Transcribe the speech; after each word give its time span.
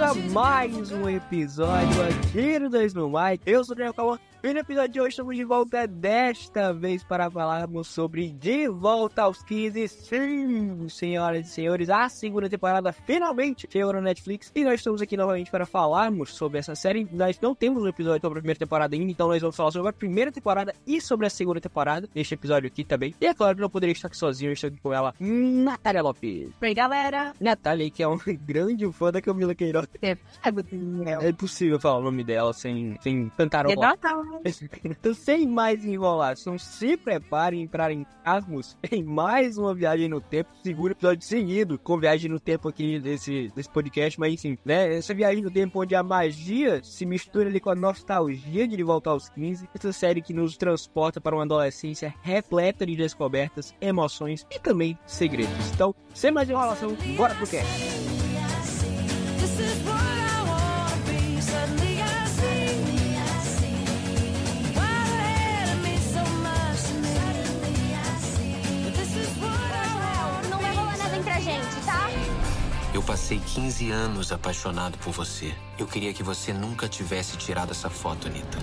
a 0.00 0.12
mais 0.14 0.92
um 0.92 1.08
episódio 1.08 2.02
aqui 2.02 2.58
no 2.58 2.68
2 2.68 2.92
no 2.92 3.08
Mike. 3.08 3.42
Eu 3.46 3.64
sou 3.64 3.72
o 3.72 3.76
Daniel 3.76 3.94
Calma 3.94 4.20
e 4.48 4.54
no 4.54 4.60
episódio 4.60 4.92
de 4.92 5.00
hoje 5.00 5.08
estamos 5.08 5.34
de 5.34 5.42
volta 5.42 5.88
desta 5.88 6.72
vez 6.72 7.02
para 7.02 7.28
falarmos 7.28 7.88
sobre 7.88 8.30
De 8.30 8.68
Volta 8.68 9.22
aos 9.22 9.42
15. 9.42 9.88
Sim, 9.88 10.88
senhoras 10.88 11.48
e 11.48 11.50
senhores, 11.50 11.90
a 11.90 12.08
segunda 12.08 12.48
temporada 12.48 12.92
finalmente 12.92 13.66
chegou 13.68 13.94
no 13.94 14.00
Netflix 14.00 14.52
e 14.54 14.62
nós 14.62 14.74
estamos 14.74 15.02
aqui 15.02 15.16
novamente 15.16 15.50
para 15.50 15.66
falarmos 15.66 16.32
sobre 16.32 16.60
essa 16.60 16.76
série. 16.76 17.08
Nós 17.10 17.40
não 17.40 17.56
temos 17.56 17.82
um 17.82 17.88
episódio 17.88 18.20
sobre 18.20 18.38
a 18.38 18.42
primeira 18.42 18.58
temporada 18.58 18.94
ainda, 18.94 19.10
então 19.10 19.26
nós 19.26 19.40
vamos 19.40 19.56
falar 19.56 19.72
sobre 19.72 19.88
a 19.88 19.92
primeira 19.92 20.30
temporada 20.30 20.72
e 20.86 21.00
sobre 21.00 21.26
a 21.26 21.30
segunda 21.30 21.60
temporada 21.60 22.08
neste 22.14 22.34
episódio 22.34 22.68
aqui 22.68 22.84
também. 22.84 23.16
E 23.20 23.26
é 23.26 23.34
claro 23.34 23.56
que 23.56 23.62
não 23.62 23.70
poderia 23.70 23.94
estar 23.94 24.06
aqui 24.06 24.16
sozinho, 24.16 24.50
eu 24.50 24.52
estou 24.52 24.68
aqui 24.68 24.78
com 24.80 24.92
ela, 24.92 25.12
Natália 25.18 26.02
Lopes. 26.02 26.52
Oi, 26.62 26.74
galera. 26.74 27.32
Natália, 27.40 27.90
que 27.90 28.00
é 28.00 28.06
um 28.06 28.18
grande 28.46 28.86
fã 28.92 29.10
da 29.10 29.20
Camila 29.20 29.56
Queiroz. 29.56 29.88
É, 30.00 30.16
É 31.20 31.30
impossível 31.30 31.80
falar 31.80 31.98
o 31.98 32.02
nome 32.02 32.22
dela 32.22 32.52
sem, 32.52 32.96
sem 33.00 33.28
cantarolar. 33.30 33.90
Natal. 33.90 34.35
Então, 34.84 35.14
sem 35.14 35.46
mais 35.46 35.84
enrolação, 35.84 36.58
se 36.58 36.96
preparem 36.96 37.66
para 37.66 37.92
entrarmos 37.92 38.76
em 38.90 39.02
mais 39.02 39.58
uma 39.58 39.74
viagem 39.74 40.08
no 40.08 40.20
tempo, 40.20 40.50
segundo 40.62 40.92
episódio 40.92 41.26
seguido, 41.26 41.78
com 41.78 41.98
viagem 41.98 42.30
no 42.30 42.40
tempo 42.40 42.68
aqui 42.68 42.98
desse, 42.98 43.52
desse 43.54 43.70
podcast, 43.70 44.18
mas 44.18 44.32
enfim, 44.34 44.58
né? 44.64 44.96
Essa 44.96 45.14
viagem 45.14 45.42
no 45.42 45.50
tempo 45.50 45.80
onde 45.80 45.94
a 45.94 46.02
magia 46.02 46.82
se 46.82 47.06
mistura 47.06 47.48
ali 47.48 47.60
com 47.60 47.70
a 47.70 47.74
nostalgia 47.74 48.66
de 48.66 48.76
De 48.76 48.82
Volta 48.82 49.10
aos 49.10 49.28
15, 49.28 49.68
essa 49.74 49.92
série 49.92 50.22
que 50.22 50.32
nos 50.32 50.56
transporta 50.56 51.20
para 51.20 51.34
uma 51.34 51.44
adolescência 51.44 52.14
repleta 52.22 52.86
de 52.86 52.96
descobertas, 52.96 53.74
emoções 53.80 54.46
e 54.50 54.58
também 54.58 54.98
segredos. 55.06 55.72
Então, 55.72 55.94
sem 56.14 56.30
mais 56.30 56.48
enrolação, 56.48 56.96
bora 57.16 57.34
pro 57.34 57.46
cast! 57.46 57.66
This 59.38 59.60
is 59.60 59.86
what 59.86 60.25
gente, 71.46 71.86
tá? 71.86 72.08
Eu 72.92 73.02
passei 73.02 73.38
15 73.38 73.90
anos 73.92 74.32
apaixonado 74.32 74.98
por 74.98 75.12
você. 75.12 75.54
Eu 75.78 75.86
queria 75.86 76.12
que 76.12 76.22
você 76.22 76.52
nunca 76.52 76.88
tivesse 76.88 77.36
tirado 77.36 77.70
essa 77.70 77.88
foto, 77.88 78.26
Anitta. 78.26 78.58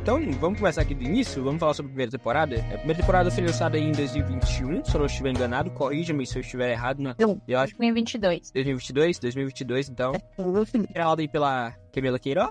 Então, 0.00 0.18
vamos 0.40 0.58
começar 0.58 0.80
aqui 0.80 0.94
do 0.94 1.02
início, 1.02 1.42
vamos 1.42 1.60
falar 1.60 1.74
sobre 1.74 1.90
a 1.90 1.92
primeira 1.92 2.12
temporada. 2.12 2.56
A 2.56 2.78
primeira 2.78 2.94
temporada 2.94 3.30
foi 3.30 3.44
lançada 3.44 3.76
em 3.76 3.92
2021, 3.92 4.84
se 4.84 4.94
eu 4.94 5.00
não 5.00 5.06
estiver 5.06 5.30
enganado, 5.30 5.70
corrija-me 5.72 6.26
se 6.26 6.38
eu 6.38 6.40
estiver 6.40 6.70
errado. 6.70 7.02
Né? 7.02 7.14
Não. 7.18 7.42
Eu 7.46 7.58
acho 7.58 7.74
que 7.74 7.78
2022. 7.78 8.50
2022, 8.52 9.18
2022, 9.18 9.88
então. 9.90 10.12
Criada 10.92 11.20
aí 11.20 11.28
pela 11.28 11.74
Camila 11.92 12.18
Queiroz, 12.18 12.50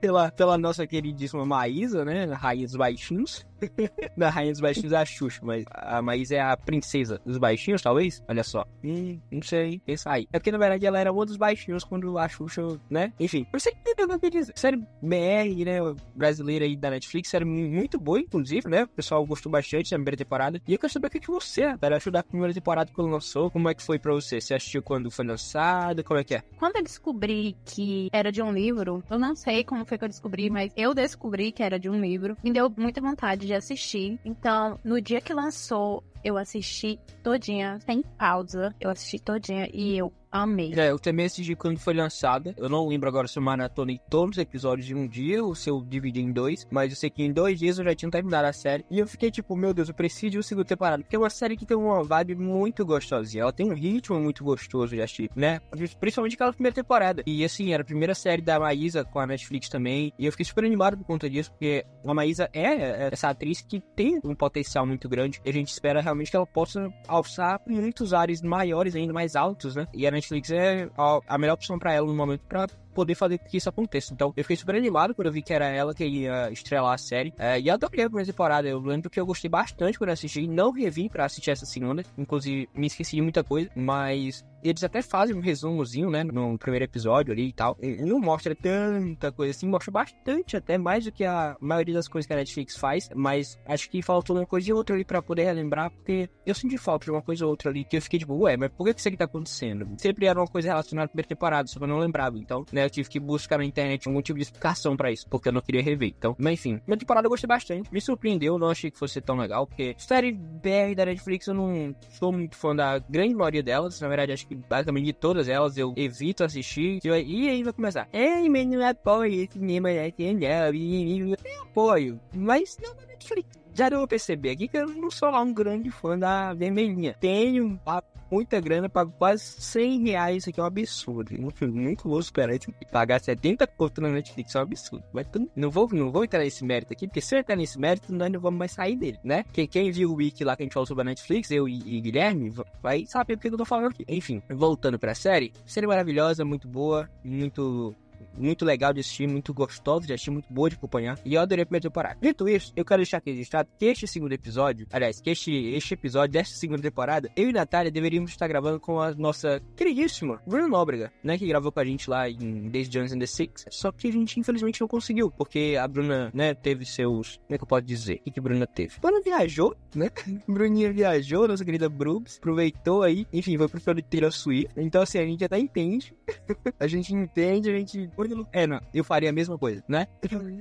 pela, 0.00 0.30
pela 0.30 0.58
nossa 0.58 0.86
queridíssima 0.86 1.44
Maísa, 1.44 2.04
né, 2.04 2.24
Rainha 2.26 2.66
dos 2.66 2.76
Baixinhos. 2.76 3.46
da 4.16 4.28
Rainha 4.28 4.52
dos 4.52 4.60
Baixinhos 4.60 4.92
é 4.92 4.96
a 4.96 5.04
Xuxa, 5.04 5.40
mas 5.42 5.64
a 5.70 6.02
Maísa 6.02 6.36
é 6.36 6.40
a 6.40 6.56
princesa 6.56 7.20
dos 7.24 7.38
baixinhos, 7.38 7.82
talvez? 7.82 8.22
Olha 8.28 8.44
só. 8.44 8.64
Hum, 8.84 9.18
não 9.30 9.42
sei, 9.42 9.80
pensa 9.80 10.10
aí. 10.10 10.28
É 10.32 10.38
porque, 10.38 10.52
na 10.52 10.58
verdade, 10.58 10.84
ela 10.84 10.98
era 10.98 11.12
uma 11.12 11.24
dos 11.24 11.36
baixinhos 11.36 11.84
quando 11.84 12.18
a 12.18 12.28
Xuxa, 12.28 12.62
né? 12.90 13.12
Enfim, 13.18 13.46
você 13.52 13.70
entendeu 13.70 14.14
o 14.14 14.18
que 14.18 14.26
eu 14.26 14.30
dizer. 14.30 14.52
Série 14.56 14.76
BR, 14.76 15.64
né, 15.64 15.78
brasileira 16.14 16.64
aí 16.64 16.76
da 16.76 16.90
Netflix, 16.90 17.30
série 17.30 17.44
muito 17.44 17.98
boa, 17.98 18.20
inclusive, 18.20 18.68
né? 18.68 18.84
O 18.84 18.88
pessoal 18.88 19.24
gostou 19.26 19.50
bastante 19.50 19.90
da 19.90 19.96
primeira 19.96 20.16
temporada. 20.16 20.60
E 20.66 20.72
eu 20.72 20.78
quero 20.78 20.92
saber 20.92 21.06
o 21.06 21.10
que, 21.10 21.20
que 21.20 21.30
você, 21.30 21.66
Natália, 21.66 21.96
achou 21.96 22.12
da 22.12 22.22
primeira 22.22 22.52
temporada 22.52 22.90
quando 22.94 23.10
lançou. 23.10 23.50
Como 23.50 23.68
é 23.68 23.74
que 23.74 23.82
foi 23.82 23.98
pra 23.98 24.12
você? 24.12 24.40
Você 24.40 24.54
assistiu 24.54 24.82
quando 24.82 25.10
foi 25.10 25.24
lançada? 25.24 26.02
Como 26.02 26.20
é 26.20 26.24
que 26.24 26.34
é? 26.34 26.42
Quando 26.58 26.76
eu 26.76 26.82
descobri 26.82 27.56
que 27.64 28.08
era 28.12 28.30
de 28.30 28.42
um 28.42 28.45
livro, 28.52 29.02
eu 29.10 29.18
não 29.18 29.34
sei 29.34 29.64
como 29.64 29.84
foi 29.84 29.98
que 29.98 30.04
eu 30.04 30.08
descobri, 30.08 30.50
mas 30.50 30.72
eu 30.76 30.94
descobri 30.94 31.52
que 31.52 31.62
era 31.62 31.78
de 31.78 31.88
um 31.88 32.00
livro. 32.00 32.36
Me 32.42 32.52
deu 32.52 32.72
muita 32.76 33.00
vontade 33.00 33.46
de 33.46 33.54
assistir. 33.54 34.18
Então, 34.24 34.78
no 34.84 35.00
dia 35.00 35.20
que 35.20 35.32
lançou, 35.32 36.02
eu 36.24 36.36
assisti 36.36 36.98
todinha, 37.22 37.78
sem 37.80 38.02
pausa. 38.02 38.74
Eu 38.80 38.90
assisti 38.90 39.18
todinha 39.18 39.68
e 39.72 39.96
eu 39.96 40.12
amei. 40.42 40.72
É, 40.74 40.90
eu 40.90 40.98
também 40.98 41.26
assisti 41.26 41.54
quando 41.54 41.78
foi 41.78 41.94
lançada. 41.94 42.54
Eu 42.56 42.68
não 42.68 42.86
lembro 42.88 43.08
agora 43.08 43.28
se 43.28 43.38
eu 43.38 43.42
maratonei 43.42 44.00
todos 44.08 44.36
os 44.36 44.42
episódios 44.42 44.88
em 44.90 44.94
um 44.94 45.06
dia 45.06 45.44
ou 45.44 45.54
se 45.54 45.70
eu 45.70 45.82
dividi 45.82 46.20
em 46.20 46.32
dois. 46.32 46.66
Mas 46.70 46.90
eu 46.90 46.96
sei 46.96 47.10
que 47.10 47.22
em 47.22 47.32
dois 47.32 47.58
dias 47.58 47.78
eu 47.78 47.84
já 47.84 47.94
tinha 47.94 48.10
terminado 48.10 48.46
a 48.46 48.52
série. 48.52 48.84
E 48.90 48.98
eu 48.98 49.06
fiquei 49.06 49.30
tipo, 49.30 49.56
meu 49.56 49.72
Deus, 49.72 49.88
eu 49.88 49.94
preciso 49.94 50.30
de 50.30 50.36
uma 50.38 50.42
segunda 50.42 50.66
temporada. 50.66 51.02
Porque 51.02 51.16
é 51.16 51.18
uma 51.18 51.30
série 51.30 51.56
que 51.56 51.66
tem 51.66 51.76
uma 51.76 52.02
vibe 52.02 52.34
muito 52.36 52.84
gostosinha. 52.84 53.42
Ela 53.42 53.52
tem 53.52 53.66
um 53.70 53.74
ritmo 53.74 54.18
muito 54.20 54.44
gostoso 54.44 54.94
de 54.94 55.02
assistir, 55.02 55.30
né? 55.34 55.60
Principalmente 56.00 56.34
aquela 56.34 56.52
primeira 56.52 56.74
temporada. 56.74 57.22
E 57.26 57.44
assim, 57.44 57.72
era 57.72 57.82
a 57.82 57.86
primeira 57.86 58.14
série 58.14 58.42
da 58.42 58.58
Maísa 58.58 59.04
com 59.04 59.18
a 59.18 59.26
Netflix 59.26 59.68
também. 59.68 60.12
E 60.18 60.26
eu 60.26 60.32
fiquei 60.32 60.44
super 60.44 60.64
animado 60.64 60.96
por 60.98 61.04
conta 61.04 61.28
disso. 61.28 61.50
Porque 61.50 61.84
a 62.04 62.14
Maísa 62.14 62.48
é 62.52 63.08
essa 63.12 63.28
atriz 63.30 63.60
que 63.60 63.80
tem 63.94 64.20
um 64.24 64.34
potencial 64.34 64.86
muito 64.86 65.08
grande. 65.08 65.40
E 65.44 65.50
a 65.50 65.52
gente 65.52 65.68
espera 65.68 66.00
realmente 66.00 66.30
que 66.30 66.36
ela 66.36 66.46
possa 66.46 66.92
alçar 67.08 67.60
muitos 67.66 68.12
ares 68.12 68.42
maiores, 68.42 68.94
ainda 68.94 69.12
mais 69.12 69.36
altos, 69.36 69.74
né? 69.74 69.86
E 69.92 70.06
a 70.06 70.10
Netflix 70.10 70.25
é 70.50 70.88
a, 70.96 71.20
a 71.26 71.38
melhor 71.38 71.54
opção 71.54 71.78
pra 71.78 71.92
ela 71.92 72.06
no 72.06 72.14
momento 72.14 72.42
pra 72.48 72.66
poder 72.96 73.14
fazer 73.14 73.36
que 73.38 73.58
isso 73.58 73.68
aconteça. 73.68 74.14
Então, 74.14 74.32
eu 74.34 74.42
fiquei 74.42 74.56
super 74.56 74.74
animado 74.74 75.14
quando 75.14 75.26
eu 75.26 75.32
vi 75.32 75.42
que 75.42 75.52
era 75.52 75.66
ela 75.66 75.94
que 75.94 76.04
ia 76.04 76.50
estrelar 76.50 76.94
a 76.94 76.98
série. 76.98 77.34
É, 77.38 77.60
e 77.60 77.68
adorei 77.68 78.04
a 78.04 78.08
primeira 78.08 78.32
temporada. 78.32 78.66
Eu 78.66 78.80
lembro 78.80 79.10
que 79.10 79.20
eu 79.20 79.26
gostei 79.26 79.50
bastante 79.50 79.98
quando 79.98 80.10
assisti. 80.10 80.48
Não 80.48 80.72
revi 80.72 81.10
pra 81.10 81.26
assistir 81.26 81.50
essa 81.50 81.66
segunda. 81.66 82.02
Inclusive, 82.16 82.68
me 82.74 82.86
esqueci 82.86 83.16
de 83.16 83.22
muita 83.22 83.44
coisa. 83.44 83.70
Mas 83.76 84.42
eles 84.64 84.82
até 84.82 85.02
fazem 85.02 85.36
um 85.36 85.40
resumozinho, 85.40 86.10
né? 86.10 86.24
No 86.24 86.58
primeiro 86.58 86.86
episódio 86.86 87.32
ali 87.32 87.48
e 87.48 87.52
tal. 87.52 87.76
E 87.82 87.96
não 87.96 88.18
mostra 88.18 88.54
tanta 88.54 89.30
coisa 89.30 89.50
assim. 89.50 89.68
Mostra 89.68 89.92
bastante, 89.92 90.56
até 90.56 90.78
mais 90.78 91.04
do 91.04 91.12
que 91.12 91.24
a 91.24 91.54
maioria 91.60 91.94
das 91.94 92.08
coisas 92.08 92.26
que 92.26 92.32
a 92.32 92.36
Netflix 92.36 92.76
faz. 92.76 93.10
Mas 93.14 93.58
acho 93.66 93.90
que 93.90 94.00
faltou 94.00 94.36
uma 94.36 94.46
coisa 94.46 94.70
e 94.70 94.72
outra 94.72 94.96
ali 94.96 95.04
pra 95.04 95.20
poder 95.20 95.44
relembrar. 95.44 95.90
Porque 95.90 96.30
eu 96.46 96.54
senti 96.54 96.78
falta 96.78 97.04
de 97.04 97.10
uma 97.10 97.22
coisa 97.22 97.44
ou 97.44 97.50
outra 97.50 97.70
ali. 97.70 97.84
Que 97.84 97.98
eu 97.98 98.02
fiquei 98.02 98.18
tipo, 98.18 98.34
ué, 98.36 98.56
mas 98.56 98.70
por 98.70 98.84
que 98.84 98.98
isso 98.98 99.08
aqui 99.08 99.16
tá 99.16 99.26
acontecendo? 99.26 99.86
Sempre 99.98 100.26
era 100.26 100.40
uma 100.40 100.48
coisa 100.48 100.68
relacionada 100.68 101.04
à 101.04 101.08
primeira 101.08 101.28
temporada, 101.28 101.68
só 101.68 101.78
que 101.78 101.84
eu 101.84 101.88
não 101.88 101.98
lembrava. 101.98 102.38
Então, 102.38 102.64
né? 102.72 102.85
Eu 102.86 102.90
tive 102.90 103.08
que 103.08 103.20
buscar 103.20 103.58
na 103.58 103.64
internet 103.64 104.06
algum 104.06 104.22
tipo 104.22 104.38
de 104.38 104.44
explicação 104.44 104.96
pra 104.96 105.10
isso, 105.10 105.26
porque 105.28 105.48
eu 105.48 105.52
não 105.52 105.60
queria 105.60 105.82
rever. 105.82 106.14
Então, 106.16 106.34
mas 106.38 106.54
enfim, 106.54 106.80
minha 106.86 106.96
temporada 106.96 107.26
eu 107.26 107.30
gostei 107.30 107.48
bastante. 107.48 107.92
Me 107.92 108.00
surpreendeu, 108.00 108.58
não 108.58 108.70
achei 108.70 108.90
que 108.90 108.98
fosse 108.98 109.20
tão 109.20 109.36
legal, 109.36 109.66
porque 109.66 109.94
série 109.98 110.32
BR 110.32 110.94
da 110.96 111.06
Netflix 111.06 111.46
eu 111.46 111.54
não 111.54 111.94
sou 112.10 112.32
muito 112.32 112.56
fã 112.56 112.74
da 112.74 112.98
grande 112.98 113.34
maioria 113.34 113.62
delas. 113.62 114.00
Na 114.00 114.08
verdade, 114.08 114.32
acho 114.32 114.46
que 114.46 114.54
basicamente 114.54 115.04
de 115.06 115.12
todas 115.12 115.48
elas 115.48 115.76
eu 115.76 115.92
evito 115.96 116.44
assistir. 116.44 117.00
E 117.04 117.10
aí 117.48 117.62
vai 117.62 117.72
começar. 117.72 118.08
Ei, 118.12 118.48
mas 118.48 118.66
não 118.66 118.86
apoio 118.86 119.42
esse 119.42 119.52
cinema 119.52 119.88
nacional. 119.90 120.74
Eu 120.74 121.62
apoio, 121.62 122.20
mas 122.34 122.78
não 122.82 122.94
da 122.94 123.06
Netflix. 123.06 123.48
Já 123.74 123.88
deu 123.90 123.98
pra 123.98 124.08
perceber 124.08 124.50
aqui 124.50 124.68
que 124.68 124.78
eu 124.78 124.88
não 124.88 125.10
sou 125.10 125.30
lá 125.30 125.40
um 125.40 125.52
grande 125.52 125.90
fã 125.90 126.18
da 126.18 126.54
vermelhinha. 126.54 127.14
Tenho 127.20 127.78
a 127.84 128.02
muita 128.30 128.60
grana, 128.60 128.88
pago 128.88 129.12
quase 129.18 129.42
100 129.44 130.02
reais, 130.04 130.36
isso 130.38 130.50
aqui 130.50 130.60
é 130.60 130.62
um 130.62 130.66
absurdo. 130.66 131.32
Nunca 131.38 132.08
vou 132.08 132.22
superar 132.22 132.54
isso. 132.56 132.72
Pagar 132.90 133.20
70 133.20 133.66
conto 133.66 134.00
na 134.00 134.08
Netflix 134.08 134.54
é 134.54 134.58
um 134.58 134.62
absurdo. 134.62 135.04
Mas 135.12 135.26
não, 135.54 135.70
vou, 135.70 135.88
não 135.92 136.10
vou 136.10 136.24
entrar 136.24 136.40
nesse 136.40 136.64
mérito 136.64 136.92
aqui, 136.92 137.06
porque 137.06 137.20
se 137.20 137.34
eu 137.34 137.38
entrar 137.40 137.56
nesse 137.56 137.78
mérito, 137.78 138.12
nós 138.12 138.30
não 138.30 138.40
vamos 138.40 138.58
mais 138.58 138.72
sair 138.72 138.96
dele, 138.96 139.18
né? 139.22 139.42
Porque 139.44 139.66
quem 139.66 139.90
viu 139.90 140.10
o 140.12 140.14
wiki 140.16 140.44
lá 140.44 140.56
que 140.56 140.62
a 140.62 140.64
gente 140.66 140.72
falou 140.74 140.86
sobre 140.86 141.02
a 141.02 141.04
Netflix, 141.04 141.50
eu 141.50 141.68
e, 141.68 141.78
e 141.96 142.00
Guilherme, 142.00 142.50
va- 142.50 142.66
vai 142.82 143.04
saber 143.06 143.38
que 143.38 143.48
eu 143.48 143.56
tô 143.56 143.64
falando 143.64 143.88
aqui. 143.88 144.04
Enfim, 144.08 144.42
voltando 144.50 144.98
pra 144.98 145.14
série, 145.14 145.52
série 145.64 145.86
maravilhosa, 145.86 146.44
muito 146.44 146.66
boa, 146.68 147.08
muito 147.24 147.94
muito 148.36 148.64
legal 148.64 148.92
de 148.92 149.00
assistir, 149.00 149.26
muito 149.26 149.52
gostosa 149.52 150.06
de 150.06 150.12
assistir, 150.12 150.30
muito 150.30 150.52
boa 150.52 150.68
de 150.68 150.76
acompanhar. 150.76 151.18
E 151.24 151.34
eu 151.34 151.40
adorei 151.40 151.62
a 151.62 151.66
primeira 151.66 151.82
temporada. 151.82 152.18
Dito 152.20 152.48
isso, 152.48 152.72
eu 152.76 152.84
quero 152.84 152.98
deixar 153.00 153.18
aqui 153.18 153.30
registrado 153.30 153.68
que 153.78 153.86
este 153.86 154.06
segundo 154.06 154.32
episódio, 154.32 154.86
aliás, 154.92 155.20
que 155.20 155.30
este, 155.30 155.52
este 155.52 155.94
episódio 155.94 156.32
desta 156.32 156.54
segunda 156.56 156.82
temporada, 156.82 157.30
eu 157.36 157.48
e 157.48 157.52
Natália 157.52 157.90
deveríamos 157.90 158.30
estar 158.30 158.46
gravando 158.46 158.78
com 158.78 159.00
a 159.00 159.14
nossa 159.14 159.60
queridíssima 159.76 160.40
Bruna 160.46 160.68
Nóbrega, 160.68 161.12
né? 161.22 161.38
Que 161.38 161.46
gravou 161.46 161.72
com 161.72 161.80
a 161.80 161.84
gente 161.84 162.08
lá 162.08 162.28
em 162.28 162.68
Days 162.68 162.88
Jones 162.88 163.12
and 163.12 163.18
the 163.18 163.26
Six. 163.26 163.66
Só 163.70 163.90
que 163.92 164.08
a 164.08 164.12
gente 164.12 164.38
infelizmente 164.38 164.80
não 164.80 164.88
conseguiu, 164.88 165.30
porque 165.30 165.76
a 165.80 165.86
Bruna, 165.88 166.30
né, 166.34 166.54
teve 166.54 166.84
seus. 166.84 167.36
Como 167.46 167.54
é 167.54 167.58
que 167.58 167.64
eu 167.64 167.68
posso 167.68 167.82
dizer? 167.82 168.16
O 168.16 168.24
que, 168.24 168.30
que 168.32 168.40
a 168.40 168.42
Bruna 168.42 168.66
teve? 168.66 168.98
Bruna 169.00 169.20
viajou, 169.20 169.74
né? 169.94 170.10
Bruninha 170.46 170.92
viajou, 170.92 171.48
nossa 171.48 171.64
querida 171.64 171.88
Brubs, 171.88 172.38
aproveitou 172.38 173.02
aí, 173.02 173.26
enfim, 173.32 173.56
foi 173.56 173.68
pro 173.68 174.02
Taylor 174.02 174.32
Swift. 174.32 174.72
Então, 174.76 175.02
assim, 175.02 175.18
a 175.18 175.24
gente 175.24 175.44
até 175.44 175.58
entende 175.58 176.14
a 176.78 176.86
gente 176.86 177.14
entende, 177.14 177.70
a 177.70 177.76
gente 177.76 178.05
É, 178.52 178.66
não, 178.66 178.80
eu 178.92 179.04
faria 179.04 179.30
a 179.30 179.32
mesma 179.32 179.58
coisa, 179.58 179.82
né? 179.88 180.06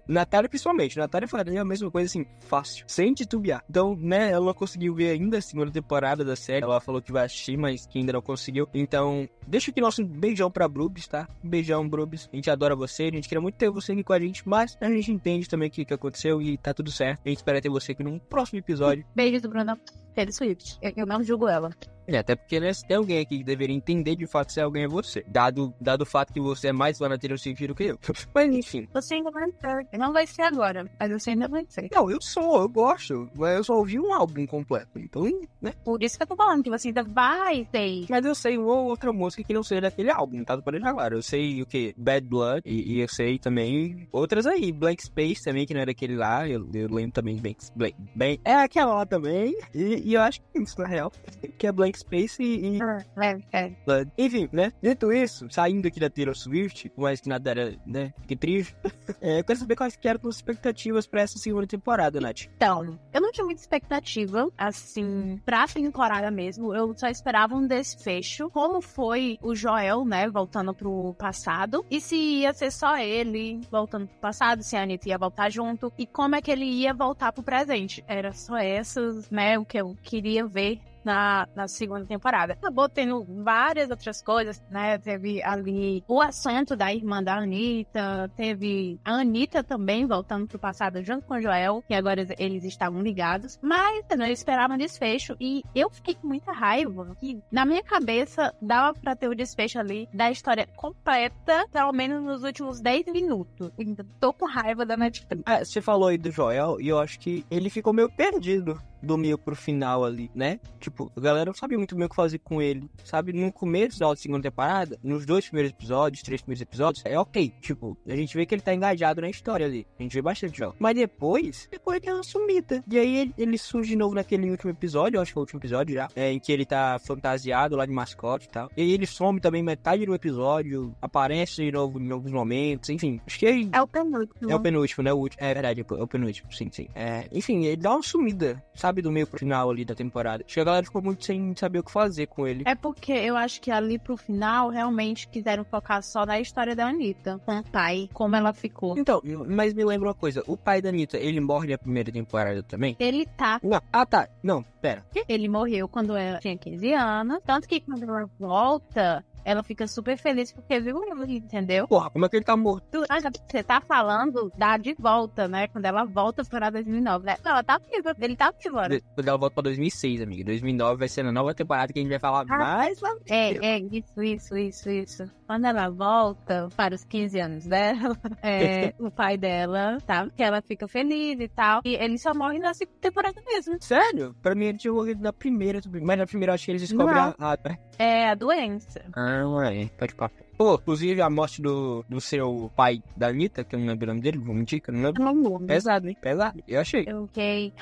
Natália, 0.08 0.50
principalmente. 0.50 0.98
Natália 0.98 1.28
faria 1.28 1.62
a 1.62 1.66
mesma 1.66 1.90
coisa 1.92 2.08
assim, 2.08 2.26
fácil, 2.40 2.86
sem 2.88 3.14
titubear. 3.14 3.64
Então, 3.70 3.96
né, 3.96 4.32
ela 4.32 4.46
não 4.46 4.54
conseguiu 4.54 4.94
ver 4.94 5.12
ainda 5.12 5.38
a 5.38 5.42
segunda 5.42 5.72
temporada 5.72 6.24
da 6.24 6.36
série. 6.36 6.64
Ela 6.64 6.82
falou 6.82 7.02
que 7.02 7.12
vai 7.12 7.26
assistir, 7.26 7.58
mas 7.58 7.86
que 7.86 8.00
ainda 8.00 8.14
não 8.14 8.22
conseguiu. 8.22 8.68
Então, 8.74 9.28
deixa 9.48 9.72
aqui 9.72 9.82
nosso 9.82 10.04
beijão 10.06 10.50
pra 10.50 10.68
Brubs, 10.68 11.08
tá? 11.08 11.28
Beijão, 11.44 11.88
Brubs. 11.88 12.30
A 12.32 12.36
gente 12.36 12.50
adora 12.50 12.76
você, 12.76 13.04
a 13.04 13.12
gente 13.12 13.28
queria 13.28 13.42
muito 13.42 13.56
ter 13.56 13.70
você 13.70 13.92
aqui 13.92 14.04
com 14.04 14.14
a 14.14 14.20
gente, 14.20 14.48
mas 14.48 14.78
a 14.82 14.90
gente 14.90 15.12
entende 15.12 15.48
também 15.48 15.70
o 15.70 15.72
que, 15.72 15.86
que 15.86 15.94
aconteceu 15.94 16.42
e 16.42 16.58
tá 16.58 16.74
tudo 16.74 16.92
certo. 16.92 17.22
A 17.26 17.30
gente 17.30 17.38
espera 17.38 17.62
ter 17.62 17.70
você 17.70 17.92
aqui 17.92 18.04
num 18.04 18.20
próximo 18.20 18.60
episódio. 18.60 19.06
Beijos 19.16 19.42
Bruna 19.42 19.80
Taylor 20.16 20.34
Swift. 20.34 20.78
Eu, 20.82 20.94
eu 20.96 21.06
não 21.06 21.22
julgo 21.22 21.48
ela. 21.48 21.70
É, 22.08 22.18
até 22.18 22.36
porque 22.36 22.60
né, 22.60 22.72
se 22.72 22.86
tem 22.86 22.98
alguém 22.98 23.20
aqui 23.20 23.40
que 23.40 23.44
deveria 23.44 23.76
entender 23.76 24.16
de 24.16 24.28
fato 24.28 24.54
se 24.54 24.62
alguém 24.62 24.84
é 24.84 24.88
você. 24.88 25.24
Dado, 25.28 25.74
dado 25.82 26.02
o 26.02 26.06
fato 26.06 26.32
que 26.32 26.40
você 26.40 26.68
é 26.68 26.74
mais 26.74 26.98
fã 26.98 27.10
da 27.10 27.18
Taylor 27.18 27.35
Swift 27.38 27.68
do 27.68 27.76
que 27.76 27.84
eu. 27.86 28.00
Mas 28.34 28.54
enfim. 28.54 28.88
Você 28.94 29.16
ainda 29.16 29.32
vai 29.32 29.50
ser. 29.52 29.98
Não 29.98 30.14
vai 30.14 30.28
ser 30.28 30.42
agora, 30.44 30.90
mas 31.00 31.12
você 31.12 31.32
ainda 31.32 31.48
vai 31.48 31.66
ser. 31.68 31.90
Não, 31.92 32.10
eu 32.10 32.22
sou, 32.22 32.62
eu 32.62 32.70
gosto. 32.70 33.30
Mas 33.36 33.58
eu 33.58 33.64
só 33.64 33.78
ouvi 33.78 34.00
um 34.00 34.14
álbum 34.14 34.46
completo. 34.46 35.00
Então, 35.00 35.24
né? 35.62 35.74
Por 35.84 36.02
isso 36.04 36.18
que 36.18 36.24
eu 36.24 36.28
tô 36.28 36.36
falando 36.36 36.64
que 36.64 36.70
você 36.70 36.90
ainda 36.90 37.04
vai 37.04 37.66
ter. 37.72 38.06
Mas 38.10 38.26
eu 38.26 38.36
sei 38.36 38.58
uma 38.58 38.74
ou 38.74 38.86
outra 38.86 39.12
música 39.12 39.44
que 39.44 39.54
não 39.54 39.64
seja 39.64 39.82
daquele 39.82 40.12
álbum, 40.12 40.44
tá? 40.44 40.56
Deixar 40.56 40.94
claro. 40.94 41.18
Eu 41.18 41.22
sei 41.22 41.62
o 41.62 41.66
que? 41.66 41.94
Bad 41.98 42.28
Blood. 42.28 42.62
E, 42.66 42.94
e 42.94 43.00
eu 43.00 43.08
sei 43.08 43.40
também 43.40 44.08
outras 44.12 44.46
aí. 44.46 44.72
Blank 44.72 45.04
Space 45.04 45.44
também, 45.44 45.66
que 45.66 45.74
não 45.74 45.82
é 45.82 45.86
daquele 45.86 46.16
lá. 46.16 46.48
Eu, 46.48 46.70
eu 46.74 46.88
lembro 46.90 47.12
também 47.12 47.38
bem, 47.38 47.56
bem, 47.76 47.96
bem. 48.16 48.40
É 48.44 48.54
aquela 48.56 48.96
lá 48.96 49.06
também. 49.06 49.56
E, 49.74 50.10
e 50.10 50.14
eu 50.14 50.22
acho 50.22 50.42
que 50.42 50.60
isso, 50.60 50.80
na 50.80 50.88
real. 50.88 51.12
Que 51.58 51.68
é 51.68 51.72
Blank 51.72 51.98
Space 51.98 52.44
e, 52.44 52.78
e 52.78 52.80
É, 52.82 53.38
é. 53.54 53.72
Blood. 53.86 54.12
Enfim, 54.18 54.50
né? 54.52 54.74
Dito 54.82 55.12
isso, 55.12 55.48
saindo 55.50 55.88
aqui 55.88 56.00
da 56.00 56.10
Taylor 56.10 56.36
Swift, 56.36 56.90
que 56.90 57.00
nada 57.30 57.78
né? 57.86 58.14
Que 58.28 58.36
triste. 58.36 58.76
é, 59.22 59.40
eu 59.40 59.44
quero 59.44 59.60
saber 59.60 59.76
quais 59.76 59.96
que 59.96 60.08
eram 60.08 60.20
as 60.28 60.36
expectativas 60.36 61.08
pra 61.08 61.22
essa 61.22 61.38
segunda 61.38 61.68
temporada, 61.68 62.20
Nath. 62.20 62.48
Então, 62.56 63.00
eu 63.14 63.22
não 63.22 63.32
tinha 63.32 63.46
muita 63.46 63.62
expectativa, 63.62 64.50
assim, 64.58 65.40
pra 65.46 65.68
temporada 65.68 66.30
mesmo. 66.32 66.74
Eu 66.74 66.94
só 66.98 67.08
esperava 67.08 67.56
um 67.56 67.66
desfecho. 67.66 68.50
Como 68.50 68.82
foi 68.82 69.38
o 69.42 69.56
Joel, 69.56 70.06
né, 70.06 70.30
voltando 70.30 70.74
pro 70.74 71.14
passado. 71.18 71.86
E 71.90 72.00
se 72.02 72.16
ia 72.16 72.54
ser 72.54 72.72
só 72.72 72.98
ele 72.98 73.62
voltando 73.72 74.08
pro 74.08 74.20
passado, 74.20 74.64
se 74.64 74.76
a 74.76 74.84
Anitta 74.84 75.10
ia 75.10 75.18
voltar 75.18 75.50
junto. 75.50 75.92
E 75.98 76.06
como 76.06 76.36
é 76.36 76.42
que 76.42 76.52
ele 76.52 76.66
ia 76.66 76.94
voltar 76.94 77.32
pro 77.32 77.44
presente. 77.44 78.04
Era 78.08 78.34
só 78.34 78.58
essas, 78.58 79.30
né, 79.30 79.58
o 79.58 79.66
que 79.66 79.78
eu 79.78 79.96
queria 80.04 80.46
ver 80.46 80.80
na, 81.06 81.48
na 81.56 81.68
segunda 81.68 82.06
temporada. 82.06 82.54
Acabou 82.54 82.90
tendo 82.90 83.24
várias 83.44 83.90
outras 83.90 84.22
coisas, 84.22 84.62
né? 84.70 84.98
Teve 84.98 85.42
ali 85.44 86.04
o 86.08 86.22
assento 86.22 86.76
da 86.76 86.94
irmã 86.94 87.24
da 87.24 87.36
Anitta, 87.36 88.30
teve 88.36 89.00
a 89.06 89.14
Anitta 89.14 89.64
também 89.64 90.06
voltando 90.06 90.48
pro 90.48 90.60
passado 90.60 91.04
junto 91.04 91.26
com 91.26 91.36
o 91.36 91.42
Joel, 91.42 91.84
que 91.88 91.94
agora 91.94 92.26
eles 92.38 92.64
estavam 92.64 93.02
ligados. 93.02 93.60
Mas 93.62 94.04
eu 94.10 94.26
esperava 94.26 94.74
um 94.74 94.78
desfecho 94.78 95.36
e 95.40 95.62
eu 95.76 95.90
fiquei 95.90 96.16
com 96.16 96.28
muita 96.28 96.52
raiva. 96.52 97.16
Que 97.20 97.40
na 97.52 97.66
minha 97.66 97.84
cabeça 97.84 98.54
dava 98.62 98.98
pra 99.00 99.16
ter 99.16 99.28
o 99.28 99.36
desfecho 99.36 99.80
ali 99.80 100.10
da 100.14 100.32
história 100.32 100.68
completa, 100.76 101.68
pelo 101.72 101.92
menos 101.94 102.24
nos 102.24 102.44
últimos 102.44 102.82
10 102.82 103.08
minutos. 103.08 103.72
Então, 103.78 104.06
tô 104.20 104.34
com 104.34 104.46
raiva 104.46 104.86
da 104.86 104.98
Netflix. 104.98 105.44
Ah, 105.46 105.64
você 105.64 105.82
falou 105.82 106.10
aí 106.10 106.18
do 106.18 106.32
Joel, 106.32 106.80
e 106.82 106.88
eu 106.88 107.00
acho 107.00 107.20
que 107.20 107.46
ele 107.52 107.70
ficou 107.70 107.94
meio 107.94 108.10
perdido 108.10 108.82
do 109.02 109.18
meio 109.18 109.38
pro 109.38 109.56
final 109.56 110.04
ali, 110.04 110.30
né? 110.34 110.60
Tipo, 110.80 111.12
a 111.16 111.20
galera 111.20 111.46
não 111.46 111.54
sabia 111.54 111.78
muito 111.78 111.96
bem 111.96 112.06
o 112.06 112.10
que 112.10 112.16
fazer 112.16 112.40
com 112.40 112.62
ele, 112.62 112.90
sabe? 113.04 113.34
No 113.34 113.52
começo 113.52 114.00
da 114.00 114.16
segunda 114.16 114.44
temporada, 114.44 114.98
nos 115.04 115.26
dois 115.26 115.46
primeiros 115.46 115.72
episódios, 115.72 116.22
três 116.24 116.42
primeiros 116.42 116.62
episódios, 116.62 117.04
é 117.06 117.20
ok. 117.20 117.54
Tipo, 117.62 117.98
a 118.08 118.16
gente 118.16 118.36
vê 118.36 118.46
que 118.46 118.56
ele 118.56 118.62
tá 118.62 118.74
engajado 118.74 119.22
na 119.22 119.30
história 119.30 119.66
ali. 119.66 119.86
A 120.00 120.04
gente 120.04 120.14
vê 120.14 120.22
bastante 120.22 120.58
Joel. 120.58 120.76
Mas 120.80 120.96
depois, 120.96 121.68
depois 121.72 121.98
ele 122.02 122.10
é 122.10 122.14
uma 122.14 122.24
sumida. 122.24 122.84
E 122.90 122.98
aí 123.00 123.18
ele, 123.18 123.34
ele 123.38 123.58
surge 123.58 123.90
de 123.90 123.96
novo 123.96 124.16
naquele 124.16 124.50
último 124.50 124.72
episódio, 124.72 125.18
eu 125.18 125.22
acho 125.22 125.30
que 125.30 125.34
foi 125.34 125.42
o 125.42 125.44
último 125.44 125.60
episódio 125.60 125.96
já, 125.96 126.08
é, 126.16 126.32
em 126.32 126.40
que 126.40 126.52
ele 126.52 126.66
tá 126.66 127.00
fantasiado 127.00 127.76
lá 127.76 127.86
de 127.86 127.92
mascote 127.92 128.46
e 128.48 128.50
tal. 128.50 128.70
E 128.76 128.82
aí 128.82 128.92
ele 128.92 129.06
some 129.06 129.40
também 129.40 129.64
metade 129.64 130.06
do 130.06 130.14
episódio, 130.14 130.96
aparece 131.02 131.64
de 131.64 131.72
novo 131.72 132.00
em 132.00 132.12
alguns 132.12 132.32
momentos, 132.32 132.90
enfim. 132.90 133.20
Acho 133.26 133.40
que 133.40 133.46
aí 133.46 133.70
É 133.72 133.82
o 133.82 133.88
penúltimo. 133.88 134.52
é 134.52 134.56
o 134.56 134.60
penúltimo, 134.60 135.04
né? 135.04 135.14
O 135.14 135.18
último. 135.18 135.44
É 135.44 135.54
verdade, 135.54 135.82
é 135.82 136.04
o 136.04 136.08
penúltimo, 136.08 136.52
sim, 136.52 136.70
sim. 136.72 136.88
É, 136.96 137.28
enfim, 137.32 137.66
ele 137.66 137.78
dá 137.78 137.92
uma 137.92 138.04
sumida, 138.04 138.64
sabe, 138.74 138.85
do 138.94 139.12
meio 139.12 139.28
pro 139.28 139.40
final 139.40 139.70
ali 139.70 139.86
da 139.86 139.96
temporada. 139.96 140.44
Acho 140.46 140.54
que 140.54 140.60
a 140.60 140.64
galera 140.64 140.86
ficou 140.86 141.02
muito 141.02 141.26
sem 141.26 141.56
saber 141.56 141.80
o 141.80 141.84
que 141.84 141.92
fazer 141.92 142.28
com 142.28 142.48
ele. 142.48 142.64
É 142.66 142.76
porque 142.76 143.12
eu 143.12 143.36
acho 143.36 143.62
que 143.62 143.72
ali 143.72 143.98
pro 143.98 144.18
final 144.18 144.70
realmente 144.70 145.28
quiseram 145.28 145.64
focar 145.64 146.02
só 146.04 146.26
na 146.26 146.40
história 146.40 146.76
da 146.76 146.88
Anitta, 146.88 147.40
com 147.46 147.60
o 147.60 147.64
pai, 147.64 148.10
como 148.14 148.36
ela 148.36 148.54
ficou. 148.54 148.98
Então, 148.98 149.22
mas 149.48 149.74
me 149.74 149.84
lembra 149.84 150.10
uma 150.10 150.14
coisa: 150.14 150.44
o 150.48 150.58
pai 150.58 150.82
da 150.82 150.90
Anitta, 150.90 151.18
ele 151.18 151.40
morre 151.40 151.70
na 151.70 151.78
primeira 151.78 152.12
temporada 152.12 152.64
também? 152.64 152.96
Ele 153.00 153.26
tá. 153.26 153.60
Não. 153.64 153.82
Ah, 153.92 154.06
tá. 154.06 154.28
Não, 154.44 154.64
pera. 154.82 155.06
Ele 155.28 155.48
morreu 155.48 155.88
quando 155.88 156.16
ela 156.16 156.40
tinha 156.40 156.58
15 156.58 156.94
anos. 156.94 157.40
Tanto 157.46 157.68
que 157.68 157.80
quando 157.80 158.04
ela 158.04 158.30
volta, 158.40 159.24
ela 159.46 159.64
fica 159.64 159.88
super 159.88 160.18
feliz 160.18 160.52
porque 160.52 160.80
viu 160.80 161.02
ele, 161.04 161.38
entendeu? 161.38 161.88
Porra, 161.88 162.10
como 162.10 162.26
é 162.26 162.30
que 162.30 162.36
ele 162.36 162.44
tá 162.46 162.58
morto? 162.58 162.84
Tu- 162.92 163.06
ah, 163.10 163.20
Você 163.20 163.64
tá 163.64 163.80
falando 163.80 164.52
da 164.58 164.76
de 164.78 164.94
volta, 165.00 165.48
né? 165.48 165.68
Quando 165.68 165.86
ela 165.86 166.04
volta 166.04 166.44
para 166.44 166.70
2009, 166.70 167.26
né? 167.26 167.38
Não, 167.44 167.52
ela 167.52 167.64
tá 167.64 167.78
viva. 167.78 168.16
Ele 168.20 168.36
tá 168.36 168.52
vivo 168.52 168.78
agora. 168.80 169.00
Quando 169.14 169.28
ela 169.28 169.38
volta 169.38 169.54
pra 169.54 169.64
2006, 169.64 170.22
amiga. 170.22 170.44
2009 170.46 170.98
vai 171.00 171.08
ser 171.08 171.24
na 171.24 171.32
nova 171.32 171.54
temporada 171.54 171.94
que 171.94 172.00
a 172.00 172.02
gente 172.02 172.10
vai 172.10 172.20
falar 172.20 172.44
mais 172.46 173.00
lá. 173.02 173.16
É, 173.30 173.52
é, 173.66 173.80
isso, 173.80 174.24
isso, 174.24 174.58
isso, 174.58 174.90
isso. 174.90 175.32
Quando 175.48 175.66
ela 175.66 175.90
volta 175.90 176.68
para 176.76 176.96
os 176.96 177.04
15 177.04 177.40
anos 177.40 177.66
dela, 177.68 178.18
é, 178.42 178.94
o 179.00 179.12
pai 179.12 179.38
dela, 179.38 179.98
tá? 180.06 180.28
Que 180.36 180.42
ela 180.44 180.62
fica 180.62 180.88
feliz 180.88 181.40
e 181.40 181.48
tal. 181.48 181.82
E 181.86 181.96
ele 181.96 182.18
só 182.18 182.34
morre 182.34 182.58
na 182.58 182.74
segunda 182.74 182.98
temporada 183.00 183.40
mesmo. 183.46 183.78
Sério? 183.80 184.36
Pra 184.42 184.56
mim 184.56 184.66
ele 184.66 184.78
tinha 184.78 184.92
morrido 184.94 185.22
na 185.22 185.32
primeira, 185.32 185.80
mas 186.02 186.18
na 186.18 186.26
primeira 186.26 186.52
eu 186.52 186.56
acho 186.56 186.66
que 186.66 186.72
eles 186.72 186.82
descobrem 186.82 187.18
a. 187.20 187.36
a- 187.40 187.58
É 188.00 188.30
a 188.30 188.36
doença. 188.36 189.06
Ah, 189.16 189.35
ué, 189.44 189.92
pode 189.98 190.16
papo. 190.16 190.45
Pô, 190.58 190.76
inclusive 190.76 191.22
a 191.22 191.30
morte 191.30 191.62
do, 191.62 192.06
do 192.08 192.22
seu 192.22 192.72
pai 192.76 193.02
da 193.16 193.28
Anitta, 193.28 193.64
que 193.64 193.76
eu 193.76 193.80
não 193.80 193.88
lembro 193.88 194.06
o 194.06 194.08
nome 194.08 194.22
dele, 194.22 194.38
vou 194.38 194.56
mentir, 194.56 194.82
que 194.82 194.90
eu 194.90 194.94
não 194.94 195.02
lembro. 195.04 195.60
Pesado, 195.68 196.08
hein? 196.08 196.18
Pesado. 196.22 196.64
Eu 196.68 196.80
achei. 196.80 197.04
Eu 197.08 197.28
fiquei. 197.28 197.74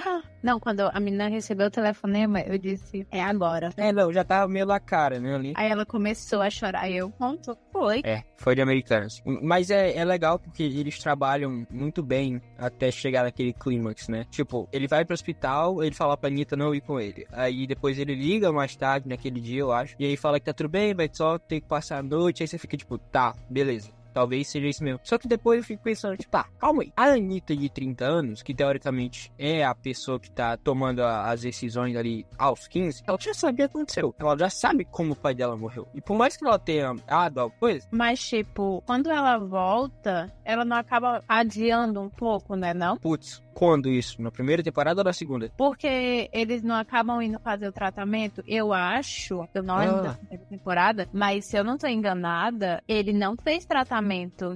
Não, 0.41 0.59
quando 0.59 0.81
a 0.81 0.99
menina 0.99 1.29
recebeu 1.29 1.67
o 1.67 1.71
telefonema, 1.71 2.41
eu 2.41 2.57
disse, 2.57 3.07
é 3.09 3.21
agora. 3.23 3.69
É, 3.77 3.93
não, 3.93 4.11
já 4.11 4.25
tava 4.25 4.47
meio 4.51 4.65
na 4.65 4.79
cara, 4.79 5.17
né, 5.17 5.35
ali. 5.35 5.53
Aí 5.55 5.71
ela 5.71 5.85
começou 5.85 6.41
a 6.41 6.49
chorar. 6.49 6.89
Eu, 6.89 7.09
pronto, 7.11 7.57
foi. 7.71 8.01
É, 8.03 8.23
foi 8.35 8.53
de 8.53 8.61
Americanas. 8.61 9.21
Mas 9.41 9.69
é, 9.69 9.95
é 9.95 10.03
legal 10.03 10.37
porque 10.37 10.63
eles 10.63 10.99
trabalham 10.99 11.65
muito 11.69 12.03
bem 12.03 12.41
até 12.57 12.91
chegar 12.91 13.23
naquele 13.23 13.53
clímax, 13.53 14.09
né? 14.09 14.25
Tipo, 14.29 14.67
ele 14.73 14.87
vai 14.87 15.05
pro 15.05 15.13
hospital, 15.13 15.81
ele 15.81 15.95
fala 15.95 16.17
pra 16.17 16.29
Anitta 16.29 16.57
não 16.57 16.75
ir 16.75 16.81
com 16.81 16.99
ele. 16.99 17.25
Aí 17.31 17.65
depois 17.65 17.97
ele 17.97 18.13
liga 18.13 18.51
mais 18.51 18.75
tarde, 18.75 19.07
naquele 19.07 19.39
dia, 19.39 19.61
eu 19.61 19.71
acho. 19.71 19.95
E 19.97 20.05
aí 20.05 20.17
fala 20.17 20.39
que 20.39 20.45
tá 20.45 20.53
tudo 20.53 20.67
bem, 20.67 20.93
vai 20.93 21.09
só 21.11 21.37
ter 21.37 21.61
que 21.61 21.67
passar 21.67 21.99
a 21.99 22.03
noite. 22.03 22.43
Aí 22.43 22.47
você 22.47 22.57
fica 22.63 22.77
tipo, 22.77 22.97
tá, 22.97 23.35
beleza. 23.49 23.89
Talvez 24.13 24.47
seja 24.47 24.67
isso 24.67 24.83
mesmo. 24.83 24.99
Só 25.03 25.17
que 25.17 25.27
depois 25.27 25.59
eu 25.59 25.63
fico 25.63 25.83
pensando, 25.83 26.15
tipo, 26.17 26.31
tá, 26.31 26.45
calma 26.59 26.83
aí. 26.83 26.93
A 26.95 27.05
Anitta 27.05 27.55
de 27.55 27.69
30 27.69 28.05
anos, 28.05 28.41
que 28.41 28.53
teoricamente 28.53 29.31
é 29.37 29.63
a 29.65 29.73
pessoa 29.73 30.19
que 30.19 30.29
tá 30.29 30.55
tomando 30.57 31.01
a- 31.03 31.29
as 31.31 31.41
decisões 31.41 31.95
ali 31.95 32.25
aos 32.37 32.67
15, 32.67 33.03
ela 33.07 33.17
já 33.19 33.33
sabia 33.33 33.65
o 33.65 33.69
que 33.69 33.75
aconteceu. 33.77 34.15
Ela 34.19 34.37
já 34.37 34.49
sabe 34.49 34.85
como 34.85 35.13
o 35.13 35.15
pai 35.15 35.33
dela 35.33 35.55
morreu. 35.57 35.87
E 35.93 36.01
por 36.01 36.17
mais 36.17 36.37
que 36.37 36.45
ela 36.45 36.59
tenha 36.59 36.93
dado 37.07 37.39
alguma 37.39 37.59
coisa, 37.59 37.87
Mas, 37.91 38.19
tipo, 38.27 38.83
quando 38.85 39.09
ela 39.09 39.37
volta, 39.37 40.31
ela 40.45 40.63
não 40.65 40.77
acaba 40.77 41.23
adiando 41.27 42.01
um 42.01 42.09
pouco, 42.09 42.55
né, 42.55 42.73
não? 42.73 42.97
putz, 42.97 43.41
quando 43.53 43.87
isso? 43.89 44.19
Na 44.21 44.31
primeira 44.31 44.63
temporada 44.63 45.01
ou 45.01 45.05
na 45.05 45.13
segunda? 45.13 45.51
Porque 45.57 46.29
eles 46.33 46.63
não 46.63 46.75
acabam 46.75 47.21
indo 47.21 47.39
fazer 47.39 47.67
o 47.67 47.71
tratamento, 47.71 48.43
eu 48.47 48.73
acho, 48.73 49.47
eu 49.53 49.63
não 49.63 49.77
lembro 49.77 49.97
Ah. 49.97 50.01
da 50.01 50.13
primeira 50.15 50.45
temporada, 50.49 51.07
mas 51.13 51.45
se 51.45 51.55
eu 51.57 51.63
não 51.63 51.77
tô 51.77 51.87
enganada, 51.87 52.81
ele 52.87 53.13
não 53.13 53.35
fez 53.37 53.63
tratamento. 53.65 54.02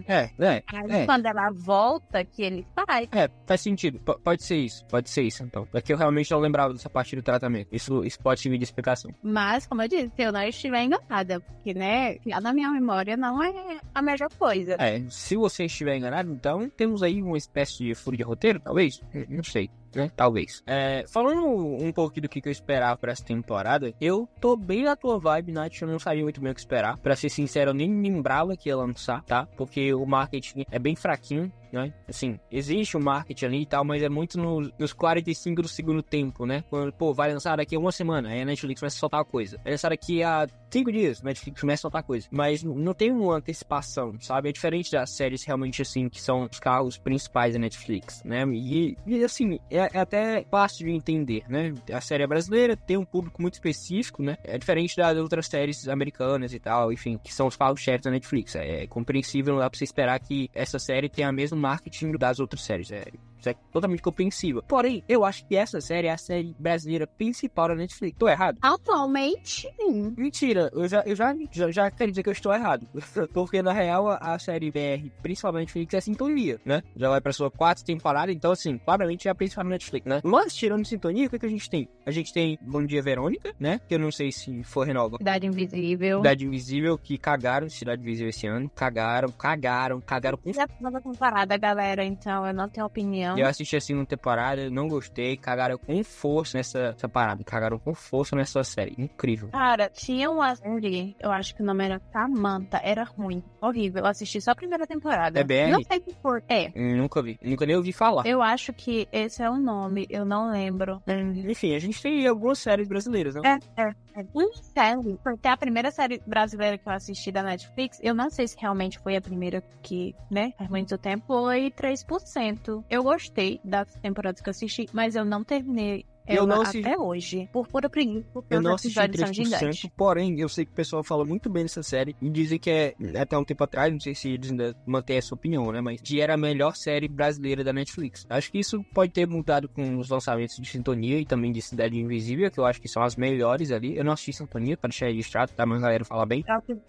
É, 0.07 0.29
é, 0.39 0.63
Aí 0.67 0.91
é. 0.91 1.05
quando 1.05 1.25
ela 1.25 1.49
volta, 1.51 2.23
que 2.23 2.41
ele 2.43 2.65
faz. 2.75 3.07
É, 3.11 3.29
faz 3.45 3.61
sentido. 3.61 3.99
P- 3.99 4.17
pode 4.23 4.43
ser 4.43 4.57
isso. 4.57 4.85
Pode 4.85 5.09
ser 5.09 5.23
isso, 5.23 5.43
então. 5.43 5.67
É 5.73 5.81
que 5.81 5.91
eu 5.93 5.97
realmente 5.97 6.29
não 6.31 6.39
lembrava 6.39 6.73
dessa 6.73 6.89
parte 6.89 7.15
do 7.15 7.21
tratamento. 7.21 7.67
Isso, 7.71 8.03
isso 8.03 8.19
pode 8.19 8.39
servir 8.41 8.57
de 8.57 8.63
explicação. 8.63 9.11
Mas, 9.23 9.65
como 9.65 9.81
eu 9.81 9.87
disse, 9.87 10.11
se 10.15 10.21
eu 10.21 10.31
não 10.31 10.41
estiver 10.43 10.83
enganada, 10.83 11.39
porque, 11.39 11.73
né, 11.73 12.17
na 12.41 12.53
minha 12.53 12.69
memória 12.71 13.15
não 13.17 13.41
é 13.43 13.79
a 13.93 14.01
melhor 14.01 14.29
coisa. 14.37 14.75
É, 14.79 15.03
se 15.09 15.35
você 15.35 15.65
estiver 15.65 15.95
enganado, 15.97 16.31
então 16.31 16.69
temos 16.69 17.01
aí 17.03 17.21
uma 17.21 17.37
espécie 17.37 17.77
de 17.85 17.95
furo 17.95 18.17
de 18.17 18.23
roteiro, 18.23 18.59
talvez? 18.59 19.01
Hum, 19.13 19.25
Não 19.29 19.43
sei. 19.43 19.69
Né? 19.95 20.11
Talvez. 20.15 20.63
É, 20.65 21.05
falando 21.07 21.45
um 21.45 21.91
pouco 21.91 22.19
do 22.19 22.29
que 22.29 22.41
eu 22.45 22.51
esperava 22.51 22.97
pra 22.97 23.11
essa 23.11 23.23
temporada, 23.23 23.93
eu 23.99 24.27
tô 24.39 24.55
bem 24.55 24.83
na 24.83 24.95
tua 24.95 25.19
vibe, 25.19 25.51
Nath. 25.51 25.81
Eu 25.81 25.87
não 25.87 25.99
sabia 25.99 26.23
muito 26.23 26.41
bem 26.41 26.51
o 26.51 26.53
que 26.53 26.59
esperar. 26.59 26.97
Pra 26.97 27.15
ser 27.15 27.29
sincero, 27.29 27.71
eu 27.71 27.73
nem 27.73 28.01
lembrava 28.01 28.55
que 28.55 28.69
ia 28.69 28.77
lançar, 28.77 29.23
tá? 29.23 29.47
Porque 29.57 29.93
o 29.93 30.05
marketing 30.05 30.65
é 30.71 30.79
bem 30.79 30.95
fraquinho. 30.95 31.51
Né? 31.71 31.93
Assim, 32.07 32.39
existe 32.51 32.95
o 32.97 32.99
marketing 32.99 33.45
ali 33.45 33.61
e 33.61 33.65
tal, 33.65 33.83
mas 33.83 34.01
é 34.01 34.09
muito 34.09 34.37
no- 34.37 34.71
nos 34.77 34.93
45 34.93 35.61
do 35.61 35.67
segundo 35.67 36.01
tempo, 36.01 36.45
né? 36.45 36.63
Quando, 36.69 36.91
pô, 36.93 37.13
vai 37.13 37.31
lançar 37.31 37.57
daqui 37.57 37.75
a 37.75 37.79
uma 37.79 37.91
semana, 37.91 38.29
aí 38.29 38.41
a 38.41 38.45
Netflix 38.45 38.79
começa 38.79 38.97
a 38.97 38.99
soltar 38.99 39.21
a 39.21 39.25
coisa. 39.25 39.57
Vai 39.63 39.71
lançar 39.73 39.89
daqui 39.89 40.23
a 40.23 40.47
cinco 40.69 40.91
dias, 40.91 41.21
a 41.21 41.25
Netflix 41.25 41.61
começa 41.61 41.81
a 41.81 41.83
soltar 41.83 42.03
coisa. 42.03 42.27
Mas 42.31 42.63
não 42.63 42.93
tem 42.93 43.11
uma 43.11 43.35
antecipação, 43.37 44.15
sabe? 44.19 44.49
É 44.49 44.51
diferente 44.51 44.91
das 44.91 45.11
séries 45.11 45.43
realmente, 45.43 45.81
assim, 45.81 46.09
que 46.09 46.21
são 46.21 46.47
os 46.51 46.59
carros 46.59 46.97
principais 46.97 47.53
da 47.53 47.59
Netflix, 47.59 48.23
né? 48.23 48.43
E, 48.53 48.97
e, 49.05 49.23
assim, 49.23 49.59
é, 49.69 49.89
é 49.93 49.99
até 49.99 50.43
fácil 50.49 50.85
de 50.85 50.91
entender, 50.93 51.43
né? 51.49 51.73
A 51.91 52.01
série 52.01 52.23
é 52.23 52.27
brasileira, 52.27 52.75
tem 52.75 52.97
um 52.97 53.05
público 53.05 53.41
muito 53.41 53.55
específico, 53.55 54.21
né? 54.23 54.37
É 54.43 54.57
diferente 54.57 54.95
das 54.95 55.17
outras 55.17 55.47
séries 55.47 55.87
americanas 55.87 56.53
e 56.53 56.59
tal, 56.59 56.91
enfim, 56.91 57.17
que 57.23 57.33
são 57.33 57.47
os 57.47 57.55
carros-chefes 57.55 58.03
da 58.03 58.11
Netflix. 58.11 58.55
É 58.55 58.85
compreensível, 58.87 59.53
não 59.53 59.61
dá 59.61 59.69
pra 59.69 59.77
você 59.77 59.83
esperar 59.83 60.19
que 60.19 60.49
essa 60.53 60.79
série 60.79 61.09
tenha 61.09 61.29
o 61.29 61.33
mesmo 61.33 61.57
marketing 61.67 62.13
das 62.13 62.39
outras 62.39 62.61
séries. 62.63 62.91
É, 62.91 63.05
isso 63.39 63.49
é 63.49 63.53
totalmente 63.71 64.01
compreensível. 64.01 64.63
Porém, 64.67 65.03
eu 65.07 65.23
acho 65.23 65.45
que 65.45 65.55
essa 65.55 65.79
série 65.79 66.07
é 66.07 66.11
a 66.11 66.17
série 66.17 66.55
brasileira 66.57 67.05
principal 67.05 67.69
da 67.69 67.75
Netflix. 67.75 68.17
Tô 68.17 68.27
errado? 68.27 68.57
Atualmente, 68.61 69.69
sim. 69.79 70.13
Mentira, 70.17 70.71
eu 70.73 70.87
já, 70.87 71.03
eu 71.05 71.15
já, 71.15 71.35
já, 71.51 71.71
já 71.71 71.91
quero 71.91 72.11
dizer 72.11 72.23
que 72.23 72.29
eu 72.29 72.33
estou 72.33 72.53
errado. 72.53 72.87
Porque 73.33 73.61
na 73.61 73.73
real 73.73 74.09
a, 74.09 74.17
a 74.17 74.39
série 74.39 74.71
BR, 74.71 75.09
principalmente 75.21 75.67
Netflix, 75.67 75.93
é 75.93 76.01
Sintonia, 76.01 76.59
né? 76.65 76.81
Já 76.95 77.09
vai 77.09 77.21
pra 77.21 77.33
sua 77.33 77.51
quarta 77.51 77.83
temporada, 77.83 78.31
então 78.31 78.51
assim, 78.51 78.77
claramente 78.77 79.27
é 79.27 79.31
a 79.31 79.35
principal 79.35 79.65
da 79.65 79.71
Netflix, 79.71 80.05
né? 80.05 80.21
Mas 80.23 80.55
tirando 80.55 80.85
Sintonia, 80.85 81.27
o 81.27 81.29
que, 81.29 81.39
que 81.39 81.45
a 81.45 81.49
gente 81.49 81.69
tem? 81.69 81.89
A 82.05 82.11
gente 82.11 82.33
tem 82.33 82.57
Bom 82.61 82.85
Dia 82.85 83.01
Verônica, 83.01 83.53
né? 83.59 83.79
Que 83.87 83.95
eu 83.95 83.99
não 83.99 84.11
sei 84.11 84.31
se 84.31 84.63
for 84.63 84.87
renova. 84.87 85.17
Cidade 85.17 85.45
Invisível. 85.45 86.17
Cidade 86.19 86.45
Invisível, 86.45 86.97
que 86.97 87.17
cagaram 87.17 87.69
Cidade 87.69 88.01
Invisível 88.01 88.29
esse 88.29 88.47
ano. 88.47 88.69
Cagaram, 88.73 89.29
cagaram, 89.31 90.01
cagaram 90.01 90.37
com. 90.37 90.53
Já 90.53 90.67
nova 90.79 91.01
temporada, 91.01 91.57
galera, 91.57 92.03
então 92.03 92.45
eu 92.45 92.53
não 92.53 92.69
tenho 92.69 92.85
opinião. 92.85 93.26
Eu 93.35 93.47
assisti 93.47 93.75
a 93.75 93.81
segunda 93.81 94.05
temporada, 94.05 94.69
não 94.69 94.87
gostei, 94.87 95.35
cagaram 95.35 95.77
com 95.77 96.03
força 96.03 96.57
nessa, 96.57 96.91
nessa 96.91 97.09
parada. 97.09 97.43
Cagaram 97.43 97.79
com 97.79 97.93
força 97.93 98.35
nessa 98.35 98.63
série. 98.63 98.95
Incrível. 98.97 99.49
Cara, 99.49 99.89
tinha 99.89 100.29
uma 100.29 100.55
série, 100.55 101.15
eu 101.19 101.31
acho 101.31 101.55
que 101.55 101.61
o 101.61 101.65
nome 101.65 101.85
era 101.85 102.01
Samantha, 102.11 102.79
era 102.83 103.03
ruim, 103.03 103.43
horrível. 103.61 104.03
Eu 104.03 104.07
assisti 104.07 104.39
só 104.39 104.51
a 104.51 104.55
primeira 104.55 104.85
temporada. 104.85 105.39
É 105.39 105.43
BR? 105.43 105.71
Não 105.71 105.83
sei 105.83 106.01
se 106.01 106.15
for. 106.21 106.43
É. 106.47 106.69
Nunca 106.75 107.21
vi, 107.21 107.39
nunca 107.41 107.65
nem 107.65 107.75
ouvi 107.75 107.91
falar. 107.91 108.25
Eu 108.25 108.41
acho 108.41 108.71
que 108.73 109.07
esse 109.11 109.41
é 109.41 109.49
o 109.49 109.57
nome, 109.57 110.05
eu 110.09 110.25
não 110.25 110.51
lembro. 110.51 111.01
Enfim, 111.47 111.75
a 111.75 111.79
gente 111.79 112.01
tem 112.01 112.27
algumas 112.27 112.59
séries 112.59 112.87
brasileiras, 112.87 113.35
né? 113.35 113.41
É, 113.75 113.81
é, 113.81 113.95
é. 114.15 114.25
Uma 114.33 114.49
série, 114.55 115.17
porque 115.23 115.47
a 115.47 115.57
primeira 115.57 115.91
série 115.91 116.21
brasileira 116.25 116.77
que 116.77 116.87
eu 116.87 116.93
assisti 116.93 117.31
da 117.31 117.43
Netflix, 117.43 117.99
eu 118.01 118.13
não 118.13 118.29
sei 118.29 118.47
se 118.47 118.57
realmente 118.59 118.99
foi 118.99 119.15
a 119.15 119.21
primeira 119.21 119.63
que, 119.81 120.15
né, 120.29 120.53
faz 120.57 120.69
muito 120.69 120.97
tempo, 120.97 121.25
foi 121.27 121.71
3%. 121.71 122.83
Eu 122.89 123.03
gostei 123.03 123.16
das 123.63 123.93
temporadas 123.95 124.41
que 124.41 124.49
eu 124.49 124.51
assisti, 124.51 124.87
mas 124.93 125.15
eu 125.15 125.25
não 125.25 125.43
terminei 125.43 126.05
Eu 126.27 126.45
não 126.47 126.61
assisti- 126.61 126.87
até 126.87 126.97
hoje, 126.97 127.49
por 127.51 127.67
pura 127.67 127.89
preguiça, 127.89 128.25
Eu 128.49 128.61
não 128.61 128.73
assisti 128.75 128.99
episódios 128.99 129.19
são 129.37 129.45
3%, 129.45 129.59
gigantes. 129.73 129.89
porém, 129.95 130.39
eu 130.39 130.49
sei 130.49 130.65
que 130.65 130.71
o 130.71 130.75
pessoal 130.75 131.03
fala 131.03 131.23
muito 131.25 131.49
bem 131.49 131.63
dessa 131.63 131.81
série 131.83 132.15
e 132.21 132.29
dizem 132.29 132.59
que 132.59 132.69
é, 132.69 132.95
até 133.19 133.37
um 133.37 133.43
tempo 133.43 133.63
atrás, 133.63 133.91
não 133.91 133.99
sei 133.99 134.13
se 134.15 134.29
eles 134.29 134.51
ainda 134.51 134.75
mantêm 134.85 135.17
essa 135.17 135.33
opinião, 135.33 135.71
né, 135.71 135.81
mas 135.81 136.01
que 136.01 136.19
era 136.21 136.33
a 136.33 136.37
melhor 136.37 136.75
série 136.75 137.07
brasileira 137.07 137.63
da 137.63 137.71
Netflix. 137.73 138.25
Acho 138.29 138.51
que 138.51 138.59
isso 138.59 138.83
pode 138.93 139.11
ter 139.11 139.27
mudado 139.27 139.69
com 139.69 139.97
os 139.97 140.09
lançamentos 140.09 140.55
de 140.57 140.67
Sintonia 140.67 141.19
e 141.19 141.25
também 141.25 141.51
de 141.51 141.61
Cidade 141.61 141.97
Invisível, 141.97 142.49
que 142.51 142.59
eu 142.59 142.65
acho 142.65 142.81
que 142.81 142.87
são 142.87 143.03
as 143.03 143.15
melhores 143.15 143.71
ali. 143.71 143.95
Eu 143.97 144.03
não 144.03 144.11
assisti 144.13 144.33
Sintonia, 144.33 144.75
para 144.77 144.89
deixar 144.89 145.07
registrado, 145.07 145.51
tá, 145.53 145.65
mas 145.65 145.79
a 145.79 145.81
galera 145.83 146.05
fala 146.05 146.25
bem. 146.25 146.43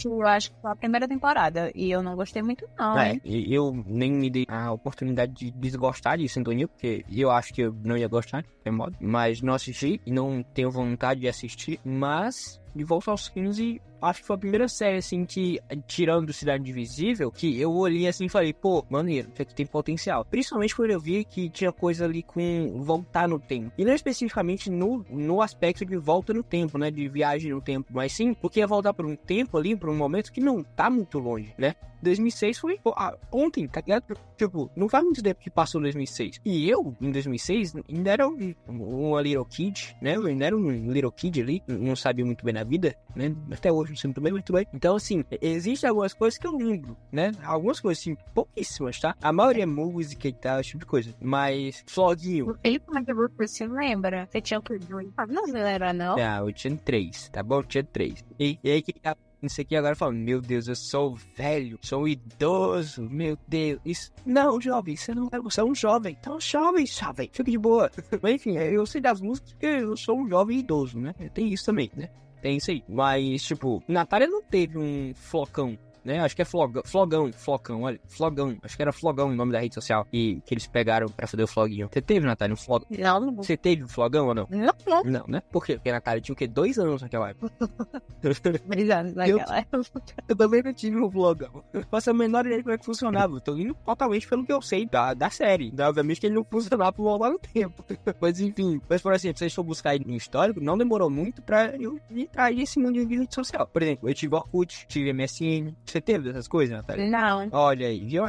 Eu 0.04 0.26
acho 0.26 0.50
que 0.50 0.60
foi 0.60 0.70
a 0.70 0.76
primeira 0.76 1.06
temporada, 1.08 1.70
e 1.74 1.90
eu 1.90 2.02
não 2.02 2.16
gostei 2.16 2.42
muito 2.42 2.66
não, 2.78 2.98
É, 2.98 3.20
e 3.24 3.52
eu 3.54 3.72
nem 3.86 4.10
me 4.12 4.30
dei 4.30 4.46
a 4.48 4.72
oportunidade 4.72 5.32
de 5.34 5.50
desgostar 5.50 6.18
de 6.18 6.28
Sintonia, 6.28 6.66
porque 6.66 7.04
eu 7.10 7.30
acho 7.30 7.52
que 7.52 7.62
eu 7.62 7.74
não 7.84 7.96
ia 7.96 8.08
gostar, 8.08 8.44
de 8.64 8.70
modo. 8.70 8.96
Mas 9.00 9.27
não 9.42 9.54
assisti 9.54 10.00
e 10.04 10.12
não 10.12 10.42
tenho 10.42 10.70
vontade 10.70 11.20
de 11.20 11.28
assistir. 11.28 11.80
Mas, 11.84 12.60
de 12.74 12.84
volta 12.84 13.10
aos 13.10 13.28
15, 13.28 13.80
acho 14.00 14.20
que 14.20 14.26
foi 14.26 14.36
a 14.36 14.38
primeira 14.38 14.68
série, 14.68 14.98
assim, 14.98 15.24
que, 15.24 15.60
tirando 15.86 16.32
Cidade 16.32 16.68
Invisível, 16.70 17.30
que 17.30 17.60
eu 17.60 17.72
olhei 17.72 18.06
assim 18.06 18.26
e 18.26 18.28
falei, 18.28 18.52
pô, 18.52 18.84
maneiro, 18.88 19.28
isso 19.32 19.42
aqui 19.42 19.54
tem 19.54 19.66
potencial. 19.66 20.24
Principalmente 20.24 20.74
quando 20.74 20.90
eu 20.90 21.00
vi 21.00 21.24
que 21.24 21.48
tinha 21.48 21.72
coisa 21.72 22.04
ali 22.04 22.22
com 22.22 22.82
voltar 22.82 23.28
no 23.28 23.38
tempo. 23.38 23.72
E 23.76 23.84
não 23.84 23.94
especificamente 23.94 24.70
no, 24.70 25.04
no 25.10 25.42
aspecto 25.42 25.84
de 25.84 25.96
volta 25.96 26.32
no 26.32 26.42
tempo, 26.42 26.78
né? 26.78 26.90
De 26.90 27.08
viagem 27.08 27.52
no 27.52 27.60
tempo, 27.60 27.88
mas 27.92 28.12
sim 28.12 28.34
porque 28.34 28.60
ia 28.60 28.66
voltar 28.66 28.92
para 28.92 29.06
um 29.06 29.16
tempo 29.16 29.56
ali, 29.56 29.76
para 29.76 29.90
um 29.90 29.96
momento 29.96 30.32
que 30.32 30.40
não 30.40 30.62
tá 30.62 30.88
muito 30.90 31.18
longe, 31.18 31.54
né? 31.58 31.74
2006 32.02 32.58
foi 32.58 32.78
ah, 32.96 33.16
ontem, 33.32 33.66
tá 33.66 33.80
ligado? 33.80 34.16
Tipo, 34.36 34.70
não 34.76 34.88
faz 34.88 35.04
muito 35.04 35.22
tempo 35.22 35.40
que 35.40 35.50
passou 35.50 35.80
2006. 35.80 36.40
E 36.44 36.68
eu, 36.68 36.96
em 37.00 37.10
2006, 37.10 37.74
ainda 37.88 38.10
era 38.10 38.28
um, 38.28 38.54
um 38.68 39.18
little 39.20 39.44
kid, 39.44 39.96
né? 40.00 40.16
Eu 40.16 40.26
ainda 40.26 40.46
era 40.46 40.56
um 40.56 40.92
little 40.92 41.12
kid 41.12 41.40
ali, 41.40 41.62
não 41.66 41.96
sabia 41.96 42.24
muito 42.24 42.44
bem 42.44 42.54
na 42.54 42.64
vida, 42.64 42.94
né? 43.14 43.34
Até 43.50 43.72
hoje 43.72 43.90
não 43.90 43.96
sei 43.96 44.08
muito 44.08 44.20
bem, 44.20 44.32
muito 44.32 44.52
bem. 44.52 44.66
Então, 44.72 44.96
assim, 44.96 45.24
existem 45.40 45.88
algumas 45.88 46.14
coisas 46.14 46.38
que 46.38 46.46
eu 46.46 46.56
lembro, 46.56 46.96
né? 47.10 47.32
Algumas 47.42 47.80
coisas, 47.80 48.00
assim, 48.02 48.16
pouquíssimas, 48.34 49.00
tá? 49.00 49.14
A 49.20 49.32
maioria 49.32 49.64
é 49.64 49.66
música 49.66 50.28
e 50.28 50.32
tal, 50.32 50.60
esse 50.60 50.70
tipo 50.70 50.80
de 50.80 50.86
coisa. 50.86 51.14
Mas, 51.20 51.84
floguinho. 51.86 52.56
E 52.62 52.78
como 52.78 52.98
é 52.98 53.04
que 53.04 53.14
você 53.14 53.66
lembra? 53.66 54.28
Você 54.30 54.40
tinha 54.40 54.60
o 54.60 54.62
que? 54.62 54.78
Não 54.88 55.56
era, 55.56 55.92
não? 55.92 56.16
Ah, 56.16 56.38
eu 56.40 56.52
tinha 56.52 56.76
três, 56.76 57.28
tá 57.28 57.42
bom? 57.42 57.56
Eu 57.56 57.64
tinha 57.64 57.84
três. 57.84 58.24
E, 58.38 58.58
e 58.62 58.70
aí, 58.70 58.82
que 58.82 58.92
tá 59.40 59.46
isso 59.46 59.60
aqui 59.60 59.76
agora 59.76 59.94
falando, 59.94 60.18
meu 60.18 60.40
Deus, 60.40 60.68
eu 60.68 60.74
sou 60.74 61.16
velho, 61.36 61.78
sou 61.82 62.08
idoso, 62.08 63.02
meu 63.02 63.38
Deus. 63.46 63.80
Isso... 63.84 64.12
Não, 64.26 64.60
jovem, 64.60 64.96
você 64.96 65.14
não 65.14 65.28
é, 65.32 65.38
você 65.38 65.60
é 65.60 65.64
um 65.64 65.74
jovem. 65.74 66.16
Então, 66.18 66.40
jovem, 66.40 66.86
jovem, 66.86 67.30
fica 67.32 67.50
de 67.50 67.58
boa. 67.58 67.90
Mas 68.22 68.34
enfim, 68.34 68.56
eu 68.56 68.84
sei 68.86 69.00
das 69.00 69.20
músicas 69.20 69.52
porque 69.52 69.66
eu 69.66 69.96
sou 69.96 70.18
um 70.18 70.28
jovem 70.28 70.58
idoso, 70.58 70.98
né? 70.98 71.14
Tem 71.32 71.52
isso 71.52 71.66
também, 71.66 71.90
né? 71.96 72.08
Tem 72.40 72.56
isso 72.56 72.70
aí. 72.70 72.82
Mas, 72.88 73.42
tipo, 73.42 73.82
Natália 73.88 74.28
não 74.28 74.42
teve 74.42 74.78
um 74.78 75.12
flocão. 75.14 75.78
Né? 76.08 76.20
Acho 76.20 76.34
que 76.34 76.40
é 76.40 76.44
flogão, 76.44 76.82
flogão, 76.86 77.30
flocão, 77.34 77.82
olha, 77.82 78.00
flogão. 78.06 78.56
Acho 78.62 78.76
que 78.76 78.82
era 78.82 78.92
flogão 78.92 79.28
o 79.28 79.34
nome 79.34 79.52
da 79.52 79.60
rede 79.60 79.74
social 79.74 80.06
e 80.10 80.40
que 80.46 80.54
eles 80.54 80.66
pegaram 80.66 81.06
pra 81.06 81.26
fazer 81.26 81.42
o 81.42 81.46
floguinho. 81.46 81.86
Você 81.92 82.00
teve, 82.00 82.24
Natália, 82.24 82.54
um 82.54 82.56
flogão? 82.56 82.88
Não, 82.90 83.20
não. 83.20 83.36
Você 83.36 83.58
teve 83.58 83.84
um 83.84 83.88
flogão 83.88 84.28
ou 84.28 84.34
não? 84.34 84.48
Não, 84.50 84.72
não. 84.86 85.02
Não, 85.04 85.24
né? 85.28 85.42
Por 85.52 85.66
quê? 85.66 85.74
Porque 85.74 85.90
a 85.90 85.92
Natália 85.92 86.22
tinha 86.22 86.32
o 86.32 86.36
quê? 86.36 86.46
Dois 86.46 86.78
anos 86.78 87.02
naquela 87.02 87.28
época. 87.28 87.52
Brisando 88.66 89.14
naquela 89.14 89.58
época. 89.58 90.02
Eu 90.26 90.34
também 90.34 90.62
não 90.62 90.72
tive 90.72 90.96
um 90.96 91.10
vlogão. 91.10 91.62
Eu 91.74 91.84
faço 91.90 92.08
a 92.08 92.14
menor 92.14 92.46
ideia 92.46 92.56
de 92.56 92.62
como 92.62 92.74
é 92.74 92.78
que 92.78 92.86
funcionava. 92.86 93.36
Eu 93.36 93.40
tô 93.42 93.54
indo 93.58 93.74
totalmente 93.84 94.26
pelo 94.26 94.46
que 94.46 94.52
eu 94.52 94.62
sei 94.62 94.86
da, 94.86 95.12
da 95.12 95.28
série. 95.28 95.68
Então, 95.68 95.90
obviamente 95.90 96.20
que 96.20 96.26
ele 96.26 96.36
não 96.36 96.44
funcionava 96.44 96.90
por 96.90 97.02
voltar 97.02 97.28
no 97.28 97.38
tempo. 97.38 97.84
Mas 98.18 98.40
enfim. 98.40 98.80
Mas, 98.88 99.02
por 99.02 99.12
exemplo, 99.12 99.36
se 99.36 99.40
vocês 99.40 99.54
for 99.54 99.62
buscar 99.62 99.90
aí 99.90 100.00
no 100.00 100.14
histórico, 100.14 100.58
não 100.58 100.78
demorou 100.78 101.10
muito 101.10 101.42
pra 101.42 101.76
eu 101.76 102.00
entrar 102.10 102.50
nesse 102.50 102.78
mundo 102.78 102.94
de 103.06 103.16
rede 103.16 103.34
social. 103.34 103.66
Por 103.66 103.82
exemplo, 103.82 104.08
eu 104.08 104.14
tive 104.14 104.34
Orkut, 104.34 104.86
tive 104.88 105.12
MSN. 105.12 105.74
Você 105.98 106.02
teve 106.02 106.30
essas 106.30 106.46
coisas, 106.46 106.76
Natália? 106.76 107.10
Não. 107.10 107.48
Olha 107.50 107.88
aí, 107.88 108.04
viu? 108.04 108.24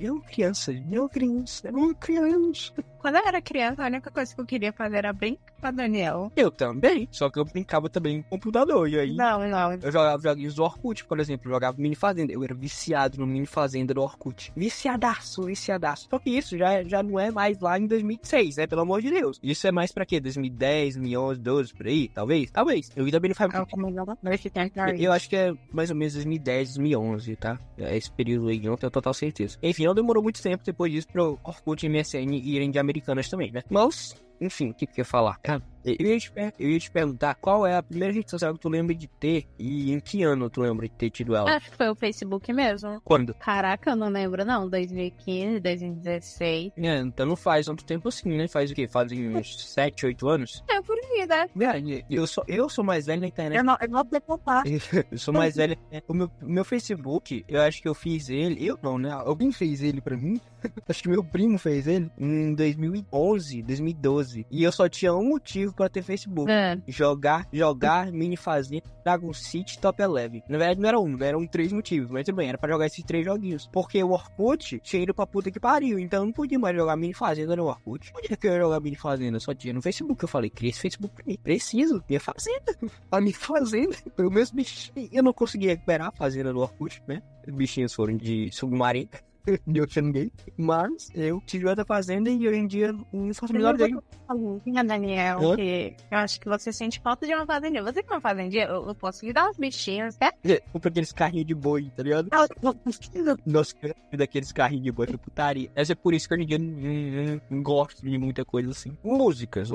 É, 0.00 0.04
eu 0.04 0.20
criança, 0.20 0.72
eu 0.90 1.08
criança, 1.08 1.68
eu 1.68 1.94
criança. 1.94 2.72
Quando 2.98 3.16
eu 3.16 3.26
era 3.26 3.42
criança, 3.42 3.82
a 3.82 3.86
única 3.86 4.10
coisa 4.10 4.34
que 4.34 4.40
eu 4.40 4.46
queria 4.46 4.72
fazer 4.72 4.96
era 4.96 5.12
brincar 5.12 5.52
com 5.60 5.66
a 5.66 5.70
Daniel. 5.70 6.32
Eu 6.34 6.50
também, 6.50 7.06
só 7.10 7.28
que 7.28 7.38
eu 7.38 7.44
brincava 7.44 7.88
também 7.88 8.22
com 8.22 8.30
computador. 8.30 8.88
E 8.88 8.98
aí, 8.98 9.14
Não, 9.14 9.46
não. 9.46 9.72
Eu 9.74 9.92
jogava 9.92 10.22
joguinhos 10.22 10.54
do 10.54 10.62
Orkut, 10.62 11.04
por 11.04 11.20
exemplo. 11.20 11.48
Eu 11.48 11.54
jogava 11.54 11.76
Mini 11.78 11.94
Fazenda. 11.94 12.32
Eu 12.32 12.42
era 12.42 12.54
viciado 12.54 13.18
no 13.18 13.26
Mini 13.26 13.44
Fazenda 13.44 13.92
do 13.92 14.00
Orkut. 14.00 14.52
Viciadaço, 14.56 15.42
viciadaço. 15.44 16.08
Só 16.10 16.18
que 16.18 16.30
isso 16.30 16.56
já, 16.56 16.82
já 16.82 17.02
não 17.02 17.20
é 17.20 17.30
mais 17.30 17.60
lá 17.60 17.78
em 17.78 17.86
2006, 17.86 18.56
né? 18.56 18.66
Pelo 18.66 18.80
amor 18.80 19.02
de 19.02 19.10
Deus. 19.10 19.38
Isso 19.42 19.66
é 19.66 19.72
mais 19.72 19.92
pra 19.92 20.06
quê? 20.06 20.18
2010, 20.18 20.94
2011, 20.94 21.40
12, 21.40 21.74
por 21.74 21.86
aí? 21.86 22.08
Talvez? 22.08 22.50
Talvez. 22.50 22.90
Eu 22.96 23.10
também 23.10 23.28
não 23.28 23.34
faz 23.34 23.50
eu 25.04 25.12
acho 25.12 25.28
que 25.28 25.36
é 25.36 25.54
mais 25.70 25.90
ou 25.90 25.96
menos 25.96 26.14
2010, 26.14 26.68
2011, 26.74 27.36
tá? 27.36 27.58
É 27.78 27.96
esse 27.96 28.10
período 28.10 28.48
aí, 28.48 28.60
não 28.60 28.76
tenho 28.76 28.90
total 28.90 29.12
certeza. 29.12 29.58
Enfim, 29.62 29.83
não 29.84 29.94
demorou 29.94 30.22
muito 30.22 30.42
tempo 30.42 30.64
depois 30.64 30.92
disso 30.92 31.08
pro 31.08 31.38
Orkut 31.44 31.84
e 31.84 31.88
MSN 31.88 32.32
irem 32.32 32.70
de 32.70 32.78
americanas 32.78 33.28
também, 33.28 33.50
né? 33.50 33.62
Mas, 33.68 34.14
enfim, 34.40 34.70
o 34.70 34.74
que 34.74 34.86
que 34.86 35.00
eu 35.00 35.02
ia 35.02 35.04
falar? 35.04 35.38
Cara, 35.38 35.62
eu 35.84 36.06
ia, 36.06 36.18
te, 36.18 36.32
eu 36.58 36.70
ia 36.70 36.78
te 36.78 36.90
perguntar 36.90 37.34
qual 37.34 37.66
é 37.66 37.76
a 37.76 37.82
primeira 37.82 38.12
rede 38.12 38.30
social 38.30 38.54
que 38.54 38.60
tu 38.60 38.68
lembra 38.68 38.94
de 38.94 39.06
ter 39.06 39.46
e 39.58 39.92
em 39.92 40.00
que 40.00 40.22
ano 40.22 40.48
tu 40.48 40.60
lembra 40.60 40.88
de 40.88 40.94
ter 40.94 41.10
tido 41.10 41.34
ela? 41.34 41.56
Acho 41.56 41.70
que 41.70 41.76
foi 41.76 41.88
o 41.88 41.94
Facebook 41.94 42.52
mesmo. 42.52 43.00
Quando? 43.04 43.34
Caraca, 43.34 43.90
eu 43.90 43.96
não 43.96 44.08
lembro, 44.08 44.44
não. 44.44 44.68
2015, 44.68 45.60
2016. 45.60 46.72
É, 46.76 46.98
então 46.98 47.26
não 47.26 47.36
faz 47.36 47.66
tanto 47.66 47.84
tempo 47.84 48.08
assim, 48.08 48.36
né? 48.36 48.48
Faz 48.48 48.70
o 48.70 48.74
quê? 48.74 48.88
Fazem 48.88 49.36
uns 49.36 49.64
7, 49.66 50.06
8 50.06 50.28
anos? 50.28 50.64
É 50.68 50.80
por 50.80 50.96
aí, 50.98 51.26
né? 51.26 51.48
É, 51.60 52.04
eu 52.10 52.26
sou, 52.26 52.44
eu 52.48 52.68
sou 52.68 52.84
mais 52.84 53.06
velho 53.06 53.20
na 53.20 53.26
internet. 53.26 53.58
Eu 53.58 53.64
não, 53.64 53.76
eu 53.80 53.88
não 53.88 54.04
vou 54.04 54.20
contar. 54.20 54.64
Eu 55.10 55.18
sou 55.18 55.34
mais 55.34 55.56
velho. 55.56 55.76
O 56.08 56.14
meu, 56.14 56.30
o 56.42 56.48
meu 56.48 56.64
Facebook, 56.64 57.44
eu 57.48 57.60
acho 57.60 57.80
que 57.82 57.88
eu 57.88 57.94
fiz 57.94 58.28
ele. 58.28 58.64
Eu 58.64 58.78
não, 58.82 58.98
né? 58.98 59.10
Alguém 59.10 59.52
fez 59.52 59.82
ele 59.82 60.00
pra 60.00 60.16
mim. 60.16 60.40
Acho 60.88 61.02
que 61.02 61.08
meu 61.08 61.22
primo 61.22 61.58
fez 61.58 61.86
ele 61.86 62.10
em 62.18 62.54
2011, 62.54 63.62
2012. 63.62 64.46
E 64.50 64.62
eu 64.62 64.72
só 64.72 64.88
tinha 64.88 65.14
um 65.14 65.28
motivo 65.28 65.73
pra 65.74 65.88
ter 65.88 66.02
Facebook. 66.02 66.50
É. 66.50 66.78
Jogar, 66.86 67.46
jogar, 67.52 68.10
mini 68.12 68.36
fazenda, 68.36 68.84
Dragon 69.04 69.32
City, 69.32 69.78
Top 69.78 70.02
Eleven. 70.02 70.42
Na 70.48 70.58
verdade 70.58 70.80
não 70.80 70.88
era 70.88 70.98
um, 70.98 71.16
né? 71.16 71.28
eram 71.28 71.46
três 71.46 71.72
motivos, 71.72 72.10
mas 72.10 72.24
tudo 72.24 72.36
bem, 72.36 72.48
era 72.48 72.58
pra 72.58 72.70
jogar 72.70 72.86
esses 72.86 73.04
três 73.04 73.24
joguinhos. 73.24 73.68
Porque 73.72 74.02
o 74.02 74.10
Orkut 74.10 74.80
tinha 74.80 75.02
ido 75.02 75.14
pra 75.14 75.26
puta 75.26 75.50
que 75.50 75.60
pariu, 75.60 75.98
então 75.98 76.22
eu 76.22 76.26
não 76.26 76.32
podia 76.32 76.58
mais 76.58 76.76
jogar 76.76 76.96
mini 76.96 77.14
fazenda 77.14 77.54
no 77.56 77.66
Orkut. 77.66 78.12
Onde 78.16 78.32
é 78.32 78.36
que 78.36 78.46
eu 78.46 78.52
ia 78.52 78.60
jogar 78.60 78.80
mini 78.80 78.96
fazenda? 78.96 79.38
Só 79.40 79.54
tinha 79.54 79.72
no 79.72 79.82
Facebook. 79.82 80.22
Eu 80.22 80.28
falei, 80.28 80.50
cria 80.50 80.70
esse 80.70 80.80
Facebook 80.80 81.14
pra 81.14 81.24
mim. 81.26 81.38
Preciso, 81.42 82.02
minha 82.08 82.20
fazenda. 82.20 82.76
A 83.10 83.20
minha 83.20 83.34
fazenda. 83.34 83.96
Os 84.18 84.30
meus 84.30 84.50
bichinhos. 84.50 85.10
Eu 85.12 85.22
não 85.22 85.32
consegui 85.32 85.66
recuperar 85.66 86.08
a 86.08 86.12
fazenda 86.12 86.52
do 86.52 86.60
Orkut, 86.60 87.02
né? 87.06 87.22
Os 87.46 87.54
bichinhos 87.54 87.92
foram 87.92 88.16
de 88.16 88.50
submarino. 88.52 89.10
De 89.66 89.80
Ocean 89.80 90.10
Gate, 90.10 90.32
mas 90.56 91.10
eu 91.14 91.40
tive 91.46 91.66
outra 91.66 91.84
fazenda 91.84 92.30
e 92.30 92.48
hoje 92.48 92.58
em 92.58 92.66
dia 92.66 92.92
não 93.12 93.34
faço 93.34 93.52
a 93.52 93.56
menor 93.56 93.74
ideia. 93.74 94.02
Tinha, 94.64 94.82
Daniel, 94.82 95.52
Hã? 95.52 95.56
que 95.56 95.96
eu 96.10 96.18
acho 96.18 96.40
que 96.40 96.48
você 96.48 96.72
sente 96.72 96.98
falta 97.00 97.26
de 97.26 97.34
uma 97.34 97.44
fazendinha. 97.44 97.82
Você 97.82 98.02
que 98.02 98.10
é 98.10 98.14
uma 98.16 98.20
fazendinha, 98.20 98.64
eu, 98.64 98.88
eu 98.88 98.94
posso 98.94 99.24
lhe 99.24 99.32
dar 99.32 99.50
uns 99.50 99.58
bichinhos, 99.58 100.16
quer? 100.16 100.32
Compra 100.72 100.88
aqueles 100.88 101.12
carrinhos 101.12 101.46
de 101.46 101.54
boi, 101.54 101.92
tá 101.94 102.02
ligado? 102.02 102.28
Nossa, 103.44 103.74
que 103.74 104.16
daqueles 104.16 104.50
carrinhos 104.50 104.84
de 104.84 104.92
boi 104.92 105.06
foi 105.06 105.18
putaria. 105.18 105.70
Essa 105.74 105.92
é 105.92 105.94
por 105.94 106.14
isso 106.14 106.26
que 106.26 106.34
hoje 106.34 106.42
em 106.44 106.46
dia 106.46 106.56
eu 106.56 107.40
não, 107.50 107.62
gosto 107.62 108.02
de 108.02 108.16
muita 108.16 108.44
coisa 108.44 108.70
assim. 108.70 108.96
Músicas. 109.04 109.70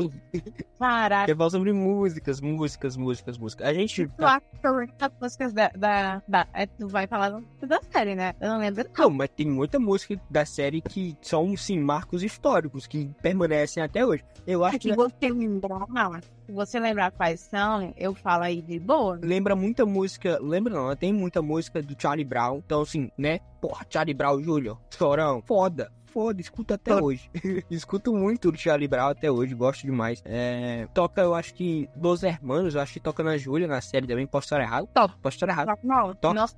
Caraca. 0.79 1.25
Quer 1.27 1.37
falar 1.37 1.49
sobre 1.51 1.73
músicas, 1.73 2.41
músicas, 2.41 2.97
músicas, 2.97 3.37
músicas. 3.37 3.67
A 3.67 3.73
gente. 3.73 4.07
Tu 4.07 4.25
acha 4.25 4.41
que 4.41 5.03
as 5.05 5.11
músicas 5.21 5.53
da, 5.53 5.69
da, 5.69 6.21
da 6.27 6.47
é, 6.53 6.65
tu 6.65 6.87
vai 6.87 7.05
falar 7.05 7.39
da 7.61 7.81
série, 7.91 8.15
né? 8.15 8.33
Eu 8.39 8.49
não 8.49 8.59
lembro. 8.59 8.89
Não, 8.97 9.09
mas 9.09 9.29
tem 9.29 9.58
muita 9.59 9.77
música 9.77 10.19
da 10.29 10.45
série 10.45 10.79
que 10.81 11.17
são, 11.21 11.55
sim, 11.57 11.79
marcos 11.79 12.23
históricos, 12.23 12.87
que 12.87 13.11
permanecem 13.21 13.83
até 13.83 14.05
hoje. 14.05 14.23
Eu 14.47 14.63
acho 14.63 14.79
que 14.79 14.89
Se 14.89 14.95
você 14.95 15.29
lembrar, 15.29 16.21
se 16.45 16.51
você 16.53 16.79
lembrar 16.79 17.11
quais 17.11 17.41
são, 17.41 17.93
eu 17.97 18.15
falo 18.15 18.43
aí 18.43 18.61
de 18.61 18.79
boa. 18.79 19.19
lembra 19.21 19.55
muita 19.57 19.85
música. 19.85 20.39
Lembra 20.41 20.73
não, 20.73 20.95
tem 20.95 21.11
muita 21.11 21.41
música 21.41 21.81
do 21.81 21.93
Charlie 22.01 22.23
Brown. 22.25 22.61
Então, 22.65 22.81
assim, 22.81 23.11
né? 23.17 23.39
Porra, 23.59 23.85
Charlie 23.89 24.13
Brown 24.13 24.41
Jr., 24.41 24.77
Chorão, 24.97 25.43
foda. 25.45 25.91
Foda, 26.13 26.41
escuta 26.41 26.75
até 26.75 26.95
hoje. 26.95 27.29
Escuto 27.69 28.13
muito 28.13 28.51
do 28.51 28.57
Charlie 28.57 28.87
Brown 28.87 29.09
até 29.09 29.29
hoje, 29.31 29.53
gosto 29.53 29.81
demais. 29.85 30.21
É, 30.25 30.87
toca, 30.93 31.21
eu 31.21 31.35
acho 31.35 31.53
que 31.53 31.89
Dos 31.95 32.23
Hermanos, 32.23 32.75
eu 32.75 32.81
acho 32.81 32.93
que 32.93 32.99
toca 32.99 33.23
na 33.23 33.37
Júlia, 33.37 33.67
na 33.67 33.79
série 33.81 34.07
também. 34.07 34.25
Posso 34.25 34.45
estar 34.45 34.59
errado? 34.61 34.87
Toca. 34.93 35.15
Posso 35.21 35.35
estar 35.37 35.47
errado. 35.49 35.77
Não, 35.83 36.13
Toca. 36.15 36.33
Nossa, 36.33 36.55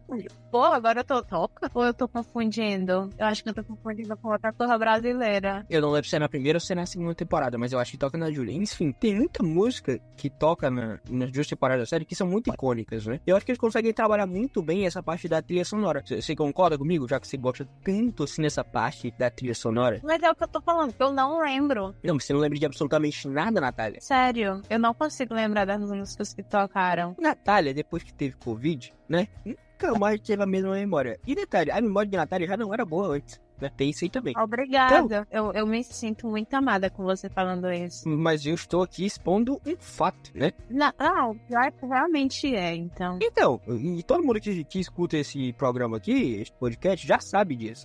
pô, 0.51 0.63
agora 0.63 1.01
eu 1.01 1.03
tô 1.03 1.21
toca? 1.23 1.69
Ou 1.73 1.83
eu 1.85 1.93
tô 1.93 2.07
confundindo? 2.07 3.09
Eu 3.17 3.25
acho 3.25 3.43
que 3.43 3.49
eu 3.49 3.53
tô 3.53 3.63
confundindo 3.63 4.15
com 4.17 4.29
outra 4.29 4.51
coisa 4.53 4.77
brasileira. 4.77 5.65
Eu 5.69 5.81
não 5.81 5.91
lembro 5.91 6.07
se 6.09 6.15
é 6.15 6.19
na 6.19 6.29
primeira 6.29 6.57
ou 6.57 6.59
se 6.61 6.71
é 6.71 6.75
na 6.75 6.85
segunda 6.85 7.13
temporada, 7.13 7.57
mas 7.57 7.71
eu 7.73 7.79
acho 7.79 7.91
que 7.91 7.97
toca 7.97 8.17
na 8.17 8.31
Julia. 8.31 8.55
Enfim, 8.55 8.91
tem 8.91 9.15
muita 9.15 9.43
música 9.43 9.99
que 10.17 10.29
toca 10.29 10.69
na- 10.69 10.99
nas 11.09 11.31
duas 11.31 11.47
temporadas 11.47 11.83
da 11.83 11.85
série 11.89 12.05
que 12.05 12.15
são 12.15 12.27
muito 12.27 12.49
icônicas, 12.53 13.05
né? 13.05 13.19
Eu 13.25 13.35
acho 13.35 13.45
que 13.45 13.51
eles 13.51 13.59
conseguem 13.59 13.93
trabalhar 13.93 14.25
muito 14.25 14.61
bem 14.61 14.85
essa 14.85 15.01
parte 15.03 15.27
da 15.27 15.41
trilha 15.41 15.65
sonora. 15.65 16.01
Você 16.05 16.21
você 16.21 16.35
concorda 16.35 16.77
comigo, 16.77 17.07
já 17.07 17.19
que 17.19 17.27
você 17.27 17.35
gosta 17.37 17.67
tanto 17.83 18.23
assim 18.23 18.41
nessa 18.43 18.63
parte 18.63 19.11
da 19.17 19.29
trilha 19.29 19.40
sonora? 19.55 19.99
Mas 20.03 20.21
é 20.21 20.29
o 20.29 20.35
que 20.35 20.43
eu 20.43 20.47
tô 20.47 20.61
falando, 20.61 20.93
que 20.93 21.01
eu 21.01 21.11
não 21.11 21.39
lembro. 21.39 21.95
Não, 22.03 22.19
você 22.19 22.33
não 22.33 22.39
lembra 22.39 22.59
de 22.59 22.65
absolutamente 22.65 23.27
nada, 23.27 23.59
Natália. 23.59 23.99
Sério, 24.01 24.61
eu 24.69 24.79
não 24.79 24.93
consigo 24.93 25.33
lembrar 25.33 25.65
das 25.65 25.81
músicas 25.81 26.33
que 26.33 26.43
tocaram. 26.43 27.15
Natália, 27.19 27.73
depois 27.73 28.03
que 28.03 28.13
teve 28.13 28.35
Covid, 28.35 28.93
né? 29.07 29.27
Nunca 29.45 29.97
mais 29.97 30.19
teve 30.21 30.43
a 30.43 30.45
mesma 30.45 30.71
memória. 30.71 31.19
E 31.25 31.33
detalhe, 31.33 31.71
a 31.71 31.81
memória 31.81 32.09
de 32.09 32.17
Natália 32.17 32.47
já 32.47 32.57
não 32.57 32.73
era 32.73 32.85
boa 32.85 33.15
antes. 33.15 33.39
Né? 33.61 33.71
Tem 33.77 33.91
isso 33.91 34.03
aí 34.03 34.09
também. 34.09 34.33
Obrigada. 34.37 35.27
Eu, 35.31 35.51
eu 35.53 35.67
me 35.67 35.83
sinto 35.83 36.27
muito 36.27 36.53
amada 36.53 36.89
com 36.89 37.03
você 37.03 37.29
falando 37.29 37.71
isso. 37.71 38.09
Mas 38.09 38.45
eu 38.45 38.55
estou 38.55 38.81
aqui 38.81 39.05
expondo 39.05 39.61
um 39.65 39.75
fato, 39.77 40.31
né? 40.33 40.51
Não, 40.69 40.91
não 40.99 41.37
pior 41.37 41.71
que 41.71 41.85
realmente 41.85 42.55
é, 42.55 42.75
então. 42.75 43.19
Então, 43.21 43.61
e 43.67 44.01
todo 44.03 44.23
mundo 44.23 44.39
que, 44.41 44.63
que 44.63 44.79
escuta 44.79 45.17
esse 45.17 45.53
programa 45.53 45.97
aqui, 45.97 46.41
esse 46.41 46.51
podcast, 46.53 47.05
já 47.05 47.19
sabe 47.19 47.55
disso. 47.55 47.83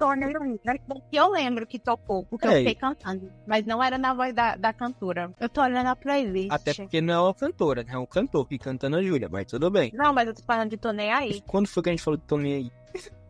E 1.13 1.17
eu 1.17 1.31
lembro 1.31 1.67
que 1.67 1.79
tocou, 1.79 2.25
porque 2.25 2.47
eu 2.47 2.51
É. 2.53 2.59
fiquei 2.59 2.75
cantando. 2.75 3.31
Mas 3.47 3.65
não 3.67 3.83
era 3.83 3.99
na 3.99 4.15
voz 4.15 4.35
da, 4.35 4.57
da 4.57 4.73
cantora. 4.73 5.31
Eu 5.39 5.49
tô 5.49 5.61
olhando 5.61 5.89
a 5.89 5.97
playlist. 5.97 6.51
Até 6.51 6.73
porque 6.75 7.01
não 7.01 7.15
é 7.15 7.21
uma 7.21 7.35
cantora, 7.35 7.83
né? 7.83 7.93
É 7.93 7.99
um 7.99 8.07
cantor 8.07 8.47
que 8.49 8.59
cantando 8.59 8.97
a 8.97 9.03
Júlia, 9.03 9.29
mas 9.31 9.47
tudo 9.47 9.71
bem. 9.71 9.91
Não, 9.95 10.13
mas 10.13 10.29
eu 10.29 10.35
tô 10.35 10.43
falando 10.43 10.71
de 10.71 10.77
Tô 10.77 10.91
Nem 10.93 11.13
Aí. 11.13 11.43
Quando 11.47 11.67
foi 11.69 11.83
que 11.83 11.89
a 11.91 11.93
gente 11.93 12.03
falou 12.03 12.17
de 12.19 12.25
Tony 12.25 12.55
aí? 12.55 12.71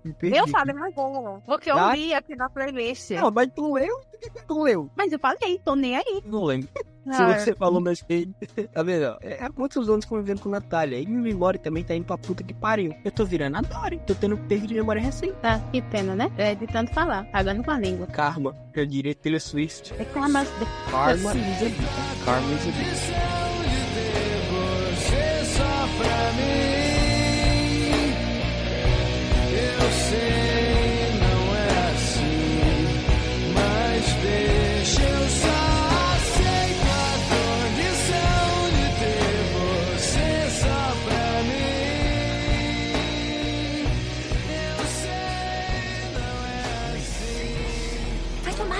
Me 0.07 0.13
perdi. 0.15 0.37
Eu 0.37 0.47
falei, 0.49 0.75
mas 0.75 0.95
bom. 0.95 1.43
Porque 1.45 1.71
eu 1.71 1.77
Ah. 1.79 1.95
li 1.95 2.15
aqui 2.15 2.35
na 2.37 2.49
playlist. 2.49 3.11
Não, 3.11 3.31
mas 3.31 3.49
tu 3.55 3.75
leu? 3.75 4.01
Tu 4.47 4.63
leu? 4.63 4.91
Mas 4.97 5.13
eu 5.13 5.19
falei, 5.19 5.61
Tô 5.65 5.75
Nem 5.75 5.97
Aí. 5.97 6.23
Não 6.25 6.45
lembro. 6.45 6.69
Ah, 7.09 7.13
Se 7.39 7.45
você 7.45 7.55
falou 7.55 7.81
mais 7.81 8.03
que 8.03 8.29
Tá 8.73 8.83
vendo? 8.83 9.17
É 9.21 9.45
há 9.45 9.51
muitos 9.57 9.89
anos 9.89 10.05
convivendo 10.05 10.41
com 10.41 10.49
Natália. 10.49 10.99
E 10.99 11.07
minha 11.07 11.21
memória 11.21 11.59
também 11.59 11.85
tá 11.85 11.95
indo 11.95 12.05
pra 12.07 12.17
puta 12.19 12.43
que 12.43 12.55
pariu. 12.55 12.95
Eu 13.05 13.11
tô 13.13 13.25
virando 13.25 13.57
a 13.57 13.61
Dory. 13.61 14.01
Tô 14.07 14.15
tendo 14.15 14.37
perda 14.37 14.67
de 14.67 14.75
memória 14.75 15.01
recente. 15.03 15.35
Tá, 15.43 15.61
que 15.73 15.81
pena, 15.83 16.15
né? 16.15 16.31
É 16.37 16.55
de 16.55 16.67
tanto 16.67 16.93
falar, 16.93 17.25
pagando 17.31 17.63
com 17.65 17.71
a 17.71 17.79
língua. 17.79 18.07
Karma. 18.07 18.57
Eu 18.75 18.87
diria 18.87 19.15
Taylor 19.15 19.41
Swift. 19.41 19.93
É 19.99 20.05
karma. 20.05 20.45
Karma 20.91 21.15
is 21.35 21.63
a 21.63 21.65
bitch. 21.65 22.25
Karma 22.25 22.53
is 22.53 22.63
a 22.63 22.71
bitch. 22.71 23.46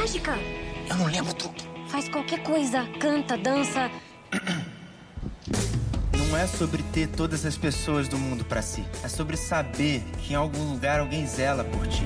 Mágica. 0.07 0.39
Eu 0.89 0.97
não 0.97 1.07
lembro 1.07 1.35
tudo. 1.35 1.55
Faz 1.89 2.09
qualquer 2.09 2.41
coisa. 2.43 2.87
Canta, 3.01 3.37
dança. 3.37 3.91
Não 6.17 6.37
é 6.37 6.47
sobre 6.47 6.83
ter 6.93 7.09
todas 7.09 7.45
as 7.47 7.57
pessoas 7.57 8.09
do 8.09 8.19
mundo 8.19 8.45
pra 8.45 8.63
si. 8.63 8.85
É 9.03 9.09
sobre 9.09 9.37
saber 9.37 10.03
que 10.19 10.33
em 10.33 10.37
algum 10.37 10.73
lugar 10.73 11.01
alguém 11.01 11.27
zela 11.27 11.65
por 11.65 11.87
ti. 11.87 12.05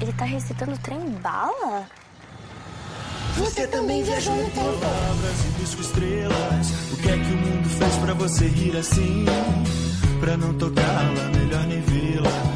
Ele 0.00 0.12
tá 0.12 0.24
recitando 0.24 0.76
trem 0.78 1.00
bala? 1.22 1.86
Você 3.36 3.66
também 3.66 4.02
viajou 4.02 4.36
no 4.36 4.50
tempo. 4.50 4.78
Palavras 4.78 5.44
e 5.44 5.60
pisco 5.60 5.80
estrelas. 5.80 6.70
O 6.92 6.96
que 6.96 7.08
é 7.08 7.14
que 7.14 7.32
o 7.32 7.36
mundo 7.36 7.68
fez 7.68 7.96
pra 7.96 8.14
você 8.14 8.46
rir 8.46 8.76
assim? 8.76 9.24
Pra 10.20 10.36
não 10.36 10.52
tocá-la, 10.54 11.28
melhor 11.34 11.66
nem 11.66 11.80
vê-la. 11.80 12.51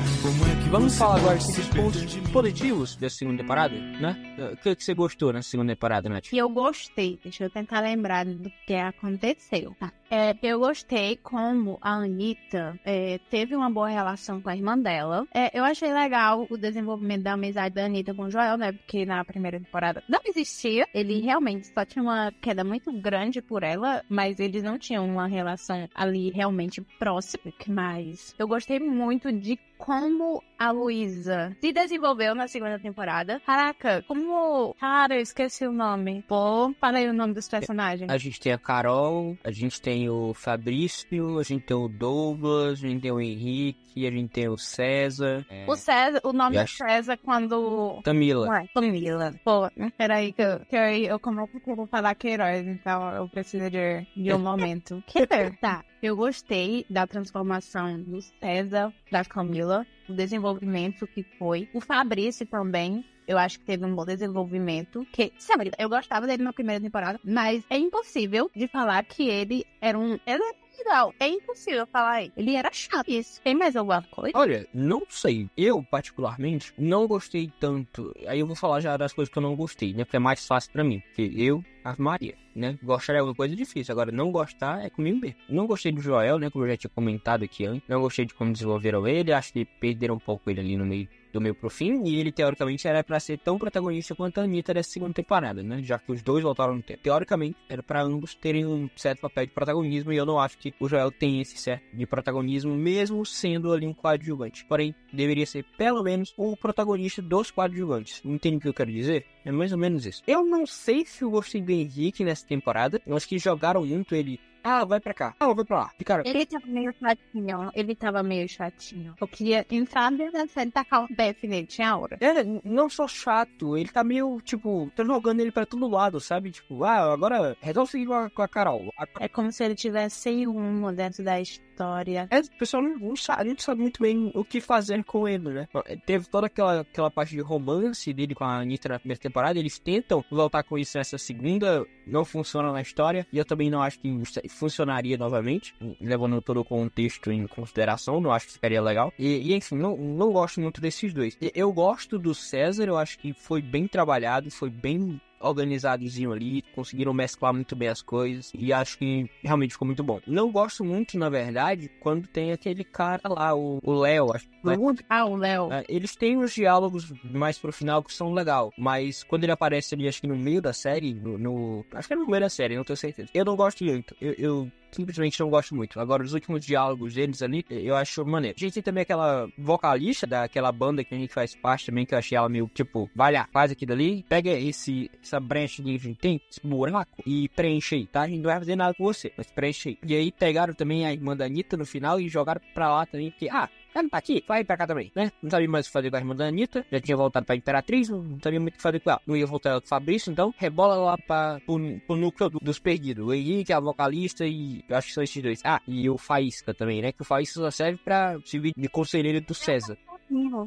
É 0.77 0.79
Vamos 0.79 0.99
falar 0.99 1.17
agora 1.17 1.37
dos 1.37 1.47
se 1.47 1.63
pontos 1.75 2.05
de 2.05 2.21
positivos 2.31 2.97
da 2.97 3.09
segunda 3.09 3.39
temporada, 3.39 3.75
né? 3.75 4.15
O 4.53 4.57
que, 4.59 4.77
que 4.77 4.85
você 4.85 4.93
gostou 4.93 5.33
na 5.33 5.41
segunda 5.41 5.73
temporada, 5.73 6.07
Nath? 6.07 6.31
eu 6.31 6.51
gostei. 6.51 7.19
Deixa 7.23 7.45
eu 7.45 7.51
tentar 7.51 7.81
lembrar 7.81 8.27
do 8.27 8.53
que 8.67 8.75
aconteceu. 8.75 9.75
Tá. 9.81 9.91
É, 10.11 10.37
eu 10.43 10.61
gostei 10.61 11.17
como 11.17 11.79
a 11.81 11.95
Anitta 11.95 12.79
é, 12.85 13.19
teve 13.31 13.57
uma 13.57 13.71
boa 13.71 13.89
relação 13.89 14.41
com 14.41 14.51
a 14.51 14.55
irmã 14.55 14.79
dela. 14.79 15.27
É, 15.35 15.59
eu 15.59 15.65
achei 15.65 15.93
legal 15.93 16.47
o 16.49 16.59
desenvolvimento 16.59 17.23
da 17.23 17.33
amizade 17.33 17.75
da 17.75 17.87
Anitta 17.87 18.15
com 18.15 18.25
o 18.25 18.31
Joel, 18.31 18.59
né? 18.59 18.73
Porque 18.73 19.07
na 19.07 19.25
primeira 19.25 19.59
temporada 19.59 20.05
não 20.07 20.21
existia. 20.27 20.87
Ele 20.93 21.21
realmente 21.21 21.69
só 21.69 21.87
tinha 21.87 22.03
uma 22.03 22.31
queda 22.41 22.63
muito 22.63 22.93
grande 22.93 23.41
por 23.41 23.63
ela, 23.63 24.05
mas 24.11 24.39
eles 24.39 24.63
não 24.63 24.79
tinham 24.79 25.09
uma 25.09 25.27
relação 25.27 25.89
ali 25.95 26.31
realmente 26.31 26.83
próxima. 26.99 27.53
Mas 27.67 28.35
eu 28.39 28.47
gostei 28.47 28.79
muito 28.79 29.33
de 29.33 29.59
como 29.79 30.43
a 30.59 30.71
Luísa 30.71 31.55
se 31.61 31.73
desenvolveu 31.73 32.35
na 32.35 32.49
segunda 32.49 32.79
temporada. 32.79 33.41
Caraca, 33.45 34.03
como. 34.09 34.75
Cara, 34.81 35.17
eu 35.17 35.21
esqueci 35.21 35.67
o 35.67 35.73
nome. 35.73 36.25
Pô, 36.27 36.73
falei 36.81 37.09
o 37.09 37.13
nome 37.13 37.35
dos 37.35 37.49
personagens. 37.49 38.09
A 38.11 38.17
gente 38.19 38.41
tem 38.41 38.53
a 38.53 38.59
Carol, 38.59 39.37
a 39.45 39.51
gente 39.51 39.81
tem 39.81 40.09
o 40.09 40.33
Fabrício, 40.35 41.39
a 41.39 41.43
gente 41.43 41.65
tem 41.65 41.77
o 41.77 41.89
Douglas, 41.89 42.83
a 42.83 42.89
gente 42.89 43.03
tem 43.03 43.13
o 43.13 43.21
Henrique, 43.21 44.07
a 44.07 44.11
gente 44.11 44.31
tem 44.31 44.49
o 44.49 44.57
César. 44.57 45.45
é, 45.51 45.65
O 45.69 45.77
César, 45.77 46.21
o 46.25 46.33
nome 46.33 46.57
do 46.57 46.61
acho- 46.63 46.77
César 46.79 47.19
quando. 47.23 48.01
Tamila. 48.03 48.49
Ué, 48.49 48.67
Camila. 48.75 49.35
Pô, 49.45 49.71
peraí, 49.99 50.33
que 50.33 50.43
eu, 50.43 50.61
que 50.61 50.77
eu, 50.77 50.81
eu 50.83 51.19
começo 51.21 51.51
a 51.83 51.87
falar 51.87 52.15
Queiroz, 52.15 52.67
então 52.67 53.11
eu 53.15 53.29
preciso 53.29 53.71
de, 53.71 54.07
de 54.17 54.33
um 54.33 54.39
momento. 54.39 55.03
Queiroz. 55.07 55.27
Tá, 55.61 55.85
eu 56.03 56.17
gostei 56.17 56.85
da 56.89 57.07
transformação 57.07 58.01
do 58.03 58.21
César, 58.21 58.93
da 59.11 59.25
Camila, 59.25 59.87
o 60.09 60.13
desenvolvimento 60.13 61.07
que 61.07 61.23
foi. 61.39 61.69
O 61.75 61.81
Fabrício 61.81 62.47
também. 62.47 63.05
Eu 63.27 63.39
acho 63.39 63.59
que 63.59 63.65
teve 63.65 63.85
um 63.85 63.95
bom 63.95 64.05
desenvolvimento. 64.05 65.05
Que, 65.13 65.33
sabe, 65.37 65.73
eu 65.79 65.89
gostava 65.89 66.29
dele 66.29 66.45
na 66.45 66.53
primeira 66.53 66.81
temporada, 66.81 67.19
mas 67.25 67.65
é 67.69 67.77
impossível 67.77 68.49
de 68.55 68.69
falar 68.69 69.05
que 69.05 69.29
ele 69.29 69.67
era 69.81 69.99
um. 69.99 70.17
Ele 70.25 70.55
legal. 70.79 71.15
É 71.19 71.29
impossível 71.29 71.87
falar 71.87 72.13
aí. 72.13 72.33
Ele 72.37 72.55
era 72.55 72.71
chato. 72.73 73.09
Isso. 73.09 73.41
Tem 73.43 73.55
mais 73.55 73.77
alguma 73.77 74.03
coisa? 74.03 74.37
Olha, 74.37 74.67
não 74.73 75.03
sei. 75.09 75.49
Eu, 75.57 75.83
particularmente, 75.83 76.73
não 76.79 77.07
gostei 77.07 77.51
tanto. 77.61 78.15
Aí 78.27 78.41
eu 78.41 78.47
vou 78.47 78.57
falar 78.57 78.81
já 78.81 78.97
das 78.97 79.13
coisas 79.13 79.33
que 79.33 79.39
eu 79.39 79.43
não 79.43 79.57
gostei, 79.57 79.93
né? 79.93 80.05
Porque 80.05 80.17
é 80.17 80.21
mais 80.21 80.47
fácil 80.47 80.73
pra 80.73 80.85
mim. 80.85 81.01
Porque 81.01 81.33
eu, 81.37 81.63
a 81.85 81.95
Maria, 81.99 82.35
né? 82.55 82.79
Gostar 82.83 83.15
é 83.15 83.23
uma 83.23 83.35
coisa 83.35 83.55
difícil. 83.55 83.93
Agora, 83.93 84.11
não 84.11 84.31
gostar 84.31 84.85
é 84.85 84.91
comigo 84.91 85.19
mesmo. 85.21 85.37
Não 85.49 85.67
gostei 85.67 85.93
do 85.93 86.01
Joel, 86.01 86.39
né? 86.39 86.51
Como 86.51 86.65
eu 86.65 86.71
já 86.71 86.77
tinha 86.77 86.91
comentado 86.91 87.45
aqui 87.45 87.65
antes. 87.67 87.89
Não 87.89 88.01
gostei 88.01 88.25
de 88.25 88.35
como 88.35 88.53
desenvolveram 88.53 89.07
ele. 89.07 89.33
Acho 89.33 89.53
que 89.53 89.65
perderam 89.65 90.17
um 90.17 90.21
pouco 90.21 90.51
ele 90.51 90.61
ali 90.61 90.77
no 90.77 90.85
meio 90.85 91.09
do 91.37 91.41
meio 91.41 91.55
pro 91.55 91.71
fim. 91.71 92.03
E 92.05 92.19
ele, 92.19 92.33
teoricamente, 92.33 92.89
era 92.89 93.05
pra 93.05 93.21
ser 93.21 93.39
tão 93.39 93.59
protagonista 93.59 94.15
quanto 94.15 94.41
a 94.41 94.45
Anitta 94.45 94.75
dessa 94.75 94.91
segunda 94.91 95.13
temporada, 95.13 95.63
né? 95.63 95.83
Já 95.83 95.99
que 95.99 96.11
os 96.11 96.23
dois 96.23 96.43
voltaram 96.43 96.75
no 96.75 96.83
tempo. 96.83 97.03
Teoricamente, 97.03 97.57
era 97.69 97.83
pra 97.83 98.03
ambos 98.03 98.35
terem 98.35 98.67
um 98.67 98.89
certo 98.97 99.21
papel 99.21 99.47
de 99.47 99.53
protagonismo. 99.53 100.13
E 100.13 100.17
eu 100.17 100.27
não 100.27 100.41
acho 100.41 100.59
que 100.59 100.75
o 100.81 100.89
Joel 100.89 101.11
tem 101.11 101.41
esse 101.41 101.57
certo 101.57 101.85
de 101.95 102.07
protagonismo, 102.07 102.75
mesmo 102.75 103.25
sendo 103.25 103.73
ali 103.73 103.87
um 103.87 103.95
coadjuvante. 103.95 104.65
Porém, 104.65 104.95
deveria 105.13 105.47
ser 105.47 105.65
pelo 105.77 106.03
menos 106.03 106.33
o 106.37 106.57
protagonista 106.57 107.21
dos 107.21 107.51
coadjuvantes. 107.51 108.23
Entende 108.25 108.57
o 108.57 108.61
que 108.61 108.69
eu 108.69 108.75
quero 108.75 108.91
dizer? 108.91 109.27
É 109.45 109.53
mais 109.53 109.73
ou 109.73 109.79
menos 109.79 110.07
isso. 110.07 110.23
Eu 110.27 110.45
não 110.45 110.67
sei 110.67 111.05
se 111.05 111.23
eu 111.23 111.31
gostei 111.31 111.61
do 111.61 111.71
Henrique 111.71 112.25
nessa 112.25 112.47
temporada. 112.47 113.01
Eu 113.07 113.17
acho 113.17 113.29
que 113.29 113.39
jogaram 113.39 113.85
muito 113.85 114.15
ele. 114.15 114.41
Ah, 114.69 114.85
vai 114.85 115.01
pra 115.01 115.15
cá. 115.15 115.35
Ah, 115.39 115.53
vai 115.53 115.65
pra 115.65 115.79
lá. 115.79 115.91
Ficaram. 115.97 116.25
Ele 116.27 116.45
tava 116.45 116.67
meio 116.67 116.93
chatinho. 116.99 117.71
Ele 117.75 117.95
tava 117.95 118.23
meio 118.23 118.49
chatinho. 118.49 119.15
Eu 119.21 119.29
queria 119.29 119.65
entrar 119.71 120.11
dentro 120.11 120.33
da 120.33 120.47
série 120.47 120.69
e 120.69 120.73
tacar 120.73 121.03
um 121.05 121.07
BF 121.09 121.47
nele. 121.47 121.67
Tinha 121.67 121.91
aura. 121.91 122.17
É, 122.21 122.43
não 122.65 122.89
só 122.89 123.07
chato, 123.07 123.77
ele 123.77 123.89
tá 123.89 124.03
meio, 124.03 124.41
tipo, 124.43 124.91
tá 124.97 125.05
jogando 125.05 125.41
ele 125.41 125.53
pra 125.53 125.65
todo 125.67 125.87
lado, 125.89 126.19
sabe? 126.21 126.51
Tipo, 126.51 126.83
ah, 126.85 127.13
agora 127.13 127.57
resolve 127.61 127.91
seguir 127.91 128.07
com 128.07 128.15
a, 128.15 128.31
com 128.31 128.43
a 128.43 128.49
Carol. 128.49 128.93
A- 128.99 129.07
É 129.21 129.29
como 129.29 129.53
se 129.53 129.63
ele 129.65 129.75
tivesse 129.75 130.17
sem 130.17 130.45
rumo 130.47 130.93
dentro 130.93 131.23
da 131.23 131.41
história. 131.41 132.27
É, 132.31 132.41
o 132.41 132.59
pessoal 132.59 132.83
não, 132.83 132.97
não 132.99 133.17
sabe, 133.17 133.51
não 133.51 133.59
sabe 133.59 133.81
muito 133.83 134.03
bem 134.03 134.31
o 134.35 134.45
que 134.45 134.61
fazer 134.61 135.05
com 135.05 135.29
ele, 135.29 135.51
né? 135.51 135.69
Teve 136.07 136.27
toda 136.29 136.47
aquela, 136.47 136.81
aquela 136.81 137.11
parte 137.11 137.31
de 137.35 137.41
romance 137.41 138.13
dele 138.13 138.35
com 138.35 138.45
a 138.45 138.59
Anitta 138.59 138.89
na 138.89 138.99
primeira 138.99 139.21
temporada, 139.21 139.59
eles 139.59 139.79
tentam 139.79 140.25
voltar 140.31 140.63
com 140.63 140.79
isso 140.79 140.97
nessa 140.97 141.19
segunda, 141.19 141.85
não 142.07 142.25
funciona 142.25 142.73
na 142.73 142.81
história, 142.81 143.27
e 143.33 143.37
eu 143.39 143.45
também 143.45 143.69
não 143.71 143.83
acho 143.83 144.01
que 144.01 144.09
funcionaria 144.57 145.17
novamente, 145.17 145.75
levando 146.01 146.41
todo 146.41 146.61
o 146.61 146.65
contexto 146.65 147.31
em 147.31 147.47
consideração, 147.47 148.21
não 148.21 148.33
acho 148.33 148.47
que 148.47 148.53
ficaria 148.55 148.81
legal. 148.83 149.13
E, 149.19 149.51
e, 149.51 149.55
enfim, 149.55 149.77
não, 149.77 149.97
não 149.97 150.33
gosto 150.33 150.61
muito 150.61 150.81
desses 150.81 151.13
dois. 151.13 151.37
Eu 151.55 151.73
gosto 151.73 152.19
do 152.19 152.35
César, 152.35 152.85
eu 152.85 152.97
acho 152.97 153.19
que 153.19 153.33
foi 153.33 153.61
bem 153.63 153.87
trabalhado, 153.87 154.51
foi 154.51 154.71
bem 154.71 155.21
organizadozinho 155.41 156.33
ali, 156.33 156.63
conseguiram 156.75 157.13
mesclar 157.13 157.53
muito 157.53 157.75
bem 157.77 157.89
as 157.89 158.03
coisas 158.03 158.51
e 158.55 158.73
acho 158.73 158.99
que 158.99 159.29
realmente 159.43 159.73
ficou 159.73 159.87
muito 159.87 160.03
bom. 160.03 160.21
Não 160.27 160.51
gosto 160.51 160.85
muito, 160.85 161.19
na 161.19 161.29
verdade, 161.29 161.89
quando 162.01 162.27
tem 162.29 162.53
aquele 162.53 162.85
cara 162.85 163.23
lá, 163.29 163.55
o 163.55 163.81
Léo, 164.01 164.33
acho 164.35 164.49
que 164.49 164.55
foi 164.63 164.77
Ah, 165.09 165.25
o 165.25 165.37
Léo. 165.37 165.73
é, 165.73 165.85
eles 165.89 166.15
têm 166.17 166.37
os 166.39 166.53
diálogos 166.53 167.13
mais 167.25 167.59
pro 167.59 167.73
final 167.73 168.03
que 168.03 168.13
são 168.13 168.33
legal, 168.33 168.73
mas 168.79 169.23
quando 169.25 169.45
ele 169.45 169.53
aparece 169.53 169.95
ali, 169.95 170.09
acho 170.09 170.21
que 170.21 170.27
no 170.27 170.37
meio 170.37 170.61
da 170.63 170.73
série, 170.73 171.15
no, 171.15 171.39
no- 171.39 171.85
acho 171.93 172.09
que 172.09 172.15
é 172.15 172.17
no 172.17 172.27
meio 172.27 172.41
da 172.41 172.49
série, 172.51 172.77
não 172.77 172.85
tenho 172.85 172.97
certeza. 172.97 173.29
Eu 173.35 173.45
não 173.45 173.57
gosto 173.57 173.85
muito, 173.85 174.15
eu, 174.21 174.33
eu 174.39 174.73
simplesmente 174.97 175.39
não 175.41 175.51
gosto 175.51 175.75
muito. 175.75 176.01
Agora, 176.01 176.23
os 176.23 176.33
últimos 176.33 176.65
diálogos 176.65 177.15
deles 177.15 177.43
ali, 177.43 177.65
eu 177.71 177.95
acho 177.95 178.25
maneiro. 178.25 178.57
A 178.57 178.61
gente 178.61 178.75
tem 178.75 178.83
também 178.83 179.03
aquela 179.03 179.49
vocalista 179.59 180.27
daquela 180.27 180.73
banda 180.73 181.05
que 181.05 181.15
a 181.15 181.19
gente 181.19 181.33
faz 181.33 181.55
parte 181.55 181.87
também, 181.87 182.07
que 182.07 182.15
eu 182.15 182.19
achei 182.19 182.37
ela 182.37 182.49
meio, 182.49 182.69
tipo, 182.73 183.11
vai 183.15 183.33
lá, 183.33 183.49
faz 183.53 183.71
aquilo 183.71 183.93
ali, 183.93 184.25
pega 184.29 184.51
esse, 184.51 185.11
essa 185.23 185.39
brecha 185.39 185.83
que 185.83 185.95
a 185.95 185.99
gente 185.99 186.19
tem, 186.19 186.41
esse 186.51 186.67
buraco, 186.67 187.23
e 187.27 187.49
preenche 187.51 187.97
aí, 187.97 188.07
tá? 188.07 188.23
A 188.23 188.29
gente 188.29 188.39
não 188.39 188.51
vai 188.51 188.59
fazer 188.59 188.77
nada 188.77 188.95
com 188.95 189.05
você, 189.05 189.33
mas 189.37 189.51
preenche 189.51 189.91
aí. 189.91 189.99
E 190.05 190.15
aí 190.15 190.33
pegaram 190.33 190.75
também 190.75 191.07
a 191.07 191.13
irmã 191.13 191.37
da 191.37 191.45
Anitta 191.45 191.77
no 191.77 191.85
final 191.85 192.21
e 192.21 192.29
jogaram 192.29 192.61
pra 192.75 192.91
lá 192.91 193.07
também, 193.07 193.31
porque, 193.31 193.49
ah, 193.49 193.69
ela 193.97 194.03
não 194.05 194.11
tá 194.11 194.19
aqui, 194.19 194.45
vai 194.47 194.65
pra 194.65 194.77
cá 194.77 194.87
também, 194.87 195.11
né? 195.15 195.31
Não 195.43 195.51
sabia 195.51 195.69
mais 195.69 195.87
o 195.87 195.89
que 195.89 195.93
fazer 195.93 196.11
com 196.11 196.17
a 196.17 196.19
irmã 196.21 196.35
da 196.37 196.47
Anitta, 196.47 196.85
já 196.91 197.01
tinha 197.01 197.17
voltado 197.17 197.47
pra 197.47 197.57
Imperatriz, 197.57 198.09
não 198.09 198.39
sabia 198.43 198.61
muito 198.61 198.75
o 198.75 198.77
que 198.77 198.83
fazer 198.83 199.01
com 199.01 199.11
ela. 199.11 199.21
Não 199.27 199.37
ia 199.37 199.47
voltar 199.47 199.79
com 199.81 199.87
o 199.87 199.89
Fabrício, 199.89 200.31
então 200.31 200.55
rebola 200.59 200.97
lá 200.97 201.19
pra, 201.19 201.61
pro, 201.65 201.79
pro 202.07 202.17
núcleo 202.17 202.51
do- 202.51 202.59
dos 202.61 202.79
perdidos. 202.79 203.27
O 203.27 203.33
Henrique, 203.33 203.73
a 203.73 203.81
vocalista 203.81 204.47
e 204.47 204.85
eu 204.89 204.97
acho 204.97 205.09
que 205.09 205.15
são 205.15 205.23
esses 205.25 205.43
dois. 205.43 205.61
Ah, 205.65 205.81
e 205.87 206.09
o 206.11 206.19
Faísca 206.19 206.73
também, 206.75 207.01
né? 207.03 207.13
Que 207.13 207.23
o 207.23 207.25
Faísca 207.25 207.61
só 207.61 207.71
serve 207.71 207.99
pra 208.05 208.39
servir 208.45 208.73
de 208.77 208.89
conselheiro 208.89 209.41
do 209.41 209.55
César. 209.55 209.97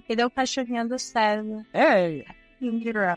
Ele 0.08 0.22
é 0.22 0.26
o 0.26 0.30
cachorrinho 0.32 0.88
do 0.88 0.98
César. 0.98 1.66
É, 1.74 2.24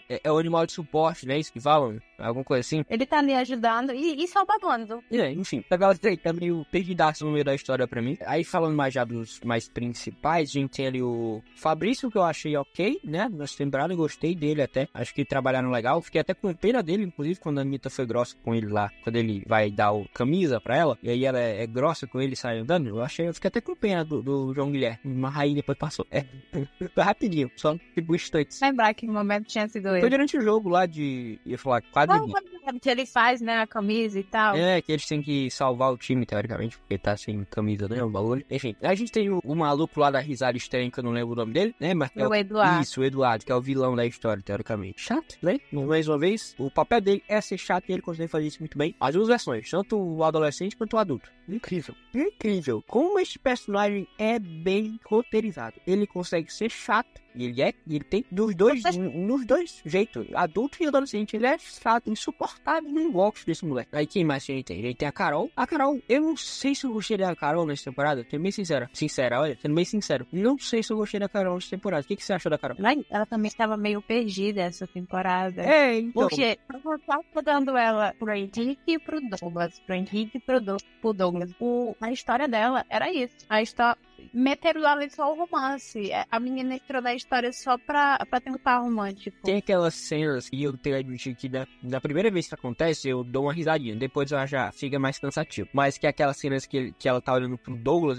é, 0.08 0.20
é 0.24 0.32
o 0.32 0.38
animal 0.38 0.66
de 0.66 0.72
suporte, 0.72 1.26
né? 1.26 1.38
Isso 1.38 1.52
que 1.52 1.60
falam? 1.60 1.98
Alguma 2.18 2.44
coisa 2.44 2.60
assim. 2.60 2.84
Ele 2.88 3.04
tá 3.04 3.18
ali 3.18 3.34
ajudando 3.34 3.92
e, 3.92 4.22
e 4.22 4.28
salvando. 4.28 5.02
É, 5.10 5.32
enfim, 5.32 5.64
a 5.68 5.76
galera 5.76 5.98
aí 6.04 6.16
tá 6.16 6.32
meio 6.32 6.64
perdidaço 6.70 7.24
no 7.24 7.32
meio 7.32 7.44
da 7.44 7.54
história 7.54 7.86
pra 7.86 8.00
mim. 8.00 8.16
Aí 8.24 8.44
falando 8.44 8.76
mais 8.76 8.94
já 8.94 9.04
dos 9.04 9.40
mais 9.40 9.68
principais, 9.68 10.50
a 10.50 10.52
gente 10.52 10.70
tem 10.70 10.86
ali 10.86 11.02
o 11.02 11.42
Fabrício, 11.56 12.10
que 12.10 12.18
eu 12.18 12.22
achei 12.22 12.56
ok, 12.56 13.00
né? 13.04 13.28
Nessa 13.28 13.58
temporada 13.58 13.92
eu 13.92 13.96
gostei 13.96 14.34
dele 14.34 14.62
até. 14.62 14.88
Acho 14.94 15.12
que 15.14 15.24
trabalharam 15.24 15.70
legal. 15.70 16.00
Fiquei 16.00 16.20
até 16.20 16.32
com 16.32 16.52
pena 16.54 16.82
dele, 16.82 17.04
inclusive, 17.04 17.40
quando 17.40 17.58
a 17.58 17.62
Anitta 17.62 17.90
foi 17.90 18.06
grossa 18.06 18.36
com 18.44 18.54
ele 18.54 18.68
lá. 18.68 18.90
Quando 19.02 19.16
ele 19.16 19.42
vai 19.46 19.70
dar 19.70 19.92
o 19.92 20.06
camisa 20.14 20.60
pra 20.60 20.76
ela. 20.76 20.98
E 21.02 21.10
aí 21.10 21.24
ela 21.24 21.40
é, 21.40 21.62
é 21.62 21.66
grossa 21.66 22.06
com 22.06 22.20
ele 22.20 22.34
e 22.34 22.36
sai 22.36 22.58
andando. 22.58 22.88
Eu 22.88 23.02
achei, 23.02 23.28
eu 23.28 23.34
fiquei 23.34 23.48
até 23.48 23.60
com 23.60 23.74
pena 23.74 24.04
do, 24.04 24.22
do 24.22 24.54
João 24.54 24.70
Guilherme. 24.70 24.98
Mas 25.04 25.36
aí 25.36 25.54
depois 25.54 25.76
passou. 25.76 26.06
É, 26.10 26.24
rapidinho, 26.96 27.50
só 27.56 27.76
tipo 27.94 28.14
instantes. 28.14 28.60
Lembrar 28.60 28.94
que 28.94 29.06
no 29.06 29.12
momento 29.12 29.31
tinha 29.40 29.68
sido 29.68 29.88
Foi 29.88 29.98
ele. 29.98 30.10
durante 30.10 30.36
o 30.36 30.40
jogo 30.40 30.68
lá 30.68 30.86
de. 30.86 31.38
ia 31.44 31.58
falar 31.58 31.82
quadro. 31.82 32.16
Não, 32.16 32.32
que 32.80 32.88
ele 32.88 33.06
faz, 33.06 33.40
né, 33.40 33.58
a 33.58 33.66
camisa 33.66 34.18
e 34.18 34.22
tal. 34.22 34.56
É, 34.56 34.80
que 34.80 34.92
eles 34.92 35.06
têm 35.06 35.22
que 35.22 35.50
salvar 35.50 35.92
o 35.92 35.96
time, 35.96 36.24
teoricamente, 36.24 36.78
porque 36.78 36.98
tá 36.98 37.16
sem 37.16 37.44
camisa, 37.44 37.88
né? 37.88 38.02
O 38.02 38.08
bagulho. 38.08 38.44
Enfim, 38.50 38.76
a 38.82 38.94
gente 38.94 39.10
tem 39.10 39.30
o, 39.30 39.40
o 39.44 39.54
maluco 39.54 39.98
lá 39.98 40.10
da 40.10 40.20
risada 40.20 40.56
estranha, 40.56 40.90
que 40.90 40.98
eu 40.98 41.04
não 41.04 41.12
lembro 41.12 41.32
o 41.32 41.36
nome 41.36 41.52
dele, 41.52 41.74
né? 41.78 41.94
Mas 41.94 42.10
é 42.16 42.26
O 42.26 42.34
Eduardo. 42.34 42.82
Isso, 42.82 43.00
o 43.00 43.04
Eduardo, 43.04 43.44
que 43.44 43.52
é 43.52 43.54
o 43.54 43.60
vilão 43.60 43.96
da 43.96 44.06
história, 44.06 44.42
teoricamente. 44.42 45.00
Chato, 45.00 45.36
né? 45.42 45.58
Mais 45.72 46.08
uma 46.08 46.18
vez, 46.18 46.54
o 46.58 46.70
papel 46.70 47.00
dele 47.00 47.22
é 47.28 47.40
ser 47.40 47.58
chato 47.58 47.88
e 47.88 47.92
ele 47.92 48.02
consegue 48.02 48.28
fazer 48.28 48.46
isso 48.46 48.60
muito 48.60 48.78
bem. 48.78 48.94
As 49.00 49.14
duas 49.14 49.28
versões, 49.28 49.68
tanto 49.68 49.96
o 49.96 50.22
adolescente 50.22 50.76
quanto 50.76 50.94
o 50.94 50.98
adulto. 50.98 51.30
Incrível. 51.48 51.94
Incrível. 52.14 52.82
Como 52.86 53.18
este 53.18 53.38
personagem 53.38 54.06
é 54.18 54.38
bem 54.38 54.98
roteirizado. 55.04 55.80
Ele 55.86 56.06
consegue 56.06 56.52
ser 56.52 56.70
chato. 56.70 57.20
E 57.34 57.46
ele 57.46 57.62
é, 57.62 57.72
ele 57.88 58.04
tem 58.04 58.24
dos 58.30 58.54
dois, 58.54 58.82
nos 58.96 59.46
dois 59.46 59.80
jeitos, 59.86 60.26
adulto 60.34 60.82
e 60.82 60.86
adolescente. 60.86 61.34
Ele 61.34 61.46
é 61.46 61.56
chato, 61.58 62.10
insuportável, 62.10 62.51
não 62.82 63.10
gosto 63.12 63.46
desse 63.46 63.64
moleque. 63.64 63.90
Aí 63.92 64.06
quem 64.06 64.24
mais 64.24 64.42
a 64.44 64.46
gente 64.46 64.64
tem? 64.64 64.78
A 64.78 64.82
gente 64.82 64.96
tem 64.96 65.08
a 65.08 65.12
Carol. 65.12 65.50
A 65.56 65.66
Carol, 65.66 66.00
eu 66.08 66.20
não 66.20 66.36
sei 66.36 66.74
se 66.74 66.86
eu 66.86 66.92
gostei 66.92 67.16
da 67.16 67.34
Carol 67.34 67.66
nessa 67.66 67.84
temporada. 67.84 68.26
Sendo 68.30 68.42
bem 68.42 68.52
sincera. 68.52 68.90
Sincera, 68.92 69.40
olha, 69.40 69.58
sendo 69.60 69.74
bem 69.74 69.84
sincero. 69.84 70.26
Não 70.32 70.58
sei 70.58 70.82
se 70.82 70.92
eu 70.92 70.96
gostei 70.96 71.20
da 71.20 71.28
Carol 71.28 71.54
nessa 71.54 71.70
temporada. 71.70 72.04
O 72.04 72.06
que, 72.06 72.16
que 72.16 72.24
você 72.24 72.32
achou 72.32 72.50
da 72.50 72.58
Carol? 72.58 72.76
Ela 73.10 73.26
também 73.26 73.48
estava 73.48 73.76
meio 73.76 74.00
perdida 74.02 74.62
essa 74.62 74.86
temporada. 74.86 75.62
É, 75.62 75.98
então. 75.98 76.28
Porque 76.28 76.58
eu 76.72 76.98
tava 77.00 77.42
dando 77.42 77.76
ela 77.76 78.14
pro 78.18 78.32
Henrique 78.32 78.78
e 78.86 78.98
pro 78.98 79.20
Douglas. 79.20 79.78
Pro 79.80 79.94
Henrique 79.94 80.38
e 80.38 80.40
pro, 80.40 80.60
Do 80.60 80.76
pro 81.00 81.12
Douglas. 81.12 81.50
O, 81.60 81.94
a 82.00 82.10
história 82.10 82.48
dela 82.48 82.84
era 82.88 83.12
isso. 83.12 83.34
A 83.48 83.62
história. 83.62 83.96
Meteram 84.32 84.86
ali 84.86 85.10
só 85.10 85.32
o 85.32 85.46
romance. 85.46 86.10
É, 86.10 86.26
A 86.30 86.38
menina 86.40 86.74
entrou 86.74 87.02
na 87.02 87.14
história 87.14 87.52
só 87.52 87.78
pra, 87.78 88.18
pra 88.28 88.40
ter 88.40 88.50
um 88.50 88.58
par 88.58 88.82
romântico. 88.82 89.36
Tem 89.42 89.56
aquelas 89.56 89.94
cenas 89.94 90.48
que 90.48 90.62
eu 90.62 90.76
tenho 90.76 90.96
que 90.96 91.00
admitir 91.00 91.34
que 91.34 91.48
da, 91.48 91.66
da 91.82 92.00
primeira 92.00 92.30
vez 92.30 92.48
que 92.48 92.54
acontece, 92.54 93.08
eu 93.08 93.24
dou 93.24 93.44
uma 93.44 93.52
risadinha. 93.52 93.96
Depois 93.96 94.30
eu 94.30 94.46
já 94.46 94.70
fica 94.72 94.98
mais 94.98 95.18
cansativo. 95.18 95.68
Mas 95.72 95.98
que 95.98 96.06
é 96.06 96.10
aquelas 96.10 96.36
cenas 96.36 96.66
que, 96.66 96.92
que 96.98 97.08
ela 97.08 97.20
tá 97.20 97.32
olhando 97.34 97.58
pro 97.58 97.76
Douglas. 97.76 98.18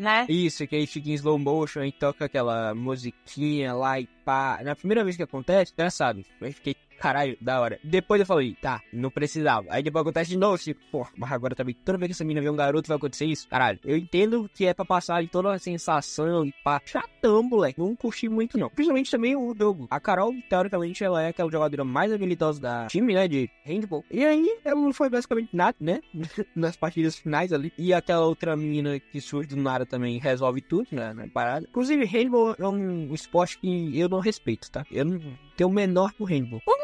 Né? 0.00 0.26
Isso, 0.28 0.66
que 0.66 0.76
aí 0.76 0.86
fica 0.86 1.10
em 1.10 1.14
slow 1.14 1.38
motion 1.38 1.82
e 1.84 1.92
toca 1.92 2.24
aquela 2.24 2.74
musiquinha 2.74 3.72
lá 3.74 4.00
e 4.00 4.06
pá. 4.24 4.60
Na 4.62 4.74
primeira 4.74 5.04
vez 5.04 5.16
que 5.16 5.22
acontece, 5.22 5.72
engraçado. 5.72 6.22
Eu 6.40 6.52
fiquei, 6.52 6.74
caralho, 6.98 7.36
da 7.40 7.60
hora. 7.60 7.78
Depois 7.82 8.20
eu 8.20 8.26
falei, 8.26 8.56
tá, 8.60 8.80
não 8.92 9.10
precisava. 9.10 9.66
Aí 9.70 9.82
depois 9.82 10.02
acontece 10.02 10.30
de 10.30 10.38
novo, 10.38 10.58
tipo, 10.58 10.80
pô, 10.90 11.06
mas 11.16 11.32
agora 11.32 11.54
também, 11.54 11.74
toda 11.84 11.98
vez 11.98 12.08
que 12.08 12.12
essa 12.12 12.24
menina 12.24 12.42
vê 12.42 12.50
um 12.50 12.56
garoto 12.56 12.88
vai 12.88 12.96
acontecer 12.96 13.26
isso. 13.26 13.48
Caralho, 13.48 13.78
eu 13.84 13.96
entendo 13.96 14.50
que 14.54 14.66
é 14.66 14.74
pra 14.74 14.84
passar 14.84 15.16
ali 15.16 15.28
toda 15.28 15.52
a 15.52 15.58
sensação 15.58 16.44
e 16.44 16.52
pá. 16.62 16.80
Chatão, 16.84 17.42
moleque. 17.42 17.80
Não 17.80 17.94
curti 17.96 18.28
muito, 18.28 18.58
não. 18.58 18.70
Principalmente 18.70 19.10
também 19.10 19.36
o 19.36 19.54
Douglas. 19.54 19.88
A 19.90 20.00
Carol, 20.00 20.32
teoricamente, 20.48 21.02
ela 21.02 21.22
é 21.22 21.28
aquela 21.28 21.50
jogadora 21.50 21.84
mais 21.84 22.12
habilidosa 22.12 22.60
da 22.60 22.86
time, 22.86 23.14
né, 23.14 23.28
de 23.28 23.50
handball. 23.64 24.04
E 24.10 24.24
aí, 24.24 24.58
ela 24.64 24.80
não 24.80 24.92
foi 24.92 25.08
basicamente 25.08 25.54
nada, 25.54 25.76
né, 25.80 26.00
nas 26.54 26.76
partidas 26.76 27.16
finais 27.16 27.52
ali. 27.52 27.72
E 27.78 27.92
aquela 27.92 28.24
outra 28.24 28.56
menina 28.56 28.98
que 28.98 29.20
surge 29.20 29.48
do 29.48 29.56
nada 29.56 29.84
também 29.86 30.18
resolve 30.18 30.60
tudo, 30.60 30.88
né, 30.92 31.12
na 31.12 31.26
parada. 31.28 31.66
Inclusive, 31.68 32.04
handball 32.04 32.54
é 32.58 32.68
um 32.68 33.12
esporte 33.14 33.58
que 33.58 33.98
eu 33.98 34.08
não 34.08 34.20
respeito, 34.20 34.70
tá? 34.70 34.84
Eu 34.90 35.04
não 35.04 35.20
tenho 35.56 35.68
o 35.68 35.72
menor 35.72 36.12
pro 36.12 36.24
handball. 36.24 36.60
Pô, 36.64 36.74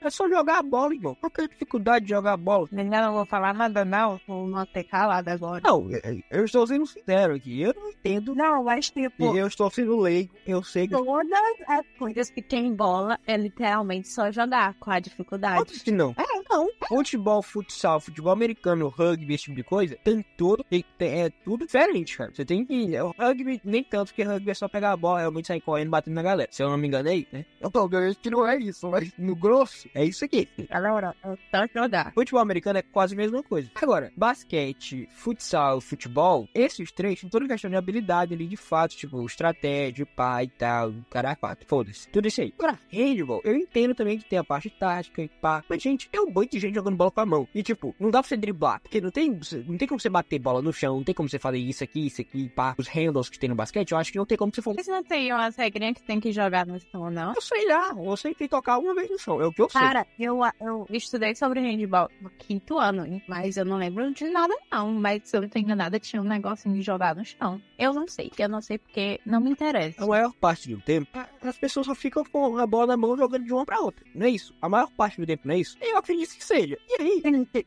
É 0.00 0.08
só 0.10 0.26
jogar 0.28 0.58
a 0.58 0.62
bola, 0.62 0.94
irmão. 0.94 1.14
Qual 1.20 1.30
que 1.30 1.40
é 1.40 1.44
a 1.44 1.48
dificuldade 1.48 2.04
de 2.06 2.10
jogar 2.10 2.32
a 2.32 2.36
bola? 2.36 2.66
Eu 2.72 2.84
não 2.84 3.12
vou 3.12 3.26
falar 3.26 3.52
nada, 3.52 3.84
não. 3.84 4.18
Vou 4.26 4.46
manter 4.48 4.84
calado 4.84 5.28
agora. 5.28 5.60
Não, 5.62 5.90
eu- 5.90 6.22
eu 6.30 6.44
estou 6.44 6.66
sendo 6.66 6.86
sincero 6.86 7.34
aqui. 7.34 7.60
Eu 7.60 7.74
não 7.74 7.90
entendo. 7.90 8.34
Não, 8.34 8.64
mas 8.64 8.88
tipo. 8.90 9.36
Eu 9.36 9.46
estou 9.46 9.70
sendo 9.70 9.98
leigo. 10.00 10.34
Eu 10.46 10.62
sei 10.62 10.88
que. 10.88 10.94
Todas 10.94 11.38
as 11.68 11.84
coisas 11.98 12.30
que 12.30 12.40
tem 12.40 12.74
bola 12.74 13.18
é 13.26 13.36
literalmente 13.36 14.08
só 14.08 14.30
jogar 14.30 14.74
com 14.80 14.90
a 14.90 14.98
dificuldade. 14.98 15.58
Outros 15.58 15.82
que 15.82 15.90
não. 15.90 16.14
Não. 16.48 16.68
Futebol, 16.88 17.42
futsal, 17.42 18.00
futebol 18.00 18.32
americano, 18.32 18.88
rugby, 18.88 19.34
esse 19.34 19.44
tipo 19.44 19.56
de 19.56 19.64
coisa, 19.64 19.96
tem 20.04 20.24
tudo, 20.36 20.64
tem, 20.70 20.84
é 21.00 21.30
tudo 21.44 21.66
diferente, 21.66 22.16
cara. 22.16 22.30
Você 22.32 22.44
tem 22.44 22.64
que. 22.64 22.98
O 23.00 23.12
rugby, 23.18 23.60
nem 23.64 23.82
tanto, 23.82 24.08
porque 24.08 24.22
rugby 24.22 24.50
é 24.52 24.54
só 24.54 24.68
pegar 24.68 24.92
a 24.92 24.96
bola, 24.96 25.18
realmente 25.20 25.48
sair 25.48 25.60
correndo, 25.60 25.90
batendo 25.90 26.14
na 26.14 26.22
galera. 26.22 26.48
Se 26.52 26.62
eu 26.62 26.70
não 26.70 26.78
me 26.78 26.86
enganei, 26.86 27.26
né? 27.32 27.44
Eu 27.60 27.70
tô 27.70 27.86
ganhando 27.88 28.15
que 28.22 28.30
não 28.30 28.46
é 28.46 28.56
isso, 28.58 28.88
mas 28.90 29.12
no 29.18 29.34
grosso, 29.34 29.88
é 29.94 30.04
isso 30.04 30.24
aqui. 30.24 30.48
Galera, 30.70 31.14
eu 31.24 31.38
tô 31.50 31.80
jogar. 31.80 32.12
Futebol 32.12 32.40
americano 32.40 32.78
é 32.78 32.82
quase 32.82 33.14
a 33.14 33.16
mesma 33.16 33.42
coisa. 33.42 33.70
Agora, 33.74 34.12
basquete, 34.16 35.08
futsal, 35.12 35.80
futebol, 35.80 36.48
esses 36.54 36.90
três 36.92 37.20
têm 37.20 37.28
toda 37.30 37.46
questão 37.46 37.70
de 37.70 37.76
habilidade 37.76 38.34
ali, 38.34 38.46
de 38.46 38.56
fato, 38.56 38.96
tipo, 38.96 39.24
estratégia, 39.24 40.06
pá 40.06 40.42
e 40.42 40.48
tal, 40.48 40.94
caralho, 41.10 41.36
quatro, 41.38 41.66
foda-se. 41.68 42.08
Tudo 42.08 42.28
isso 42.28 42.40
aí. 42.40 42.54
Agora, 42.58 42.78
handball, 42.90 43.40
eu 43.44 43.56
entendo 43.56 43.94
também 43.94 44.18
que 44.18 44.24
tem 44.24 44.38
a 44.38 44.44
parte 44.44 44.70
tática 44.70 45.22
e 45.22 45.28
pá. 45.28 45.62
Mas, 45.68 45.82
gente, 45.82 46.08
é 46.12 46.20
um 46.20 46.30
monte 46.30 46.52
de 46.52 46.60
gente 46.60 46.74
jogando 46.74 46.96
bola 46.96 47.10
com 47.10 47.20
a 47.20 47.26
mão. 47.26 47.48
E, 47.54 47.62
tipo, 47.62 47.94
não 47.98 48.10
dá 48.10 48.20
pra 48.20 48.28
você 48.28 48.36
driblar, 48.36 48.80
porque 48.80 49.00
não 49.00 49.10
tem, 49.10 49.38
não 49.66 49.76
tem 49.76 49.88
como 49.88 50.00
você 50.00 50.08
bater 50.08 50.38
bola 50.38 50.62
no 50.62 50.72
chão, 50.72 50.96
não 50.96 51.04
tem 51.04 51.14
como 51.14 51.28
você 51.28 51.38
fazer 51.38 51.58
isso 51.58 51.84
aqui, 51.84 52.06
isso 52.06 52.20
aqui, 52.20 52.48
pá. 52.48 52.74
Os 52.78 52.88
handles 52.88 53.28
que 53.28 53.38
tem 53.38 53.48
no 53.48 53.54
basquete, 53.54 53.92
eu 53.92 53.98
acho 53.98 54.12
que 54.12 54.18
não 54.18 54.26
tem 54.26 54.38
como 54.38 54.52
você 54.54 54.62
fazer. 54.62 54.76
Mas 54.76 54.86
não 54.86 55.02
tem 55.02 55.32
umas 55.32 55.56
regrinhas 55.56 55.94
que 55.94 56.02
tem 56.02 56.20
que 56.20 56.32
jogar 56.32 56.66
no 56.66 56.78
chão, 56.80 57.10
não? 57.10 57.34
Eu 57.34 57.40
sei 57.40 57.66
lá, 57.66 57.92
eu 58.10 58.16
que 58.16 58.22
tem 58.22 58.34
que 58.34 58.48
tocar 58.48 58.78
uma 58.78 58.94
vez 58.94 59.10
no 59.10 59.18
chão, 59.18 59.40
é 59.40 59.46
o 59.46 59.52
que 59.52 59.62
eu 59.62 59.68
sei. 59.68 59.80
Cara, 59.80 60.06
eu, 60.18 60.40
eu 60.60 60.86
estudei 60.90 61.34
sobre 61.34 61.60
handball 61.60 62.08
no 62.20 62.30
quinto 62.30 62.78
ano, 62.78 63.04
hein? 63.06 63.22
mas 63.28 63.56
eu 63.56 63.64
não 63.64 63.76
lembro 63.76 64.12
de 64.12 64.24
nada, 64.28 64.54
não. 64.70 64.92
Mas 64.92 65.22
se 65.24 65.36
eu 65.36 65.42
não 65.42 65.48
tô 65.48 65.58
enganada, 65.58 65.98
tinha 65.98 66.20
um 66.20 66.24
negocinho 66.24 66.74
de 66.74 66.82
jogar 66.82 67.14
no 67.14 67.24
chão. 67.24 67.60
Eu 67.78 67.92
não 67.92 68.06
sei, 68.08 68.30
eu 68.38 68.48
não 68.48 68.60
sei 68.60 68.78
porque 68.78 69.20
não 69.24 69.40
me 69.40 69.50
interessa. 69.50 70.02
A 70.02 70.06
maior 70.06 70.32
parte 70.34 70.68
do 70.68 70.80
tempo, 70.80 71.08
as 71.42 71.56
pessoas 71.58 71.86
só 71.86 71.94
ficam 71.94 72.24
com 72.24 72.56
a 72.58 72.66
bola 72.66 72.88
na 72.88 72.96
mão 72.96 73.16
jogando 73.16 73.44
de 73.44 73.52
uma 73.52 73.64
pra 73.66 73.80
outra. 73.80 74.04
Não 74.14 74.26
é 74.26 74.30
isso? 74.30 74.54
A 74.60 74.68
maior 74.68 74.90
parte 74.90 75.20
do 75.20 75.26
tempo 75.26 75.46
não 75.46 75.54
é 75.54 75.58
isso? 75.58 75.76
Eu 75.80 75.96
acredito 75.98 76.34
que 76.36 76.44
seja. 76.44 76.78
E 76.88 77.02
aí, 77.02 77.22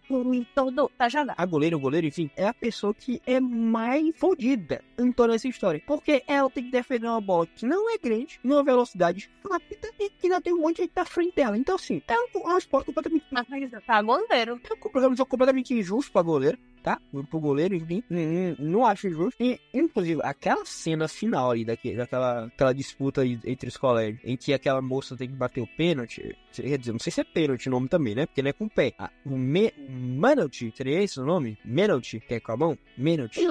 Em 0.10 0.44
todo 0.56 0.90
pra 0.98 1.10
jogar. 1.10 1.36
a 1.38 1.46
goleira, 1.46 1.76
o 1.76 1.80
goleiro, 1.80 2.08
enfim, 2.08 2.30
é 2.36 2.48
a 2.48 2.54
pessoa 2.54 2.94
que 2.94 3.22
é 3.26 3.40
mais 3.40 4.16
fodida 4.16 4.82
em 4.98 5.12
toda 5.12 5.36
essa 5.36 5.48
história. 5.48 5.82
Porque 5.86 6.24
ela 6.28 6.50
tem 6.50 6.64
que 6.64 6.72
defender 6.72 7.08
uma 7.08 7.22
bola 7.22 7.48
que 7.48 7.66
não 7.66 7.90
é 7.94 7.98
grande, 7.98 8.40
numa 8.44 8.64
velocidade 8.64 9.30
rápida 9.50 9.90
e 10.00 10.10
que 10.10 10.29
ainda 10.30 10.42
tem 10.42 10.54
um 10.54 10.62
monte 10.62 10.78
de 10.78 10.82
gente 10.84 10.94
na 10.96 11.06
frente 11.06 11.36
dela. 11.36 11.58
Então, 11.58 11.76
assim, 11.76 12.02
é 12.08 12.16
um, 12.38 12.54
um 12.54 12.58
esporte 12.58 12.86
completamente. 12.86 13.26
Mas 13.32 13.48
tá 13.82 14.02
goleiro. 14.02 14.62
É 14.70 14.74
um 14.74 14.78
programa 14.78 15.16
completamente 15.26 15.74
injusto 15.74 16.12
pra 16.12 16.22
goleiro, 16.22 16.58
tá? 16.82 17.00
Pro 17.30 17.40
goleiro, 17.40 17.76
enfim, 17.76 18.04
não 18.60 18.86
acho 18.86 19.08
injusto. 19.08 19.42
E, 19.42 19.60
inclusive, 19.74 20.22
aquela 20.24 20.66
cena 20.66 21.08
final 21.08 21.52
ali, 21.52 21.66
daquele, 21.66 21.98
daquela 21.98 22.46
aquela 22.46 22.74
disputa 22.74 23.22
aí 23.22 23.40
entre 23.46 23.70
os 23.70 23.78
colégios, 23.78 24.20
em 24.24 24.36
que 24.36 24.54
aquela 24.54 24.82
moça 24.82 25.16
tem 25.16 25.28
que 25.28 25.36
bater 25.36 25.62
o 25.62 25.68
pênalti, 25.68 26.36
quer 26.54 26.78
dizer, 26.78 26.92
não 26.92 27.00
sei 27.00 27.12
se 27.12 27.22
é 27.22 27.24
pênalti 27.24 27.68
o 27.68 27.72
nome 27.72 27.88
também, 27.88 28.16
né? 28.16 28.26
Porque 28.26 28.42
não 28.42 28.50
é 28.50 28.54
com 28.54 28.66
o 28.66 28.70
pé. 28.70 28.94
Ah, 28.98 29.10
o 29.26 29.38
me, 29.38 29.74
Menalty, 29.90 30.74
seria 30.76 31.02
esse 31.02 31.20
o 31.20 31.26
nome? 31.26 31.58
Menalty, 31.64 32.20
que 32.20 32.36
é 32.36 32.40
com 32.40 32.52
a 32.52 32.58
mão? 32.58 32.78
Menalty. 32.98 33.42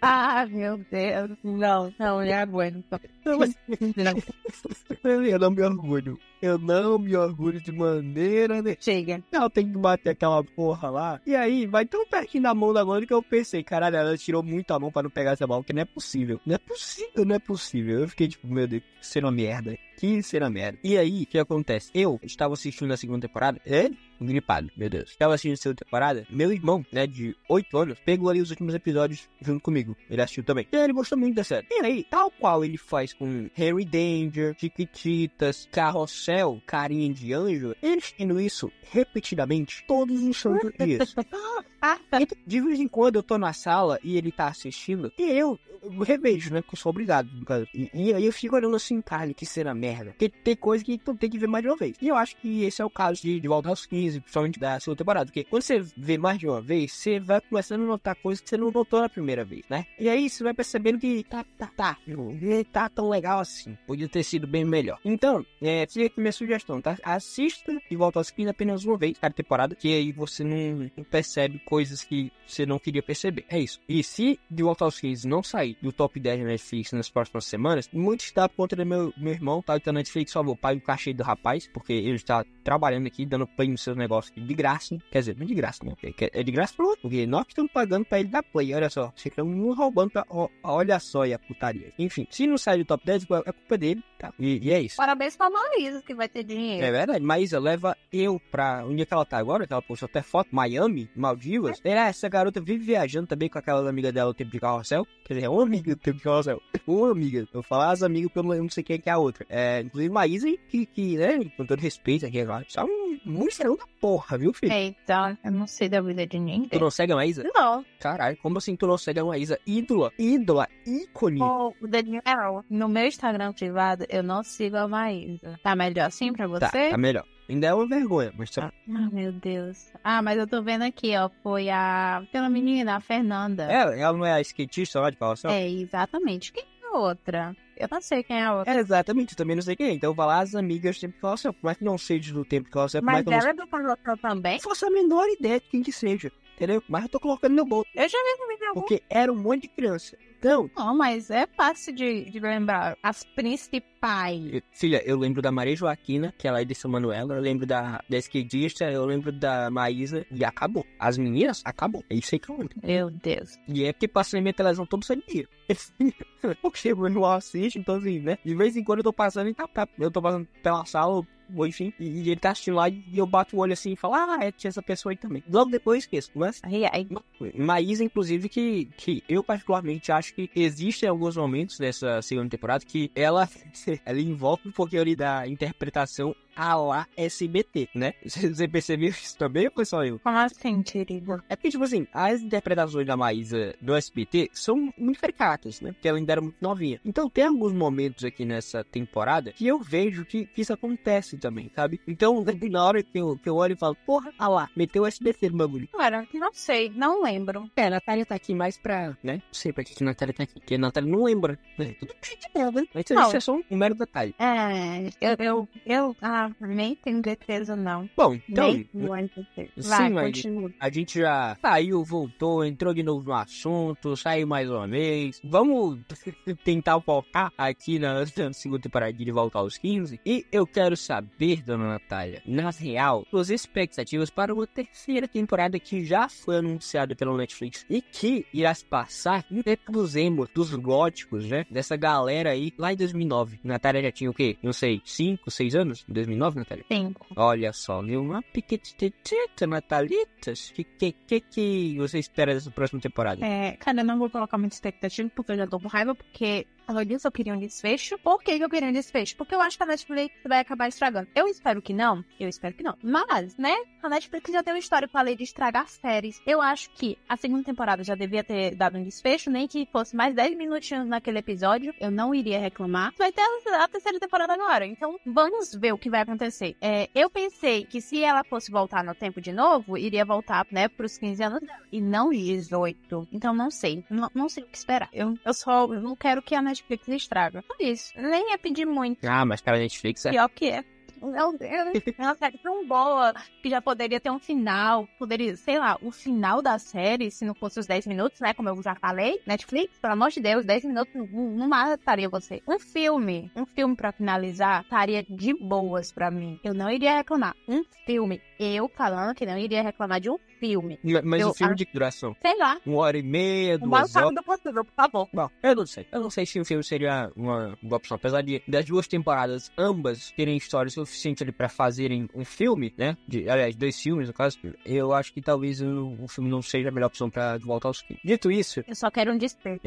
Ah, 0.00 0.46
meu 0.50 0.78
Deus. 0.90 1.30
Não, 1.42 1.92
não, 1.98 2.24
não 2.24 2.34
aguento. 2.34 2.84
Não, 3.24 3.38
mas-. 3.38 3.56
Eu 5.02 5.38
não 5.38 5.50
me 5.50 5.62
orgulho. 5.62 6.18
Eu 6.40 6.58
não 6.58 6.98
me 6.98 7.16
orgulho 7.16 7.60
de 7.60 7.72
maneira 7.72 8.54
nenhuma. 8.54 8.76
Chega. 8.80 9.22
Ela 9.30 9.48
tem 9.48 9.70
que 9.70 9.78
bater 9.78 10.10
aquela 10.10 10.42
porra 10.42 10.90
lá. 10.90 11.20
E 11.26 11.34
aí, 11.34 11.66
vai 11.66 11.86
tão 11.86 12.06
pertinho 12.06 12.41
da 12.42 12.54
mão 12.54 12.72
da 12.72 12.84
que 13.06 13.12
eu 13.12 13.22
pensei, 13.22 13.62
caralho, 13.62 13.96
ela 13.96 14.18
tirou 14.18 14.42
muito 14.42 14.72
a 14.72 14.78
mão 14.78 14.90
pra 14.90 15.02
não 15.02 15.10
pegar 15.10 15.32
essa 15.32 15.46
bola, 15.46 15.62
porque 15.62 15.72
não 15.72 15.82
é 15.82 15.84
possível. 15.84 16.40
Não 16.44 16.54
é 16.54 16.58
possível, 16.58 17.24
não 17.24 17.34
é 17.34 17.38
possível. 17.38 18.00
Eu 18.00 18.08
fiquei 18.08 18.28
tipo, 18.28 18.46
meu 18.46 18.66
Deus, 18.66 18.82
que 18.82 19.06
cena 19.06 19.30
merda. 19.30 19.78
Que 19.96 20.22
cena 20.22 20.50
merda. 20.50 20.78
E 20.82 20.96
aí, 20.96 21.22
o 21.22 21.26
que 21.26 21.38
acontece? 21.38 21.90
Eu 21.94 22.18
estava 22.22 22.54
assistindo 22.54 22.92
a 22.92 22.96
segunda 22.96 23.26
temporada, 23.26 23.60
é? 23.64 23.90
Gripado, 24.20 24.70
meu 24.76 24.88
Deus. 24.88 25.10
Estava 25.10 25.34
assistindo 25.34 25.54
a 25.54 25.56
segunda 25.56 25.84
temporada, 25.84 26.26
meu 26.30 26.52
irmão, 26.52 26.84
né, 26.92 27.06
de 27.06 27.36
8 27.48 27.76
anos, 27.76 27.98
pegou 28.04 28.30
ali 28.30 28.40
os 28.40 28.50
últimos 28.50 28.74
episódios 28.74 29.28
junto 29.40 29.60
comigo. 29.60 29.96
Ele 30.08 30.22
assistiu 30.22 30.44
também. 30.44 30.66
E 30.72 30.76
ele 30.76 30.92
gostou 30.92 31.18
muito 31.18 31.34
da 31.34 31.44
série. 31.44 31.66
E 31.70 31.84
aí, 31.84 32.04
tal 32.04 32.30
qual 32.30 32.64
ele 32.64 32.76
faz 32.76 33.12
com 33.12 33.50
Harry 33.54 33.84
Danger, 33.84 34.54
Chiquititas, 34.58 35.68
Carrossel, 35.72 36.62
Carinha 36.66 37.12
de 37.12 37.32
Anjo, 37.32 37.74
ele 37.82 38.02
tendo 38.16 38.40
isso 38.40 38.70
repetidamente 38.90 39.84
todos 39.86 40.22
os 40.22 40.36
santos 40.36 40.72
dias. 40.78 41.14
Então, 42.06 42.38
de 42.46 42.60
vez 42.60 42.78
em 42.78 42.86
quando 42.86 43.16
eu 43.16 43.24
tô 43.24 43.36
na 43.36 43.52
sala 43.52 43.98
e 44.04 44.16
ele 44.16 44.30
tá 44.30 44.46
assistindo, 44.46 45.12
e 45.18 45.22
eu, 45.32 45.58
eu 45.82 45.98
revejo, 45.98 46.54
né? 46.54 46.60
Porque 46.60 46.76
eu 46.76 46.78
sou 46.80 46.90
obrigado. 46.90 47.28
E, 47.74 47.90
e 47.92 48.14
aí 48.14 48.24
eu 48.24 48.32
fico 48.32 48.54
olhando 48.54 48.76
assim, 48.76 49.00
cara, 49.00 49.34
que 49.34 49.44
cena 49.44 49.74
merda. 49.82 50.10
Porque 50.12 50.28
tem 50.28 50.54
coisa 50.54 50.84
que 50.84 50.96
tu 50.96 51.14
tem 51.14 51.28
que 51.28 51.38
ver 51.38 51.48
mais 51.48 51.64
de 51.64 51.68
uma 51.68 51.76
vez. 51.76 51.96
E 52.00 52.08
eu 52.08 52.14
acho 52.14 52.36
que 52.36 52.62
esse 52.64 52.80
é 52.80 52.84
o 52.84 52.90
caso 52.90 53.20
de, 53.20 53.40
de 53.40 53.48
volta 53.48 53.68
aos 53.68 53.84
15, 53.84 54.20
principalmente 54.20 54.60
da 54.60 54.78
segunda 54.78 54.98
temporada. 54.98 55.26
Porque 55.26 55.44
quando 55.44 55.62
você 55.62 55.80
vê 55.96 56.16
mais 56.16 56.38
de 56.38 56.46
uma 56.46 56.60
vez, 56.60 56.92
você 56.92 57.18
vai 57.18 57.40
começando 57.40 57.82
a 57.82 57.86
notar 57.86 58.14
coisas 58.16 58.40
que 58.40 58.48
você 58.48 58.56
não 58.56 58.70
notou 58.70 59.00
na 59.00 59.08
primeira 59.08 59.44
vez, 59.44 59.64
né? 59.68 59.86
E 59.98 60.08
aí 60.08 60.30
você 60.30 60.44
vai 60.44 60.54
percebendo 60.54 60.98
que 60.98 61.24
tá, 61.24 61.44
tá, 61.58 61.70
tá. 61.76 61.98
Não 62.06 62.64
tá 62.64 62.88
tão 62.88 63.08
legal 63.08 63.40
assim. 63.40 63.76
Podia 63.86 64.08
ter 64.08 64.22
sido 64.22 64.46
bem 64.46 64.64
melhor. 64.64 64.98
Então, 65.04 65.44
é, 65.60 65.86
fica 65.86 66.06
aqui 66.06 66.20
minha 66.20 66.32
sugestão, 66.32 66.80
tá? 66.80 66.96
Assista 67.02 67.76
de 67.90 67.96
volta 67.96 68.20
aos 68.20 68.30
15 68.30 68.50
apenas 68.50 68.84
uma 68.84 68.96
vez, 68.96 69.18
cada 69.18 69.34
temporada, 69.34 69.74
que 69.74 69.92
aí 69.92 70.12
você 70.12 70.44
não, 70.44 70.88
percebe 71.10 71.58
coisas 71.64 72.04
que 72.04 72.30
você 72.46 72.64
não 72.64 72.78
queria 72.78 73.02
perceber. 73.02 73.44
É 73.48 73.58
isso. 73.58 73.80
E 73.88 74.02
se 74.02 74.38
de 74.50 74.62
volta 74.62 74.84
aos 74.84 75.00
15 75.00 75.26
não 75.26 75.42
sair 75.42 75.76
do 75.82 75.92
top 75.92 76.20
10 76.20 76.40
da 76.40 76.46
Netflix 76.46 76.92
nas 76.92 77.10
próximas 77.10 77.44
semanas, 77.44 77.88
muito 77.92 78.20
está 78.20 78.48
por 78.48 78.56
conta 78.56 78.76
do 78.76 78.86
meu, 78.86 79.12
meu 79.16 79.32
irmão, 79.32 79.62
tá? 79.62 79.71
Então 79.76 79.92
a 79.92 79.94
Netflix 79.94 80.34
o 80.34 80.56
pai 80.56 80.74
e 80.74 80.78
o 80.78 80.80
cachê 80.80 81.12
do 81.12 81.22
rapaz, 81.22 81.68
porque 81.72 81.92
ele 81.92 82.16
está 82.16 82.44
trabalhando 82.64 83.06
aqui, 83.06 83.26
dando 83.26 83.46
play 83.46 83.68
nos 83.68 83.82
seus 83.82 83.96
negócios 83.96 84.34
de 84.34 84.54
graça. 84.54 84.96
Quer 85.10 85.20
dizer, 85.20 85.36
não 85.36 85.44
é 85.44 85.46
de 85.46 85.54
graça, 85.54 85.84
não. 85.84 85.96
É, 86.02 86.42
de 86.42 86.52
graça 86.52 86.74
pro 86.74 86.86
outro, 86.86 87.02
porque 87.02 87.26
nós 87.26 87.44
que 87.44 87.52
estamos 87.52 87.72
pagando 87.72 88.04
pra 88.04 88.20
ele 88.20 88.28
dar 88.28 88.42
play, 88.42 88.74
olha 88.74 88.90
só. 88.90 89.12
Vocês 89.16 89.26
estão 89.26 89.44
nos 89.44 89.76
roubando 89.76 90.10
pra. 90.10 90.24
olha 90.62 90.98
só 90.98 91.22
aí 91.22 91.34
a 91.34 91.38
putaria. 91.38 91.92
Enfim, 91.98 92.26
se 92.30 92.46
não 92.46 92.58
sair 92.58 92.78
do 92.78 92.84
top 92.84 93.04
10, 93.04 93.24
é 93.24 93.52
culpa 93.52 93.78
dele, 93.78 94.02
tá? 94.22 94.32
E, 94.38 94.68
e 94.68 94.72
é 94.72 94.80
isso. 94.80 94.96
Parabéns 94.96 95.36
pra 95.36 95.50
Marisa, 95.50 96.00
que 96.02 96.14
vai 96.14 96.28
ter 96.28 96.44
dinheiro. 96.44 96.84
É 96.84 96.90
verdade, 96.92 97.20
Maísa 97.20 97.58
leva 97.58 97.96
eu 98.12 98.40
pra 98.50 98.84
onde 98.86 99.02
é 99.02 99.06
que 99.06 99.12
ela 99.12 99.24
tá 99.24 99.38
agora, 99.38 99.66
que 99.66 99.72
ela 99.72 99.82
postou 99.82 100.06
até 100.06 100.22
foto, 100.22 100.54
Miami, 100.54 101.10
Maldivas. 101.16 101.80
É, 101.84 101.90
essa 101.90 102.28
garota 102.28 102.60
vive 102.60 102.84
viajando 102.84 103.26
também 103.26 103.48
com 103.48 103.58
aquela 103.58 103.88
amiga 103.88 104.12
dela 104.12 104.30
o 104.30 104.34
tempo 104.34 104.50
de 104.50 104.60
carrossel. 104.60 105.06
Quer 105.24 105.34
dizer, 105.34 105.46
é 105.46 105.48
uma 105.48 105.62
amiga 105.62 105.94
do 105.94 106.00
tempo 106.00 106.18
de 106.18 106.24
carrossel. 106.24 106.62
Uma 106.86 107.10
amiga. 107.10 107.40
Eu 107.40 107.48
vou 107.52 107.62
falar 107.62 107.90
as 107.90 108.02
amigas 108.02 108.30
porque 108.32 108.38
eu 108.48 108.62
não, 108.62 108.70
sei 108.70 108.82
quem 108.84 108.96
é 108.96 108.98
que 108.98 109.08
é 109.08 109.12
a 109.12 109.18
outra. 109.18 109.44
É, 109.48 109.80
inclusive 109.80 110.12
Maísa, 110.12 110.46
que, 110.68 110.86
que, 110.86 111.16
né, 111.16 111.50
com 111.56 111.66
todo 111.66 111.80
respeito 111.80 112.26
aqui 112.26 112.40
agora. 112.40 112.64
Só 112.68 112.84
um 112.84 113.18
mulherão 113.24 113.76
da 113.76 113.84
porra, 114.00 114.38
viu, 114.38 114.52
filho? 114.52 114.72
Eita, 114.72 115.38
eu 115.44 115.52
não 115.52 115.66
sei 115.66 115.88
da 115.88 116.00
vida 116.00 116.26
de 116.26 116.36
Tu 116.36 116.40
ninguém. 116.40 116.80
não 116.80 116.90
segue 116.90 117.12
a 117.12 117.16
Maísa? 117.16 117.44
Não, 117.54 117.84
Caralho, 118.00 118.36
como 118.38 118.58
assim 118.58 118.74
tu 118.74 118.86
não 118.86 118.98
segue 118.98 119.20
a 119.20 119.24
Maísa? 119.24 119.58
Ídola, 119.66 120.12
ídola, 120.18 120.68
ícone. 120.86 121.40
o 121.40 121.72
Daniel, 121.86 122.64
no 122.68 122.88
meu 122.88 123.06
Instagram 123.06 123.52
privado, 123.52 124.04
eu 124.12 124.22
não 124.22 124.42
sigo 124.42 124.76
a 124.76 124.86
Maísa. 124.88 125.58
Tá 125.62 125.74
melhor 125.74 126.06
assim 126.06 126.32
pra 126.32 126.48
Tá, 126.48 126.68
você? 126.70 126.90
tá 126.90 126.98
melhor. 126.98 127.24
Ainda 127.48 127.66
é 127.66 127.74
uma 127.74 127.86
vergonha, 127.86 128.32
mas 128.38 128.50
tá... 128.50 128.72
Ah, 128.88 129.08
meu 129.12 129.32
Deus. 129.32 129.92
Ah, 130.02 130.22
mas 130.22 130.38
eu 130.38 130.46
tô 130.46 130.62
vendo 130.62 130.82
aqui, 130.82 131.16
ó. 131.16 131.28
Foi 131.42 131.68
a. 131.68 132.22
Pela 132.32 132.48
menina, 132.48 132.96
a 132.96 133.00
Fernanda. 133.00 133.64
É, 133.70 134.00
ela 134.00 134.16
não 134.16 134.24
é 134.24 134.32
a 134.32 134.40
skatista 134.40 135.00
lá 135.00 135.10
de 135.10 135.16
carrossel? 135.16 135.50
É, 135.50 135.68
exatamente. 135.68 136.52
Quem 136.52 136.62
é 136.62 136.86
a 136.94 136.98
outra? 136.98 137.54
Eu 137.76 137.88
não 137.90 138.00
sei 138.00 138.22
quem 138.22 138.36
é 138.36 138.44
a 138.44 138.54
outra. 138.54 138.72
É, 138.72 138.78
exatamente, 138.78 139.32
eu 139.32 139.36
também 139.36 139.56
não 139.56 139.62
sei 139.62 139.74
quem 139.74 139.88
é. 139.88 139.92
Então 139.92 140.10
eu 140.10 140.14
vou 140.14 140.24
lá 140.24 140.38
as 140.40 140.54
amigas 140.54 140.96
do 140.96 141.00
tempo 141.00 141.14
de 141.16 141.20
carrossel. 141.20 141.52
Por 141.52 141.64
mais 141.64 141.76
que 141.78 141.84
não 141.84 141.98
seja 141.98 142.32
do 142.32 142.44
tempo 142.44 142.66
de 142.66 142.70
carrossel, 142.70 143.02
Mas 143.02 143.22
que 143.22 143.28
eu 143.28 143.32
não 143.32 143.38
ela 143.38 143.50
é 143.50 143.54
do 143.54 143.66
Carrossel 143.66 144.16
também? 144.18 144.60
faça 144.60 144.86
a 144.86 144.90
menor 144.90 145.26
ideia 145.28 145.58
de 145.60 145.66
quem 145.66 145.82
que 145.82 145.92
seja. 145.92 146.30
Entendeu? 146.62 146.80
Mas 146.88 147.02
eu 147.02 147.08
tô 147.08 147.18
colocando 147.18 147.56
no 147.56 147.64
bolso. 147.64 147.90
Eu 147.92 148.08
já 148.08 148.18
vi 148.18 148.40
no 148.40 148.46
vídeo. 148.46 148.74
Porque 148.74 149.02
era 149.10 149.32
um 149.32 149.36
monte 149.36 149.62
de 149.62 149.68
criança. 149.68 150.16
Então, 150.38 150.70
Não, 150.76 150.96
mas 150.96 151.28
é 151.28 151.44
fácil 151.44 151.92
de, 151.92 152.30
de 152.30 152.38
lembrar. 152.38 152.96
As 153.02 153.24
principais. 153.24 154.62
filha, 154.70 155.02
eu 155.04 155.18
lembro 155.18 155.42
da 155.42 155.50
Maria 155.50 155.74
Joaquina, 155.74 156.32
que 156.38 156.46
ela 156.46 156.60
é 156.60 156.64
de 156.64 156.74
São 156.74 156.88
Manuel. 156.88 157.28
Eu 157.32 157.40
lembro 157.40 157.66
da, 157.66 158.00
da 158.08 158.16
skatista, 158.18 158.84
eu 158.84 159.04
lembro 159.04 159.32
da 159.32 159.70
Maísa. 159.70 160.24
E 160.30 160.44
acabou. 160.44 160.86
As 161.00 161.18
meninas, 161.18 161.62
acabou. 161.64 162.04
É 162.08 162.14
isso 162.14 162.32
aí 162.32 162.38
que 162.38 162.48
eu 162.48 162.56
lembro. 162.56 162.76
Meu 162.80 163.10
Deus. 163.10 163.58
E 163.66 163.84
é 163.84 163.92
porque 163.92 164.06
passa 164.06 164.36
na 164.36 164.40
minha 164.40 164.54
televisão 164.54 164.86
todo 164.86 165.04
santo 165.04 165.26
dia. 165.26 165.48
Porque 166.60 166.88
eu 166.88 167.08
não 167.08 167.24
assisto, 167.24 167.78
então 167.78 167.94
assim, 167.96 168.18
né? 168.18 168.36
De 168.44 168.54
vez 168.54 168.76
em 168.76 168.82
quando 168.82 168.98
eu 168.98 169.04
tô 169.04 169.12
passando 169.12 169.48
e 169.48 169.54
tá, 169.54 169.66
tá. 169.68 169.88
Eu 169.96 170.10
tô 170.10 170.20
passando 170.20 170.46
pela 170.60 170.84
sala, 170.84 171.24
ou 171.54 171.66
enfim, 171.66 171.92
e, 171.98 172.22
e 172.22 172.30
ele 172.30 172.40
tá 172.40 172.50
assistindo 172.50 172.74
lá 172.74 172.88
e 172.88 173.02
eu 173.14 173.26
bato 173.26 173.56
o 173.56 173.60
olho 173.60 173.72
assim 173.72 173.92
e 173.92 173.96
falo, 173.96 174.14
ah, 174.14 174.38
é, 174.40 174.52
tinha 174.52 174.68
essa 174.68 174.82
pessoa 174.82 175.12
aí 175.12 175.16
também. 175.16 175.42
Logo 175.50 175.70
depois 175.70 175.96
eu 175.96 175.98
esqueço. 176.00 176.30
Mas 176.34 176.60
Ai, 176.62 176.84
ai. 176.84 177.06
Maísa, 177.54 178.04
inclusive, 178.04 178.48
que, 178.48 178.86
que 178.96 179.22
eu 179.28 179.42
particularmente 179.42 180.12
acho 180.12 180.34
que 180.34 180.50
existem 180.54 181.08
alguns 181.08 181.36
momentos 181.36 181.78
dessa 181.78 182.22
segunda 182.22 182.48
temporada 182.48 182.84
que 182.84 183.10
ela, 183.14 183.48
ela 184.04 184.20
envolve 184.20 184.68
um 184.68 184.72
pouquinho 184.72 185.02
ali 185.02 185.16
da 185.16 185.46
interpretação 185.46 186.34
a 186.56 186.74
lá 186.74 187.06
SBT, 187.16 187.88
né? 187.94 188.14
Você 188.24 188.68
percebeu 188.68 189.10
isso 189.10 189.36
também 189.36 189.66
ou 189.66 189.72
foi 189.72 189.84
só 189.84 190.04
eu? 190.04 190.18
Como 190.18 190.36
assim, 190.36 190.82
querido? 190.82 191.42
É 191.48 191.56
porque, 191.56 191.70
tipo 191.70 191.84
assim, 191.84 192.06
as 192.12 192.40
interpretações 192.40 193.06
da 193.06 193.16
Maísa 193.16 193.74
do 193.80 193.94
SBT 193.94 194.50
são 194.52 194.92
muito 194.96 195.20
caricatas, 195.20 195.80
né? 195.80 195.92
Porque 195.92 196.08
ela 196.08 196.18
ainda 196.18 196.32
era 196.32 196.40
muito 196.40 196.56
novinha. 196.60 197.00
Então 197.04 197.28
tem 197.28 197.44
alguns 197.44 197.72
momentos 197.72 198.24
aqui 198.24 198.44
nessa 198.44 198.84
temporada 198.84 199.52
que 199.52 199.66
eu 199.66 199.78
vejo 199.78 200.24
que, 200.24 200.46
que 200.46 200.62
isso 200.62 200.72
acontece 200.72 201.36
também, 201.38 201.70
sabe? 201.74 202.00
Então, 202.06 202.44
na 202.70 202.84
hora 202.84 203.02
que 203.02 203.18
eu, 203.18 203.38
que 203.38 203.48
eu 203.48 203.56
olho 203.56 203.74
e 203.74 203.78
falo, 203.78 203.96
porra, 204.06 204.32
ah 204.38 204.48
lá, 204.48 204.68
meteu 204.76 205.02
o 205.02 205.06
SBT 205.06 205.50
no 205.50 205.58
bagulho. 205.58 205.88
Cara, 205.88 206.26
não 206.34 206.52
sei, 206.52 206.90
não 206.94 207.22
lembro. 207.22 207.70
É, 207.76 207.86
a 207.86 207.90
Natália 207.90 208.26
tá 208.26 208.34
aqui 208.34 208.54
mais 208.54 208.76
pra, 208.76 209.16
né? 209.22 209.34
Não 209.34 209.42
sei 209.52 209.72
pra 209.72 209.84
que 209.84 209.94
que 209.94 210.02
a 210.02 210.06
Natália 210.06 210.34
tá 210.34 210.42
aqui, 210.42 210.54
porque 210.54 210.74
a 210.74 210.78
Natália 210.78 211.10
não 211.10 211.24
lembra. 211.24 211.58
Né? 211.78 211.94
Tudo 211.98 212.14
bem 212.20 212.38
de 212.38 212.52
dela, 212.52 212.72
né? 212.72 212.86
Mas 212.94 213.04
isso 213.08 213.36
é 213.36 213.40
só 213.40 213.54
um 213.54 213.76
mero 213.76 213.94
detalhe. 213.94 214.34
É, 214.38 215.08
eu, 215.20 215.36
eu, 215.38 215.68
eu 215.86 216.16
ah, 216.20 216.41
nem 216.60 216.94
tenho 216.94 217.20
certeza, 217.22 217.74
não. 217.76 218.08
Bom, 218.16 218.34
então, 218.48 218.72
nem 218.72 218.84
tenho 218.84 219.30
certeza. 219.54 219.70
Sim, 219.76 219.88
Vai, 219.88 220.08
mas- 220.10 220.26
continua. 220.26 220.70
A 220.80 220.90
gente 220.90 221.18
já 221.20 221.56
saiu, 221.60 222.04
voltou, 222.04 222.64
entrou 222.64 222.92
de 222.94 223.02
novo 223.02 223.24
no 223.26 223.32
assunto, 223.34 224.16
saiu 224.16 224.46
mais 224.46 224.68
uma 224.70 224.86
vez. 224.86 225.40
Vamos 225.44 225.98
tentar 226.64 227.00
focar 227.00 227.52
aqui 227.56 227.98
na, 227.98 228.20
na 228.20 228.26
segunda 228.52 228.82
temporada 228.82 229.12
de 229.12 229.30
Volta 229.32 229.58
aos 229.58 229.78
15. 229.78 230.20
E 230.26 230.44
eu 230.52 230.66
quero 230.66 230.96
saber, 230.96 231.62
dona 231.62 231.88
Natália, 231.88 232.42
na 232.46 232.70
real, 232.70 233.26
suas 233.30 233.50
expectativas 233.50 234.30
para 234.30 234.52
uma 234.54 234.66
terceira 234.66 235.26
temporada 235.26 235.78
que 235.78 236.04
já 236.04 236.28
foi 236.28 236.56
anunciada 236.58 237.14
pela 237.14 237.36
Netflix 237.36 237.84
e 237.88 238.00
que 238.02 238.46
irá 238.52 238.74
se 238.74 238.84
passar 238.84 239.44
no 239.50 239.62
tempo 239.62 240.06
dos 240.54 240.74
góticos, 240.74 241.46
né? 241.48 241.64
Dessa 241.70 241.96
galera 241.96 242.50
aí 242.50 242.72
lá 242.78 242.92
em 242.92 242.96
2009. 242.96 243.60
Natália 243.64 244.02
já 244.02 244.12
tinha 244.12 244.30
o 244.30 244.34
quê? 244.34 244.56
Não 244.62 244.72
sei, 244.72 245.00
5, 245.04 245.50
6 245.50 245.74
anos? 245.74 246.04
Em 246.08 246.12
2009, 246.32 246.58
Natália? 246.58 246.84
Cinco. 246.88 247.26
Olha 247.36 247.72
só, 247.72 248.02
viu? 248.02 248.22
Uma 248.22 248.42
piquetita, 248.42 249.66
Natalitas. 249.66 250.70
Que, 250.70 250.84
que 250.84 251.12
que 251.12 251.40
que 251.40 251.96
você 251.98 252.18
espera 252.18 252.54
dessa 252.54 252.70
próxima 252.70 253.00
temporada? 253.00 253.44
É, 253.44 253.72
cara, 253.72 254.00
eu 254.00 254.04
não 254.04 254.18
vou 254.18 254.30
colocar 254.30 254.58
muita 254.58 254.74
expectativa 254.74 255.30
porque 255.34 255.52
eu 255.52 255.56
já 255.56 255.66
tô 255.66 255.78
com 255.78 255.88
raiva, 255.88 256.14
porque 256.14 256.66
disse 257.06 257.22
que 257.22 257.26
eu 257.26 257.32
queria 257.32 257.54
um 257.54 257.58
desfecho. 257.58 258.18
Por 258.18 258.42
que 258.42 258.52
eu 258.52 258.68
queria 258.68 258.88
um 258.88 258.92
desfecho? 258.92 259.36
Porque 259.36 259.54
eu 259.54 259.60
acho 259.60 259.76
que 259.76 259.82
a 259.82 259.86
Netflix 259.86 260.34
vai 260.46 260.60
acabar 260.60 260.88
estragando. 260.88 261.28
Eu 261.34 261.46
espero 261.48 261.80
que 261.80 261.92
não, 261.92 262.24
eu 262.38 262.48
espero 262.48 262.74
que 262.74 262.82
não. 262.82 262.96
Mas, 263.02 263.56
né, 263.56 263.74
a 264.02 264.08
Netflix 264.08 264.50
já 264.52 264.62
tem 264.62 264.72
com 265.10 265.18
a 265.18 265.22
lei 265.22 265.36
de 265.36 265.44
estragar 265.44 265.88
séries. 265.88 266.40
Eu 266.46 266.60
acho 266.60 266.90
que 266.90 267.16
a 267.28 267.36
segunda 267.36 267.62
temporada 267.62 268.02
já 268.02 268.14
devia 268.14 268.42
ter 268.42 268.74
dado 268.74 268.98
um 268.98 269.04
desfecho, 269.04 269.50
nem 269.50 269.68
que 269.68 269.88
fosse 269.92 270.16
mais 270.16 270.34
10 270.34 270.56
minutinhos 270.56 271.06
naquele 271.06 271.38
episódio. 271.38 271.94
Eu 272.00 272.10
não 272.10 272.34
iria 272.34 272.58
reclamar. 272.58 273.12
Vai 273.16 273.32
ter 273.32 273.42
a 273.42 273.88
terceira 273.88 274.18
temporada 274.18 274.52
agora, 274.52 274.84
então 274.86 275.18
vamos 275.24 275.74
ver 275.74 275.92
o 275.92 275.98
que 275.98 276.10
vai 276.10 276.22
acontecer. 276.22 276.76
É, 276.80 277.08
eu 277.14 277.30
pensei 277.30 277.84
que 277.84 278.00
se 278.00 278.22
ela 278.22 278.44
fosse 278.44 278.70
voltar 278.70 279.04
no 279.04 279.14
tempo 279.14 279.40
de 279.40 279.52
novo, 279.52 279.96
iria 279.96 280.24
voltar, 280.24 280.66
né, 280.70 280.88
pros 280.88 281.16
15 281.18 281.42
anos 281.42 281.60
dela. 281.60 281.82
E 281.90 282.00
não 282.00 282.30
os 282.30 282.36
18. 282.38 283.28
Então 283.32 283.54
não 283.54 283.70
sei. 283.70 284.04
Não, 284.10 284.30
não 284.34 284.48
sei 284.48 284.64
o 284.64 284.66
que 284.66 284.76
esperar. 284.76 285.08
Eu, 285.12 285.34
eu 285.44 285.54
só 285.54 285.84
eu 285.92 286.00
não 286.00 286.16
quero 286.16 286.42
que 286.42 286.54
a 286.54 286.62
Netflix 286.62 286.71
estraga. 287.16 287.64
Só 287.66 287.74
isso. 287.80 288.12
Nem 288.16 288.50
ia 288.50 288.58
pedir 288.58 288.86
muito. 288.86 289.24
Ah, 289.26 289.44
mas 289.44 289.60
para 289.60 289.76
a 289.76 289.80
Netflix 289.80 290.24
é. 290.26 290.30
Pior 290.30 290.48
que 290.48 290.70
é. 290.70 290.84
Meu 291.22 291.56
Deus, 291.56 292.02
é 292.18 292.22
uma 292.22 292.34
série 292.34 292.58
tão 292.58 292.86
boa 292.86 293.32
que 293.62 293.70
já 293.70 293.80
poderia 293.80 294.20
ter 294.20 294.30
um 294.30 294.38
final. 294.38 295.06
Poderia, 295.18 295.56
sei 295.56 295.78
lá, 295.78 295.96
o 296.02 296.10
final 296.10 296.60
da 296.60 296.78
série, 296.78 297.30
se 297.30 297.44
não 297.44 297.54
fosse 297.54 297.78
os 297.80 297.86
10 297.86 298.06
minutos, 298.06 298.40
né? 298.40 298.52
Como 298.54 298.68
eu 298.68 298.82
já 298.82 298.94
falei. 298.94 299.40
Netflix, 299.46 299.98
pelo 299.98 300.14
amor 300.14 300.30
de 300.30 300.40
Deus, 300.40 300.64
10 300.64 300.84
minutos 300.84 301.14
não, 301.14 301.68
mataria 301.68 302.28
você. 302.28 302.62
Um 302.66 302.78
filme, 302.78 303.50
um 303.56 303.64
filme 303.66 303.94
pra 303.96 304.12
finalizar, 304.12 304.82
estaria 304.82 305.22
de 305.22 305.54
boas 305.54 306.10
pra 306.12 306.30
mim. 306.30 306.58
Eu 306.64 306.74
não 306.74 306.90
iria 306.90 307.16
reclamar. 307.16 307.54
Um 307.68 307.82
filme. 308.04 308.40
Eu 308.58 308.88
falando 308.88 309.34
que 309.34 309.44
não 309.46 309.58
iria 309.58 309.82
reclamar 309.82 310.20
de 310.20 310.30
um 310.30 310.38
filme. 310.60 310.98
Mas 311.24 311.40
Eu 311.40 311.48
o 311.48 311.54
filme 311.54 311.72
acho- 311.72 311.78
de 311.78 311.86
que 311.86 311.92
duração? 311.92 312.36
Sei 312.40 312.56
lá. 312.56 312.78
Uma 312.86 312.98
hora 312.98 313.18
e 313.18 313.22
meia, 313.22 313.76
O 313.76 313.88
mais 313.88 314.12
duas 314.12 314.16
horas. 314.16 314.28
rápido 314.36 314.44
possível, 314.44 314.84
por 314.84 314.94
favor. 314.94 315.28
Bom, 315.32 315.48
eu 315.62 315.74
não 315.74 315.86
sei. 315.86 316.06
Eu 316.12 316.20
não 316.20 316.30
sei 316.30 316.46
se 316.46 316.60
o 316.60 316.64
filme 316.64 316.84
seria 316.84 317.30
uma 317.34 317.76
boa 317.82 317.96
opção. 317.96 318.14
Apesar 318.16 318.42
de 318.42 318.62
das 318.68 318.84
duas 318.84 319.08
temporadas, 319.08 319.70
ambas 319.76 320.30
terem 320.36 320.56
história 320.56 320.88
suficiente 321.12 321.42
ali 321.42 321.52
pra 321.52 321.68
fazerem 321.68 322.28
um 322.34 322.44
filme, 322.44 322.92
né? 322.96 323.16
De, 323.28 323.48
aliás, 323.48 323.76
dois 323.76 324.00
filmes, 324.00 324.28
no 324.28 324.34
caso. 324.34 324.58
Eu 324.84 325.12
acho 325.12 325.32
que 325.32 325.40
talvez 325.40 325.80
o, 325.80 326.16
o 326.20 326.28
filme 326.28 326.50
não 326.50 326.62
seja 326.62 326.88
a 326.88 326.92
melhor 326.92 327.06
opção 327.06 327.30
pra 327.30 327.58
De 327.58 327.64
volta 327.64 327.88
aos 327.88 328.02
15. 328.02 328.20
Dito 328.24 328.50
isso, 328.50 328.82
Eu 328.86 328.94
só 328.94 329.10
quero 329.10 329.32
um 329.32 329.38
despejo. 329.38 329.80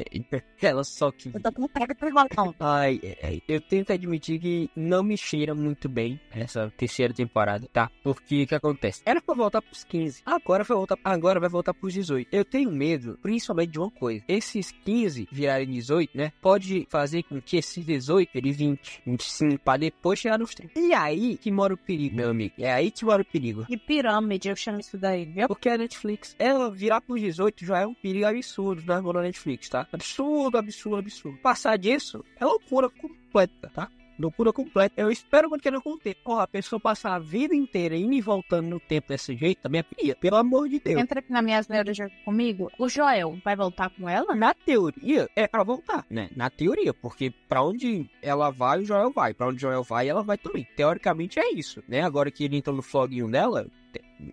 ela 0.61 0.83
só 0.83 1.11
que. 1.11 1.31
Eu 1.33 1.41
tô 1.41 1.51
com 1.51 1.67
pega 1.67 1.95
por 1.95 2.11
voltar. 2.11 2.53
Ai, 2.59 2.99
ai, 3.23 3.41
eu 3.47 3.59
tenho 3.59 3.85
que 3.85 3.91
admitir 3.93 4.39
que 4.39 4.69
não 4.75 5.03
me 5.03 5.17
cheira 5.17 5.53
muito 5.55 5.89
bem 5.89 6.19
essa 6.31 6.71
terceira 6.77 7.13
temporada, 7.13 7.67
tá? 7.71 7.89
Porque 8.03 8.43
o 8.43 8.47
que 8.47 8.55
acontece? 8.55 9.01
Era 9.05 9.21
pra 9.21 9.35
voltar 9.35 9.61
pros 9.61 9.83
15. 9.83 10.21
Agora 10.25 10.63
vai 10.63 10.77
voltar, 10.77 10.97
agora 11.03 11.39
vai 11.39 11.49
voltar 11.49 11.73
pros 11.73 11.93
18. 11.93 12.29
Eu 12.31 12.45
tenho 12.45 12.71
medo, 12.71 13.17
principalmente 13.21 13.71
de 13.71 13.79
uma 13.79 13.91
coisa. 13.91 14.23
Esses 14.27 14.71
15 14.71 15.27
virarem 15.31 15.67
18, 15.69 16.17
né? 16.17 16.31
Pode 16.41 16.87
fazer 16.89 17.23
com 17.23 17.41
que 17.41 17.57
esses 17.57 17.85
18 17.85 18.29
ele 18.35 18.51
20, 18.51 19.01
25, 19.05 19.59
pra 19.59 19.77
depois 19.77 20.19
chegar 20.19 20.37
nos 20.37 20.53
30. 20.53 20.79
E 20.79 20.93
aí 20.93 21.14
que 21.41 21.51
mora 21.51 21.73
o 21.73 21.77
perigo, 21.77 22.15
meu 22.15 22.29
amigo. 22.29 22.55
É 22.57 22.71
aí 22.71 22.91
que 22.91 23.05
mora 23.05 23.21
o 23.21 23.25
perigo. 23.25 23.65
De 23.67 23.77
pirâmide, 23.77 24.49
eu 24.49 24.55
chamo 24.55 24.79
isso 24.79 24.97
daí, 24.97 25.25
viu? 25.25 25.47
Porque 25.47 25.69
a 25.69 25.77
Netflix, 25.77 26.35
ela 26.37 26.69
virar 26.71 27.01
pros 27.01 27.21
18 27.21 27.65
já 27.65 27.79
é 27.79 27.87
um 27.87 27.93
perigo 27.93 28.25
absurdo 28.25 28.83
na 28.85 29.01
mão 29.01 29.13
da 29.13 29.21
Netflix, 29.21 29.69
tá? 29.69 29.87
Absurdo, 29.91 30.57
absurdo, 30.57 30.97
absurdo. 30.97 31.37
Passar 31.39 31.77
disso 31.77 32.23
é 32.39 32.45
loucura 32.45 32.89
completa, 32.89 33.69
tá? 33.73 33.89
Loucura 34.17 34.53
completa. 34.53 34.93
Eu 34.97 35.11
espero 35.11 35.49
muito 35.49 35.61
que 35.61 35.71
não 35.71 35.79
aconteça. 35.79 36.17
Porra, 36.23 36.43
a 36.43 36.47
pessoa 36.47 36.79
passar 36.79 37.15
a 37.15 37.19
vida 37.19 37.55
inteira 37.55 37.95
indo 37.95 38.13
e 38.13 38.21
voltando 38.21 38.67
no 38.67 38.79
tempo 38.79 39.09
desse 39.09 39.35
jeito 39.35 39.61
também 39.61 39.83
é. 39.97 40.15
Pelo 40.15 40.37
amor 40.37 40.69
de 40.69 40.79
Deus. 40.79 41.01
Entra 41.01 41.19
aqui 41.19 41.31
na 41.31 41.41
minha 41.41 41.59
asneira 41.59 41.93
junto 41.93 42.13
comigo. 42.23 42.71
O 42.79 42.87
Joel 42.87 43.37
vai 43.43 43.55
voltar 43.55 43.89
com 43.89 44.07
ela? 44.07 44.35
Na 44.35 44.53
teoria, 44.53 45.29
é 45.35 45.47
pra 45.47 45.63
voltar, 45.63 46.05
né? 46.09 46.29
Na 46.35 46.49
teoria, 46.49 46.93
porque 46.93 47.33
pra 47.47 47.63
onde 47.63 48.09
ela 48.21 48.49
vai, 48.49 48.79
o 48.79 48.85
Joel 48.85 49.11
vai. 49.11 49.33
Pra 49.33 49.47
onde 49.47 49.57
o 49.57 49.59
Joel 49.59 49.83
vai, 49.83 50.07
ela 50.07 50.23
vai 50.23 50.37
também. 50.37 50.67
Teoricamente 50.75 51.39
é 51.39 51.51
isso, 51.53 51.83
né? 51.87 52.01
Agora 52.01 52.31
que 52.31 52.43
ele 52.43 52.57
entrou 52.57 52.75
no 52.75 52.81
floguinho 52.81 53.29
dela, 53.29 53.67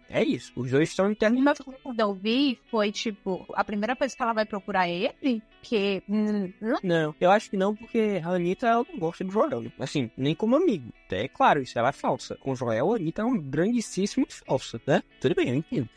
é 0.08 0.22
isso. 0.22 0.52
Os 0.56 0.70
dois 0.70 0.88
estão 0.88 1.10
internos. 1.10 1.58
filho, 1.58 1.78
quando 1.82 2.00
eu 2.00 2.14
vi, 2.14 2.58
foi 2.70 2.92
tipo, 2.92 3.44
a 3.54 3.64
primeira 3.64 3.96
coisa 3.96 4.14
que 4.14 4.22
ela 4.22 4.32
vai 4.32 4.44
procurar 4.44 4.88
ele, 4.88 5.42
que. 5.62 6.02
hum, 6.08 6.52
não 6.60 6.78
Não, 6.82 7.14
eu 7.20 7.30
acho 7.30 7.50
que 7.50 7.56
não, 7.56 7.74
porque 7.74 8.20
a 8.24 8.30
Anitta 8.30 8.66
ela 8.66 8.86
não 8.90 8.98
gosta 8.98 9.24
do 9.24 9.32
Joel, 9.32 9.62
né? 9.62 9.72
Assim, 9.78 10.10
nem 10.16 10.34
como 10.34 10.56
amigo. 10.56 10.92
É 11.10 11.28
claro, 11.28 11.60
isso 11.60 11.78
ela 11.78 11.90
é 11.90 11.92
falsa. 11.92 12.36
Com 12.36 12.52
o 12.52 12.56
Joel, 12.56 12.92
a 12.92 12.96
Anitta 12.96 13.22
é 13.22 13.24
um 13.24 13.38
grandíssimo 13.38 14.26
falsa, 14.28 14.80
né? 14.86 15.02
Tudo 15.20 15.34
bem, 15.34 15.48
eu 15.48 15.54
entendo. 15.56 15.88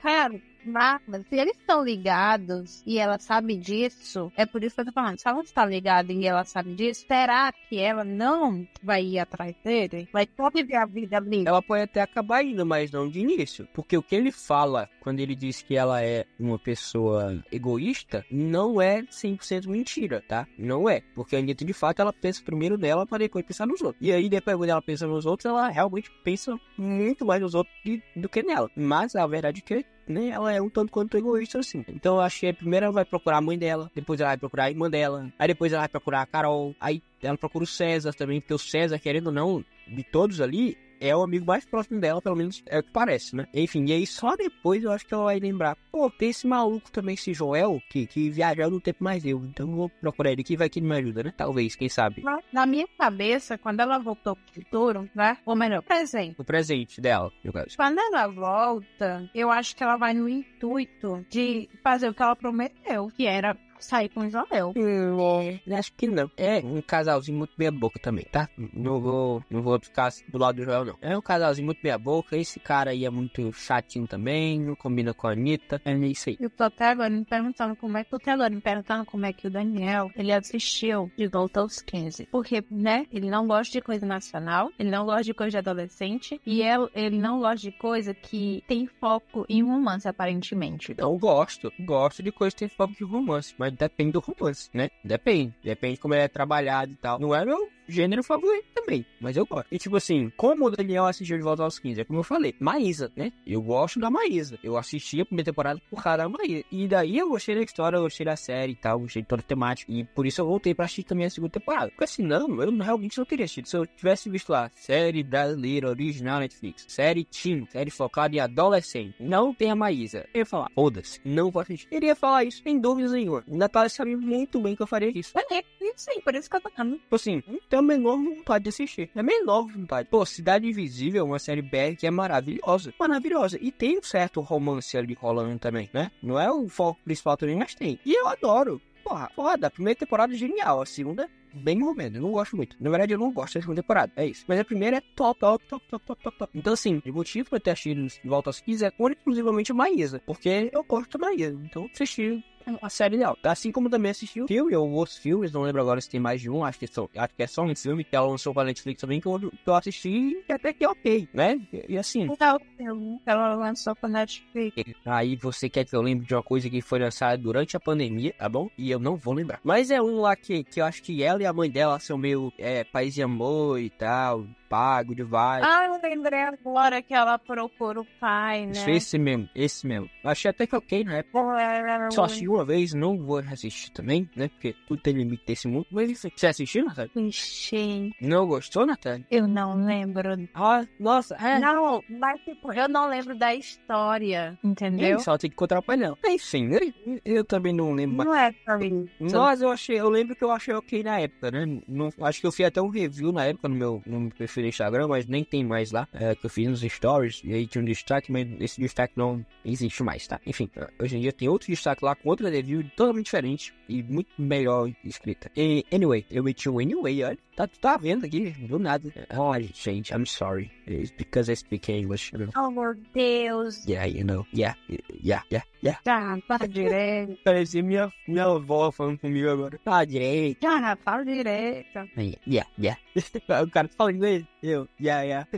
Cara, 0.00 0.40
mas 0.64 1.00
se 1.28 1.36
eles 1.36 1.56
estão 1.56 1.84
ligados 1.84 2.82
e 2.86 2.98
ela 2.98 3.18
sabe 3.18 3.56
disso, 3.56 4.32
é 4.36 4.46
por 4.46 4.62
isso 4.62 4.74
que 4.74 4.80
eu 4.82 4.86
tô 4.86 4.92
falando. 4.92 5.18
Se 5.18 5.28
ela 5.28 5.40
está 5.40 5.64
ligada 5.64 6.12
e 6.12 6.26
ela 6.26 6.44
sabe 6.44 6.74
disso, 6.74 7.04
será 7.06 7.52
que 7.52 7.78
ela 7.78 8.04
não 8.04 8.66
vai 8.82 9.04
ir 9.04 9.18
atrás 9.18 9.54
dele? 9.64 10.08
Vai 10.12 10.28
só 10.36 10.50
viver 10.50 10.76
a 10.76 10.86
vida 10.86 11.16
ali? 11.16 11.44
Ela 11.46 11.62
pode 11.62 11.82
até 11.82 12.00
acabar 12.00 12.44
indo, 12.44 12.64
mas 12.64 12.90
não 12.90 13.08
de 13.08 13.20
início. 13.20 13.68
Porque 13.72 13.96
o 13.96 14.02
que 14.02 14.14
ele 14.14 14.30
fala 14.30 14.88
quando 15.00 15.20
ele 15.20 15.34
diz 15.34 15.62
que 15.62 15.76
ela 15.76 16.02
é 16.02 16.26
uma 16.38 16.58
pessoa 16.58 17.42
egoísta, 17.50 18.24
não 18.30 18.80
é 18.80 19.02
100% 19.02 19.66
mentira, 19.66 20.22
tá? 20.26 20.46
Não 20.56 20.88
é. 20.88 21.02
Porque 21.14 21.36
a 21.36 21.38
Anitta, 21.38 21.64
de 21.64 21.72
fato, 21.72 22.00
ela 22.00 22.12
pensa 22.12 22.42
primeiro 22.44 22.78
nela 22.78 23.06
para 23.06 23.18
depois 23.18 23.44
pensar 23.44 23.66
nos 23.66 23.80
outros. 23.82 24.04
E 24.04 24.12
aí, 24.12 24.28
depois, 24.28 24.56
quando 24.56 24.70
ela 24.70 24.82
pensa 24.82 25.06
nos 25.06 25.26
outros, 25.26 25.46
ela 25.46 25.68
realmente 25.68 26.10
pensa 26.22 26.58
muito 26.76 27.24
mais 27.24 27.40
nos 27.40 27.54
outros 27.54 27.74
do 28.14 28.28
que 28.28 28.42
nela. 28.42 28.70
Mas 28.76 29.16
a 29.16 29.26
verdade 29.26 29.60
é 29.60 29.62
que 29.62 29.86
né, 30.06 30.28
ela 30.28 30.52
é 30.52 30.60
um 30.60 30.68
tanto 30.68 30.90
quanto 30.90 31.16
egoísta 31.16 31.58
assim. 31.58 31.84
Então 31.88 32.16
eu 32.16 32.20
acho 32.20 32.40
que 32.40 32.52
primeiro 32.52 32.84
ela 32.84 32.92
vai 32.92 33.04
procurar 33.04 33.38
a 33.38 33.40
mãe 33.40 33.58
dela, 33.58 33.90
depois 33.94 34.20
ela 34.20 34.30
vai 34.30 34.38
procurar 34.38 34.64
a 34.64 34.70
irmã 34.70 34.90
dela, 34.90 35.32
aí 35.38 35.48
depois 35.48 35.72
ela 35.72 35.82
vai 35.82 35.88
procurar 35.88 36.22
a 36.22 36.26
Carol, 36.26 36.74
aí 36.80 37.02
ela 37.22 37.38
procura 37.38 37.64
o 37.64 37.66
César 37.66 38.12
também, 38.12 38.40
porque 38.40 38.54
o 38.54 38.58
César, 38.58 38.98
querendo 38.98 39.28
ou 39.28 39.32
não, 39.32 39.64
de 39.86 40.02
todos 40.04 40.40
ali, 40.40 40.76
é 41.02 41.16
o 41.16 41.22
amigo 41.22 41.44
mais 41.44 41.64
próximo 41.64 42.00
dela, 42.00 42.22
pelo 42.22 42.36
menos 42.36 42.62
é 42.66 42.78
o 42.78 42.82
que 42.82 42.90
parece, 42.92 43.34
né? 43.34 43.46
Enfim, 43.52 43.84
e 43.86 43.92
aí 43.92 44.06
só 44.06 44.36
depois 44.36 44.84
eu 44.84 44.92
acho 44.92 45.04
que 45.04 45.12
ela 45.12 45.24
vai 45.24 45.40
lembrar, 45.40 45.76
pô, 45.90 46.08
tem 46.08 46.30
esse 46.30 46.46
maluco 46.46 46.90
também, 46.90 47.14
esse 47.14 47.34
Joel, 47.34 47.82
que, 47.90 48.06
que 48.06 48.30
viajou 48.30 48.70
no 48.70 48.80
tempo 48.80 49.02
mais 49.02 49.24
eu, 49.24 49.44
então 49.44 49.68
eu 49.68 49.74
vou 49.74 49.88
procurar 49.88 50.30
ele 50.30 50.42
aqui, 50.42 50.56
vai 50.56 50.68
que 50.68 50.78
ele 50.78 50.86
me 50.86 50.96
ajuda, 50.96 51.24
né? 51.24 51.34
Talvez, 51.36 51.74
quem 51.74 51.88
sabe. 51.88 52.22
Na 52.52 52.66
minha 52.66 52.86
cabeça, 52.96 53.58
quando 53.58 53.80
ela 53.80 53.98
voltou 53.98 54.36
pro 54.36 54.54
futuro, 54.54 55.10
né? 55.14 55.36
Ou 55.44 55.56
melhor, 55.56 55.82
presente. 55.82 56.36
O 56.38 56.44
presente 56.44 57.00
dela, 57.00 57.32
no 57.42 57.52
caso. 57.52 57.76
Quando 57.76 57.98
ela 57.98 58.28
volta, 58.28 59.28
eu 59.34 59.50
acho 59.50 59.74
que 59.74 59.82
ela 59.82 59.96
vai 59.96 60.14
no 60.14 60.28
intuito 60.28 61.26
de 61.28 61.68
fazer 61.82 62.08
o 62.08 62.14
que 62.14 62.22
ela 62.22 62.36
prometeu, 62.36 63.10
que 63.16 63.26
era 63.26 63.56
sair 63.84 64.08
com 64.08 64.20
o 64.20 64.30
Joel. 64.30 64.72
Hum, 64.76 65.58
acho 65.74 65.92
que 65.94 66.06
não. 66.06 66.30
É 66.36 66.58
um 66.58 66.80
casalzinho 66.80 67.38
muito 67.38 67.52
meia 67.58 67.70
boca 67.70 67.98
também, 67.98 68.24
tá? 68.30 68.48
Não 68.56 69.00
vou, 69.00 69.44
não 69.50 69.62
vou 69.62 69.78
ficar 69.80 70.10
do 70.28 70.38
lado 70.38 70.56
do 70.56 70.64
Joel, 70.64 70.84
não. 70.84 70.98
É 71.00 71.16
um 71.16 71.22
casalzinho 71.22 71.66
muito 71.66 71.80
meia 71.82 71.98
boca. 71.98 72.36
Esse 72.36 72.60
cara 72.60 72.90
aí 72.90 73.04
é 73.04 73.10
muito 73.10 73.52
chatinho 73.52 74.06
também, 74.06 74.60
não 74.60 74.74
combina 74.74 75.12
com 75.14 75.26
a 75.26 75.32
Anitta. 75.32 75.80
É 75.84 75.92
isso 75.92 76.30
aí. 76.30 76.36
Eu 76.40 76.50
tô 76.50 76.64
até 76.64 76.86
agora 76.86 77.10
me 77.10 77.24
perguntando 77.24 77.76
como 77.76 77.96
é 77.96 78.04
que 78.04 78.10
tô 78.10 78.16
até 78.16 78.32
agora 78.32 78.50
me 78.50 78.60
perguntando 78.60 79.04
como 79.06 79.26
é 79.26 79.32
que 79.32 79.46
o 79.46 79.50
Daniel 79.50 80.10
ele 80.16 80.32
assistiu 80.32 81.10
de 81.16 81.26
volta 81.26 81.60
aos 81.60 81.80
15. 81.80 82.26
Porque, 82.26 82.64
né, 82.70 83.06
ele 83.12 83.30
não 83.30 83.46
gosta 83.46 83.72
de 83.72 83.80
coisa 83.80 84.06
nacional, 84.06 84.70
ele 84.78 84.90
não 84.90 85.04
gosta 85.04 85.24
de 85.24 85.34
coisa 85.34 85.50
de 85.50 85.58
adolescente, 85.58 86.40
e 86.46 86.62
ele, 86.62 86.88
ele 86.94 87.18
não 87.18 87.40
gosta 87.40 87.58
de 87.58 87.72
coisa 87.72 88.14
que 88.14 88.62
tem 88.66 88.86
foco 88.86 89.44
em 89.48 89.62
romance, 89.62 90.08
aparentemente. 90.08 90.94
Não 90.98 91.16
gosto. 91.18 91.72
Gosto 91.80 92.22
de 92.22 92.32
coisa 92.32 92.54
que 92.54 92.60
tem 92.60 92.68
foco 92.68 92.94
de 92.94 93.04
romance, 93.04 93.54
mas 93.58 93.71
depende 93.72 94.12
do 94.12 94.20
romance, 94.20 94.68
né? 94.72 94.90
Depende. 95.04 95.54
Depende 95.62 95.98
como 95.98 96.14
ele 96.14 96.22
é 96.22 96.28
trabalhado 96.28 96.92
e 96.92 96.96
tal. 96.96 97.18
Não 97.18 97.34
é 97.34 97.44
meu 97.44 97.68
gênero 97.92 98.22
favorito 98.22 98.66
também, 98.74 99.04
mas 99.20 99.36
eu 99.36 99.46
gosto. 99.46 99.66
E 99.70 99.78
tipo 99.78 99.96
assim, 99.96 100.30
como 100.36 100.66
o 100.66 100.70
Daniel 100.70 101.06
assistiu 101.06 101.36
de 101.36 101.42
volta 101.42 101.62
aos 101.62 101.78
15, 101.78 102.00
é 102.00 102.04
como 102.04 102.18
eu 102.20 102.24
falei, 102.24 102.54
Maísa, 102.58 103.12
né? 103.16 103.32
Eu 103.46 103.62
gosto 103.62 104.00
da 104.00 104.10
Maísa. 104.10 104.58
Eu 104.62 104.76
assisti 104.76 105.20
a 105.20 105.24
primeira 105.24 105.50
temporada 105.50 105.80
por 105.90 106.02
causa 106.02 106.18
da 106.18 106.28
Maísa. 106.28 106.64
E 106.70 106.88
daí 106.88 107.18
eu 107.18 107.28
gostei 107.28 107.54
da 107.54 107.62
história, 107.62 107.96
eu 107.96 108.02
gostei 108.02 108.26
da 108.26 108.36
série 108.36 108.72
e 108.72 108.76
tal, 108.76 109.00
gostei 109.00 109.22
de 109.22 109.28
toda 109.28 109.42
a 109.42 109.44
temática. 109.44 109.90
E 109.92 110.04
por 110.04 110.26
isso 110.26 110.40
eu 110.40 110.46
voltei 110.46 110.74
pra 110.74 110.84
assistir 110.84 111.04
também 111.04 111.26
a 111.26 111.30
segunda 111.30 111.52
temporada. 111.52 111.90
Porque 111.90 112.06
senão, 112.06 112.60
eu 112.62 112.76
realmente 112.78 113.18
não 113.18 113.24
teria 113.24 113.44
assistido. 113.44 113.66
Se 113.66 113.76
eu 113.76 113.86
tivesse 113.86 114.28
visto 114.28 114.50
lá, 114.50 114.70
série 114.74 115.22
brasileira, 115.22 115.88
original 115.88 116.40
Netflix, 116.40 116.84
série 116.88 117.24
teen, 117.24 117.66
série 117.70 117.90
focada 117.90 118.34
em 118.34 118.40
adolescente, 118.40 119.14
não 119.20 119.54
tem 119.54 119.70
a 119.70 119.76
Maísa. 119.76 120.26
Eu 120.34 120.40
ia 120.40 120.46
falar, 120.46 120.70
foda-se, 120.74 121.20
não 121.24 121.50
vou 121.50 121.62
assistir. 121.62 121.88
Eu 121.90 121.98
iria 121.98 122.16
falar 122.16 122.44
isso, 122.44 122.62
sem 122.62 122.80
dúvidas 122.80 123.12
nenhuma. 123.12 123.44
Natália 123.46 123.88
sabia 123.88 124.16
muito 124.16 124.60
bem 124.60 124.74
que 124.74 124.82
eu 124.82 124.86
faria 124.86 125.10
isso. 125.16 125.32
É, 125.36 125.62
sim, 125.96 126.20
por 126.22 126.34
isso 126.34 126.48
que 126.48 126.56
eu 126.56 126.60
tô. 126.60 126.70
Tipo 126.72 127.16
assim, 127.16 127.42
não 127.46 127.58
tenho 127.68 127.81
menor 127.82 128.16
vontade 128.16 128.64
de 128.64 128.68
assistir. 128.68 129.10
É 129.14 129.20
a 129.20 129.22
menor 129.22 129.66
vontade. 129.66 130.08
Pô, 130.08 130.24
Cidade 130.24 130.66
Invisível 130.66 131.20
é 131.20 131.24
uma 131.24 131.38
série 131.38 131.62
BR 131.62 131.96
que 131.98 132.06
é 132.06 132.10
maravilhosa. 132.10 132.94
Maravilhosa. 132.98 133.58
E 133.60 133.70
tem 133.70 133.98
um 133.98 134.02
certo 134.02 134.40
romance 134.40 134.96
ali 134.96 135.14
rolando 135.14 135.58
também, 135.58 135.88
né? 135.92 136.10
Não 136.22 136.38
é 136.38 136.50
o 136.50 136.68
foco 136.68 137.00
principal 137.04 137.36
também, 137.36 137.56
mas 137.56 137.74
tem. 137.74 137.98
E 138.04 138.12
eu 138.14 138.28
adoro. 138.28 138.80
Porra, 139.04 139.30
foda. 139.34 139.66
A 139.66 139.70
primeira 139.70 139.98
temporada 139.98 140.32
é 140.32 140.36
genial. 140.36 140.80
A 140.80 140.86
segunda, 140.86 141.28
bem 141.52 141.78
momento. 141.78 142.16
Eu 142.16 142.22
não 142.22 142.32
gosto 142.32 142.56
muito. 142.56 142.76
Na 142.80 142.90
verdade, 142.90 143.12
eu 143.12 143.18
não 143.18 143.32
gosto 143.32 143.54
da 143.54 143.60
segunda 143.60 143.82
temporada. 143.82 144.12
É 144.16 144.26
isso. 144.26 144.44
Mas 144.46 144.60
a 144.60 144.64
primeira 144.64 144.98
é 144.98 145.02
top, 145.14 145.40
top, 145.40 145.64
top, 145.68 145.84
top, 145.88 146.06
top, 146.06 146.22
top, 146.22 146.38
top. 146.38 146.58
Então, 146.58 146.72
assim, 146.72 147.02
o 147.04 147.12
motivo 147.12 147.50
pra 147.50 147.60
ter 147.60 147.70
assistido 147.72 148.06
de 148.06 148.20
Volta 148.24 148.50
aos 148.50 148.60
15 148.60 148.84
é 148.84 148.92
exclusivamente 149.10 149.72
a 149.72 149.74
Maísa. 149.74 150.22
Porque 150.24 150.70
eu 150.72 150.84
gosto 150.84 151.18
da 151.18 151.26
Maísa. 151.26 151.58
Então, 151.64 151.88
assisti 151.92 152.44
a 152.80 152.88
série 152.88 153.18
dela. 153.18 153.36
Assim 153.42 153.70
como 153.72 153.90
também 153.90 154.10
assisti 154.10 154.40
o 154.40 154.46
filme 154.46 154.74
ou 154.74 154.90
outros 154.90 155.18
filmes, 155.18 155.52
não 155.52 155.62
lembro 155.62 155.80
agora 155.80 156.00
se 156.00 156.08
tem 156.08 156.20
mais 156.20 156.40
de 156.40 156.50
um, 156.50 156.64
acho 156.64 156.78
que, 156.78 156.86
são, 156.86 157.08
acho 157.16 157.34
que 157.34 157.42
é 157.42 157.46
só 157.46 157.62
um 157.62 157.74
filme 157.74 158.04
que 158.04 158.14
ela 158.14 158.26
lançou 158.26 158.52
pra 158.54 158.64
Netflix 158.64 159.00
também, 159.00 159.20
que 159.20 159.26
eu, 159.26 159.38
que 159.38 159.66
eu 159.66 159.74
assisti 159.74 160.42
e 160.48 160.52
até 160.52 160.72
que 160.72 160.84
é 160.84 160.88
ok, 160.88 161.28
né? 161.32 161.60
E, 161.72 161.94
e 161.94 161.98
assim, 161.98 162.26
Não, 162.26 162.58
eu, 162.78 163.20
ela 163.26 163.54
lançou 163.54 163.94
pra 163.96 164.08
Netflix. 164.08 164.74
aí 165.04 165.36
você 165.36 165.68
quer 165.68 165.84
que 165.84 165.94
eu 165.94 166.02
lembre 166.02 166.26
de 166.26 166.34
uma 166.34 166.42
coisa 166.42 166.68
que 166.68 166.80
foi 166.80 166.98
lançada 166.98 167.36
durante 167.36 167.76
a 167.76 167.80
pandemia, 167.80 168.34
tá 168.38 168.48
bom? 168.48 168.68
E 168.76 168.90
eu 168.90 168.98
não 168.98 169.16
vou 169.16 169.34
lembrar. 169.34 169.60
Mas 169.64 169.90
é 169.90 170.00
um 170.00 170.20
lá 170.20 170.36
que, 170.36 170.64
que 170.64 170.80
eu 170.80 170.84
acho 170.84 171.02
que 171.02 171.22
ela 171.22 171.42
e 171.42 171.46
a 171.46 171.52
mãe 171.52 171.70
dela 171.70 171.98
são 171.98 172.16
meio 172.16 172.52
é, 172.58 172.84
paz 172.84 173.16
e 173.16 173.22
amor 173.22 173.80
e 173.80 173.90
tal, 173.90 174.46
pago 174.72 175.14
de 175.14 175.22
vai. 175.22 175.60
Ah, 175.62 175.84
eu 175.84 176.00
lembrei 176.02 176.40
agora 176.40 177.02
que 177.02 177.12
ela 177.12 177.38
procura 177.38 178.00
o 178.00 178.06
pai, 178.18 178.64
né? 178.64 178.90
Esse 178.96 179.18
mesmo, 179.18 179.46
esse 179.54 179.86
mesmo. 179.86 180.08
Achei 180.24 180.50
até 180.50 180.66
que 180.66 180.74
ok 180.74 181.04
na 181.04 181.18
época. 181.18 182.10
Só 182.10 182.24
assisti 182.24 182.48
uma 182.48 182.64
vez, 182.64 182.94
não 182.94 183.18
vou 183.18 183.40
assistir 183.40 183.90
também, 183.90 184.30
né? 184.34 184.48
Porque 184.48 184.74
tudo 184.88 185.02
tem 185.02 185.12
limite 185.12 185.44
desse 185.44 185.68
mundo. 185.68 185.86
Mas 185.90 186.10
enfim, 186.10 186.30
você 186.34 186.46
assistiu, 186.46 186.86
Natália? 186.86 187.10
Ixi, 187.14 188.14
Não 188.18 188.46
gostou, 188.46 188.86
Natália? 188.86 189.26
eu 189.30 189.46
não 189.46 189.84
lembro. 189.84 190.48
Ah, 190.54 190.86
nossa, 190.98 191.34
é. 191.34 191.58
Não, 191.58 192.02
mas 192.08 192.40
tipo, 192.40 192.72
eu 192.72 192.88
não 192.88 193.08
lembro 193.10 193.36
da 193.36 193.54
história, 193.54 194.58
entendeu? 194.64 195.16
É, 195.16 195.18
só 195.18 195.36
tem 195.36 195.50
que 195.50 195.54
encontrar 195.54 195.80
o. 195.80 195.84
Enfim, 196.30 196.70
eu, 196.70 197.20
eu 197.26 197.44
também 197.44 197.74
não 197.74 197.92
lembro 197.92 198.16
mais. 198.16 198.28
Não 198.30 198.34
é 198.34 198.52
pra 198.52 198.78
mim. 198.78 199.06
Mas 199.20 199.60
eu 199.60 199.68
achei, 199.70 200.00
eu 200.00 200.08
lembro 200.08 200.34
que 200.34 200.42
eu 200.42 200.50
achei 200.50 200.72
ok 200.72 201.02
na 201.02 201.20
época, 201.20 201.50
né? 201.50 201.66
Não, 201.86 202.08
acho 202.22 202.40
que 202.40 202.46
eu 202.46 202.52
fiz 202.52 202.64
até 202.64 202.80
um 202.80 202.88
review 202.88 203.32
na 203.32 203.44
época 203.44 203.68
no 203.68 203.74
meu, 203.74 204.02
no 204.06 204.20
meu 204.20 204.30
perfil 204.30 204.61
do 204.62 204.68
Instagram, 204.68 205.08
mas 205.08 205.26
nem 205.26 205.44
tem 205.44 205.64
mais 205.64 205.90
lá. 205.90 206.08
É, 206.12 206.34
que 206.34 206.46
eu 206.46 206.50
fiz 206.50 206.68
nos 206.68 206.80
stories, 206.80 207.42
e 207.44 207.52
aí 207.52 207.66
tinha 207.66 207.82
um 207.82 207.84
destaque, 207.84 208.30
mas 208.30 208.48
esse 208.60 208.80
destaque 208.80 209.14
não 209.16 209.44
existe 209.64 210.02
mais, 210.02 210.26
tá? 210.26 210.40
Enfim, 210.46 210.70
hoje 211.00 211.16
em 211.16 211.20
dia 211.20 211.32
tem 211.32 211.48
outro 211.48 211.68
destaque 211.68 212.04
lá 212.04 212.14
com 212.14 212.28
outra 212.28 212.48
review 212.48 212.84
totalmente 212.96 213.26
diferente 213.26 213.74
e 213.88 214.02
muito 214.02 214.30
melhor 214.38 214.90
escrita. 215.04 215.50
E, 215.56 215.84
anyway, 215.92 216.24
eu 216.30 216.42
meti 216.42 216.68
um 216.68 216.78
anyway, 216.78 217.22
olha. 217.24 217.38
Tá, 217.54 217.66
tá 217.66 217.96
vendo 217.98 218.24
aqui, 218.24 218.50
do 218.50 218.78
nada. 218.78 219.12
Olha, 219.36 219.68
gente, 219.74 220.10
I'm 220.14 220.24
sorry. 220.24 220.70
It's 220.86 221.12
because 221.12 221.48
I 221.50 221.54
speak 221.54 221.88
English. 221.88 222.32
you 222.32 222.38
know. 222.38 222.48
Oh, 222.56 222.70
meu 222.70 222.94
Deus. 223.14 223.84
Yeah, 223.86 224.04
you 224.04 224.24
know. 224.24 224.46
Yeah, 224.52 224.74
yeah, 225.22 225.42
yeah, 225.50 225.62
yeah. 225.82 225.98
Já, 226.04 226.38
fala 226.46 226.68
direito. 226.68 227.38
Parecia 227.44 227.82
minha, 227.82 228.12
minha 228.26 228.44
avó 228.44 228.90
falando 228.90 229.18
comigo 229.18 229.48
agora. 229.50 229.78
Tá 229.84 230.04
direito. 230.04 230.60
Já, 230.62 230.96
fala 230.96 231.24
direito. 231.24 232.08
Yeah, 232.16 232.38
yeah, 232.46 232.66
yeah. 232.78 232.98
o 233.62 233.70
cara 233.70 233.88
fala 233.88 234.12
inglês. 234.12 234.44
Eu, 234.62 234.88
yeah, 235.00 235.22
yeah. 235.22 235.48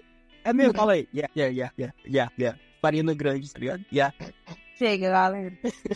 É 0.45 0.53
mesmo, 0.53 0.75
fala 0.75 0.93
aí. 0.93 1.09
Yeah, 1.15 1.33
yeah, 1.35 1.51
yeah, 1.51 1.73
yeah, 1.79 1.95
yeah, 2.07 2.31
yeah. 2.39 2.59
Farina 2.83 3.15
grande, 3.15 3.51
tá 3.51 3.59
ligado? 3.59 3.85
Yeah. 3.91 4.15
Chega, 4.79 5.09
galera. 5.11 5.53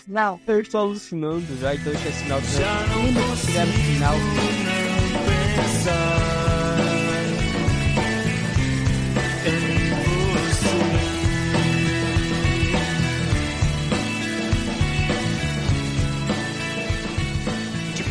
Não. 0.07 0.41
Eu 0.47 0.61
estou 0.61 0.81
alucinando 0.81 1.45
já, 1.59 1.75
então 1.75 1.93
é 1.93 1.97
sinal 1.97 2.41
já 2.41 2.87
não 3.13 3.37
fizeram 3.37 3.73
final. 3.73 4.15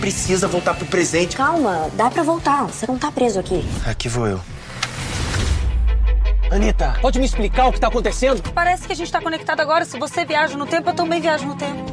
Precisa 0.07 0.47
voltar 0.47 0.73
pro 0.73 0.85
presente. 0.85 1.35
Calma, 1.35 1.89
dá 1.93 2.09
pra 2.09 2.23
voltar. 2.23 2.63
Você 2.63 2.87
não 2.87 2.97
tá 2.97 3.11
preso 3.11 3.41
aqui. 3.41 3.65
Aqui 3.85 4.07
vou 4.07 4.25
eu. 4.25 4.39
Anitta, 6.49 6.97
pode 7.01 7.19
me 7.19 7.25
explicar 7.25 7.67
o 7.67 7.73
que 7.73 7.79
tá 7.79 7.87
acontecendo? 7.89 8.41
Parece 8.53 8.87
que 8.87 8.93
a 8.93 8.95
gente 8.95 9.11
tá 9.11 9.19
conectado 9.19 9.59
agora. 9.59 9.83
Se 9.83 9.99
você 9.99 10.23
viaja 10.23 10.57
no 10.57 10.65
tempo, 10.65 10.89
eu 10.89 10.93
também 10.93 11.19
viajo 11.19 11.45
no 11.45 11.55
tempo. 11.55 11.91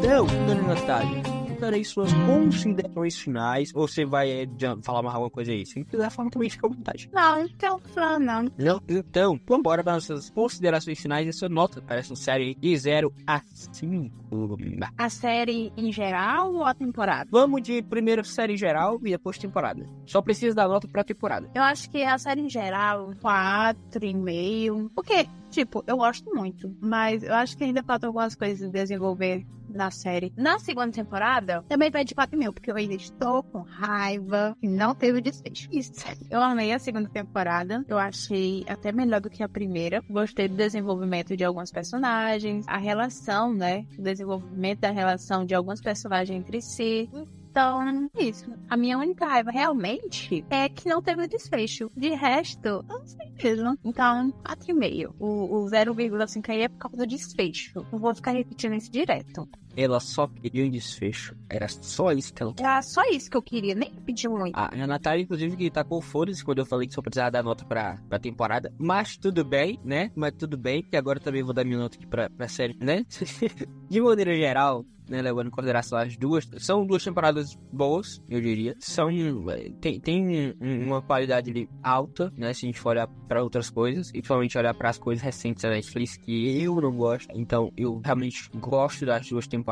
Então, 0.00 0.26
dona 0.26 0.74
Natália, 0.74 1.22
darei 1.60 1.84
suas 1.84 2.12
considerações 2.12 3.18
finais. 3.18 3.70
Ou 3.74 3.86
você 3.86 4.04
vai 4.04 4.48
já 4.58 4.76
falar 4.82 5.02
mais 5.02 5.14
alguma 5.14 5.30
coisa 5.30 5.52
aí? 5.52 5.66
Se 5.66 5.84
quiser 5.84 6.10
falar 6.10 6.30
também, 6.30 6.48
fica 6.48 6.66
à 6.66 6.70
vontade. 6.70 7.10
Não, 7.12 7.44
então, 7.44 7.80
não. 8.18 8.44
Não? 8.58 8.82
Então, 8.88 9.38
vambora 9.46 9.84
para 9.84 9.94
nossas 9.94 10.30
considerações 10.30 10.98
finais 10.98 11.28
e 11.28 11.32
sua 11.32 11.48
nota 11.48 11.80
para 11.82 11.96
essa 11.96 12.16
série 12.16 12.54
de 12.54 12.76
0 12.76 13.12
a 13.26 13.42
5. 13.72 14.10
A 14.96 15.08
série 15.08 15.72
em 15.76 15.92
geral 15.92 16.54
ou 16.54 16.64
a 16.64 16.74
temporada? 16.74 17.28
Vamos 17.30 17.62
de 17.62 17.82
primeiro 17.82 18.24
série 18.24 18.56
geral 18.56 18.98
e 19.04 19.10
depois 19.10 19.38
temporada. 19.38 19.84
Só 20.06 20.22
precisa 20.22 20.54
da 20.54 20.66
nota 20.66 20.88
pra 20.88 21.04
temporada. 21.04 21.50
Eu 21.54 21.62
acho 21.62 21.90
que 21.90 22.02
a 22.02 22.16
série 22.16 22.40
em 22.40 22.48
geral, 22.48 23.12
quatro 23.20 24.04
e 24.04 24.14
meio. 24.14 24.90
Porque, 24.94 25.26
tipo, 25.50 25.84
eu 25.86 25.96
gosto 25.98 26.34
muito. 26.34 26.74
Mas 26.80 27.22
eu 27.22 27.34
acho 27.34 27.56
que 27.56 27.64
ainda 27.64 27.82
faltam 27.82 28.08
algumas 28.08 28.34
coisas 28.34 28.68
a 28.68 28.72
desenvolver 28.72 29.44
na 29.74 29.90
série. 29.90 30.32
Na 30.36 30.58
segunda 30.58 30.92
temporada, 30.92 31.62
também 31.68 31.90
vai 31.90 32.04
de 32.04 32.14
4 32.14 32.38
mil, 32.38 32.52
porque 32.52 32.70
eu 32.70 32.76
ainda 32.76 32.94
estou 32.94 33.42
com 33.42 33.60
raiva 33.60 34.56
e 34.62 34.68
não 34.68 34.94
teve 34.94 35.20
desfecho. 35.20 35.68
Isso. 35.70 35.92
Eu 36.30 36.40
amei 36.40 36.72
a 36.72 36.78
segunda 36.78 37.08
temporada. 37.08 37.84
Eu 37.88 37.98
achei 37.98 38.64
até 38.68 38.92
melhor 38.92 39.20
do 39.20 39.30
que 39.30 39.42
a 39.42 39.48
primeira. 39.48 40.02
Gostei 40.08 40.48
do 40.48 40.56
desenvolvimento 40.56 41.36
de 41.36 41.44
alguns 41.44 41.70
personagens, 41.70 42.66
a 42.68 42.76
relação, 42.76 43.52
né? 43.52 43.86
O 43.98 44.02
desenvolvimento 44.02 44.80
da 44.80 44.90
relação 44.90 45.44
de 45.44 45.54
alguns 45.54 45.80
personagens 45.80 46.38
entre 46.38 46.60
si. 46.60 47.08
Então, 47.50 48.08
isso. 48.16 48.52
A 48.68 48.76
minha 48.76 48.96
única 48.96 49.26
raiva 49.26 49.50
realmente 49.50 50.44
é 50.48 50.68
que 50.68 50.88
não 50.88 51.02
teve 51.02 51.26
desfecho. 51.26 51.90
De 51.96 52.10
resto, 52.10 52.64
eu 52.64 52.82
não 52.84 53.04
sei 53.04 53.32
mesmo. 53.42 53.76
Então, 53.84 54.32
4,5. 54.44 55.14
O, 55.18 55.64
o 55.64 55.66
0,5 55.66 56.48
aí 56.48 56.62
é 56.62 56.68
por 56.68 56.78
causa 56.78 56.96
do 56.96 57.06
desfecho. 57.06 57.84
Não 57.90 57.98
vou 57.98 58.14
ficar 58.14 58.32
repetindo 58.32 58.74
isso 58.74 58.90
direto. 58.90 59.48
Ela 59.82 60.00
só 60.00 60.26
queria 60.26 60.64
um 60.64 60.70
desfecho. 60.70 61.34
Era 61.48 61.66
só 61.68 62.12
isso 62.12 62.32
que 62.34 62.42
ela 62.42 62.54
Era 62.58 62.82
só 62.82 63.02
isso 63.10 63.30
que 63.30 63.36
eu 63.36 63.42
queria, 63.42 63.74
nem 63.74 63.90
pedi 63.94 64.28
muito. 64.28 64.56
A, 64.56 64.66
a 64.74 64.86
Natália, 64.86 65.22
inclusive, 65.22 65.56
que 65.56 65.70
tacou 65.70 66.00
foda-se 66.02 66.44
quando 66.44 66.58
eu 66.58 66.66
falei 66.66 66.86
que 66.86 66.94
só 66.94 67.00
precisava 67.02 67.30
dar 67.30 67.42
nota 67.42 67.64
pra, 67.64 67.98
pra 68.08 68.18
temporada. 68.18 68.72
Mas 68.78 69.16
tudo 69.16 69.44
bem, 69.44 69.78
né? 69.84 70.10
Mas 70.14 70.32
tudo 70.38 70.56
bem, 70.56 70.82
porque 70.82 70.96
agora 70.96 71.18
também 71.20 71.42
vou 71.42 71.54
dar 71.54 71.64
minha 71.64 71.78
nota 71.78 71.96
aqui 71.96 72.06
pra, 72.06 72.28
pra 72.28 72.48
série, 72.48 72.76
né? 72.80 73.04
De 73.88 74.00
maneira 74.00 74.34
geral, 74.36 74.84
né, 75.08 75.20
levando 75.20 75.48
em 75.48 75.50
consideração 75.50 75.98
as 75.98 76.16
duas. 76.16 76.48
São 76.58 76.86
duas 76.86 77.02
temporadas 77.02 77.58
boas, 77.72 78.22
eu 78.28 78.40
diria. 78.40 78.76
São 78.78 79.10
eh, 79.10 79.72
tem, 79.80 79.98
tem 79.98 80.54
um- 80.60 80.84
uma 80.86 81.02
qualidade 81.02 81.50
ali 81.50 81.68
alta, 81.82 82.32
né, 82.36 82.52
se 82.54 82.64
a 82.64 82.68
gente 82.68 82.78
for 82.78 82.90
olhar 82.90 83.08
para 83.26 83.42
outras 83.42 83.68
coisas, 83.68 84.10
e 84.10 84.12
principalmente 84.12 84.56
olhar 84.56 84.72
para 84.74 84.90
as 84.90 84.98
coisas 84.98 85.22
recentes 85.24 85.62
da 85.64 85.70
Netflix 85.70 86.16
que 86.16 86.62
eu 86.62 86.80
não 86.80 86.92
gosto. 86.96 87.28
Então, 87.34 87.72
eu 87.76 88.00
realmente 88.04 88.48
gosto 88.54 89.04
das 89.04 89.28
duas 89.28 89.48
temporadas, 89.48 89.69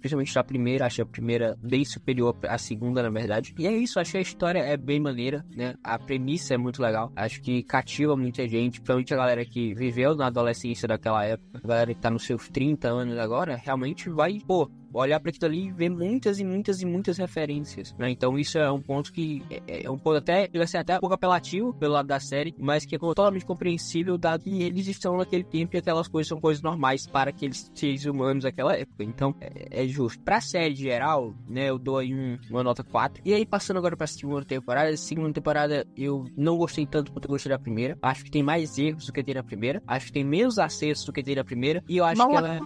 principalmente 0.00 0.34
da 0.34 0.44
primeira, 0.44 0.86
acho 0.86 1.02
a 1.02 1.06
primeira 1.06 1.56
bem 1.62 1.84
superior 1.84 2.36
à 2.48 2.58
segunda, 2.58 3.02
na 3.02 3.10
verdade. 3.10 3.54
E 3.58 3.66
é 3.66 3.72
isso, 3.72 4.00
que 4.02 4.16
a 4.16 4.20
história 4.20 4.60
é 4.60 4.76
bem 4.76 5.00
maneira, 5.00 5.44
né? 5.54 5.74
A 5.82 5.98
premissa 5.98 6.54
é 6.54 6.56
muito 6.56 6.80
legal. 6.80 7.12
Acho 7.16 7.40
que 7.40 7.62
cativa 7.62 8.16
muita 8.16 8.46
gente, 8.48 8.80
principalmente 8.80 9.14
a 9.14 9.16
galera 9.16 9.44
que 9.44 9.74
viveu 9.74 10.14
na 10.14 10.26
adolescência 10.26 10.86
daquela 10.86 11.24
época, 11.24 11.60
a 11.62 11.66
galera 11.66 11.94
que 11.94 12.00
tá 12.00 12.10
nos 12.10 12.24
seus 12.24 12.48
30 12.48 12.88
anos 12.88 13.18
agora, 13.18 13.56
realmente 13.56 14.08
vai, 14.08 14.38
pô, 14.46 14.70
olhar 14.96 15.20
para 15.20 15.30
aquilo 15.30 15.46
ali 15.46 15.66
e 15.68 15.72
ver 15.72 15.88
muitas 15.90 16.38
e 16.38 16.44
muitas 16.44 16.80
e 16.80 16.86
muitas 16.86 17.18
referências, 17.18 17.94
né? 17.98 18.10
Então 18.10 18.38
isso 18.38 18.58
é 18.58 18.70
um 18.70 18.80
ponto 18.80 19.12
que 19.12 19.42
é, 19.50 19.84
é 19.84 19.90
um 19.90 19.98
ponto 19.98 20.16
até, 20.16 20.46
chega 20.46 20.64
a 20.64 20.66
ser 20.66 20.78
até 20.78 20.96
um 20.96 21.00
pouco 21.00 21.14
apelativo 21.14 21.74
pelo 21.74 21.94
lado 21.94 22.06
da 22.06 22.18
série, 22.20 22.54
mas 22.58 22.84
que 22.84 22.96
é 22.96 22.98
totalmente 22.98 23.44
compreensível 23.44 24.16
dado 24.18 24.44
que 24.44 24.62
eles 24.62 24.86
estão 24.86 25.16
naquele 25.16 25.44
tempo 25.44 25.76
e 25.76 25.78
aquelas 25.78 26.08
coisas 26.08 26.28
são 26.28 26.40
coisas 26.40 26.62
normais 26.62 27.06
para 27.06 27.30
aqueles 27.30 27.70
seres 27.74 28.04
humanos 28.04 28.44
daquela 28.44 28.74
época. 28.76 29.04
Então 29.04 29.34
é, 29.40 29.82
é 29.82 29.86
justo. 29.86 30.22
Pra 30.22 30.40
série 30.40 30.74
geral, 30.74 31.34
né, 31.48 31.68
eu 31.70 31.78
dou 31.78 31.98
aí 31.98 32.14
um- 32.14 32.38
uma 32.50 32.62
nota 32.62 32.82
4. 32.82 33.22
E 33.24 33.32
aí 33.34 33.44
passando 33.46 33.76
agora 33.78 33.96
pra 33.96 34.06
segunda 34.06 34.44
temporada, 34.44 34.90
a 34.90 34.96
segunda 34.96 35.32
temporada 35.32 35.86
eu 35.96 36.24
não 36.36 36.56
gostei 36.56 36.86
tanto 36.86 37.12
quanto 37.12 37.24
eu 37.26 37.30
gostei 37.30 37.50
da 37.50 37.58
primeira. 37.58 37.98
Acho 38.02 38.24
que 38.24 38.30
tem 38.30 38.42
mais 38.42 38.78
erros 38.78 39.06
do 39.06 39.12
que 39.12 39.22
tem 39.22 39.34
na 39.34 39.42
primeira. 39.42 39.82
Acho 39.86 40.06
que 40.06 40.12
tem 40.12 40.24
menos 40.24 40.58
acertos 40.58 41.04
do 41.04 41.12
que 41.12 41.22
tem 41.22 41.34
na 41.36 41.44
primeira. 41.44 41.82
E 41.88 41.96
eu 41.96 42.04
acho 42.04 42.18
Mas 42.18 42.28
que 42.30 42.36
ela 42.36 42.54
é 42.54 42.60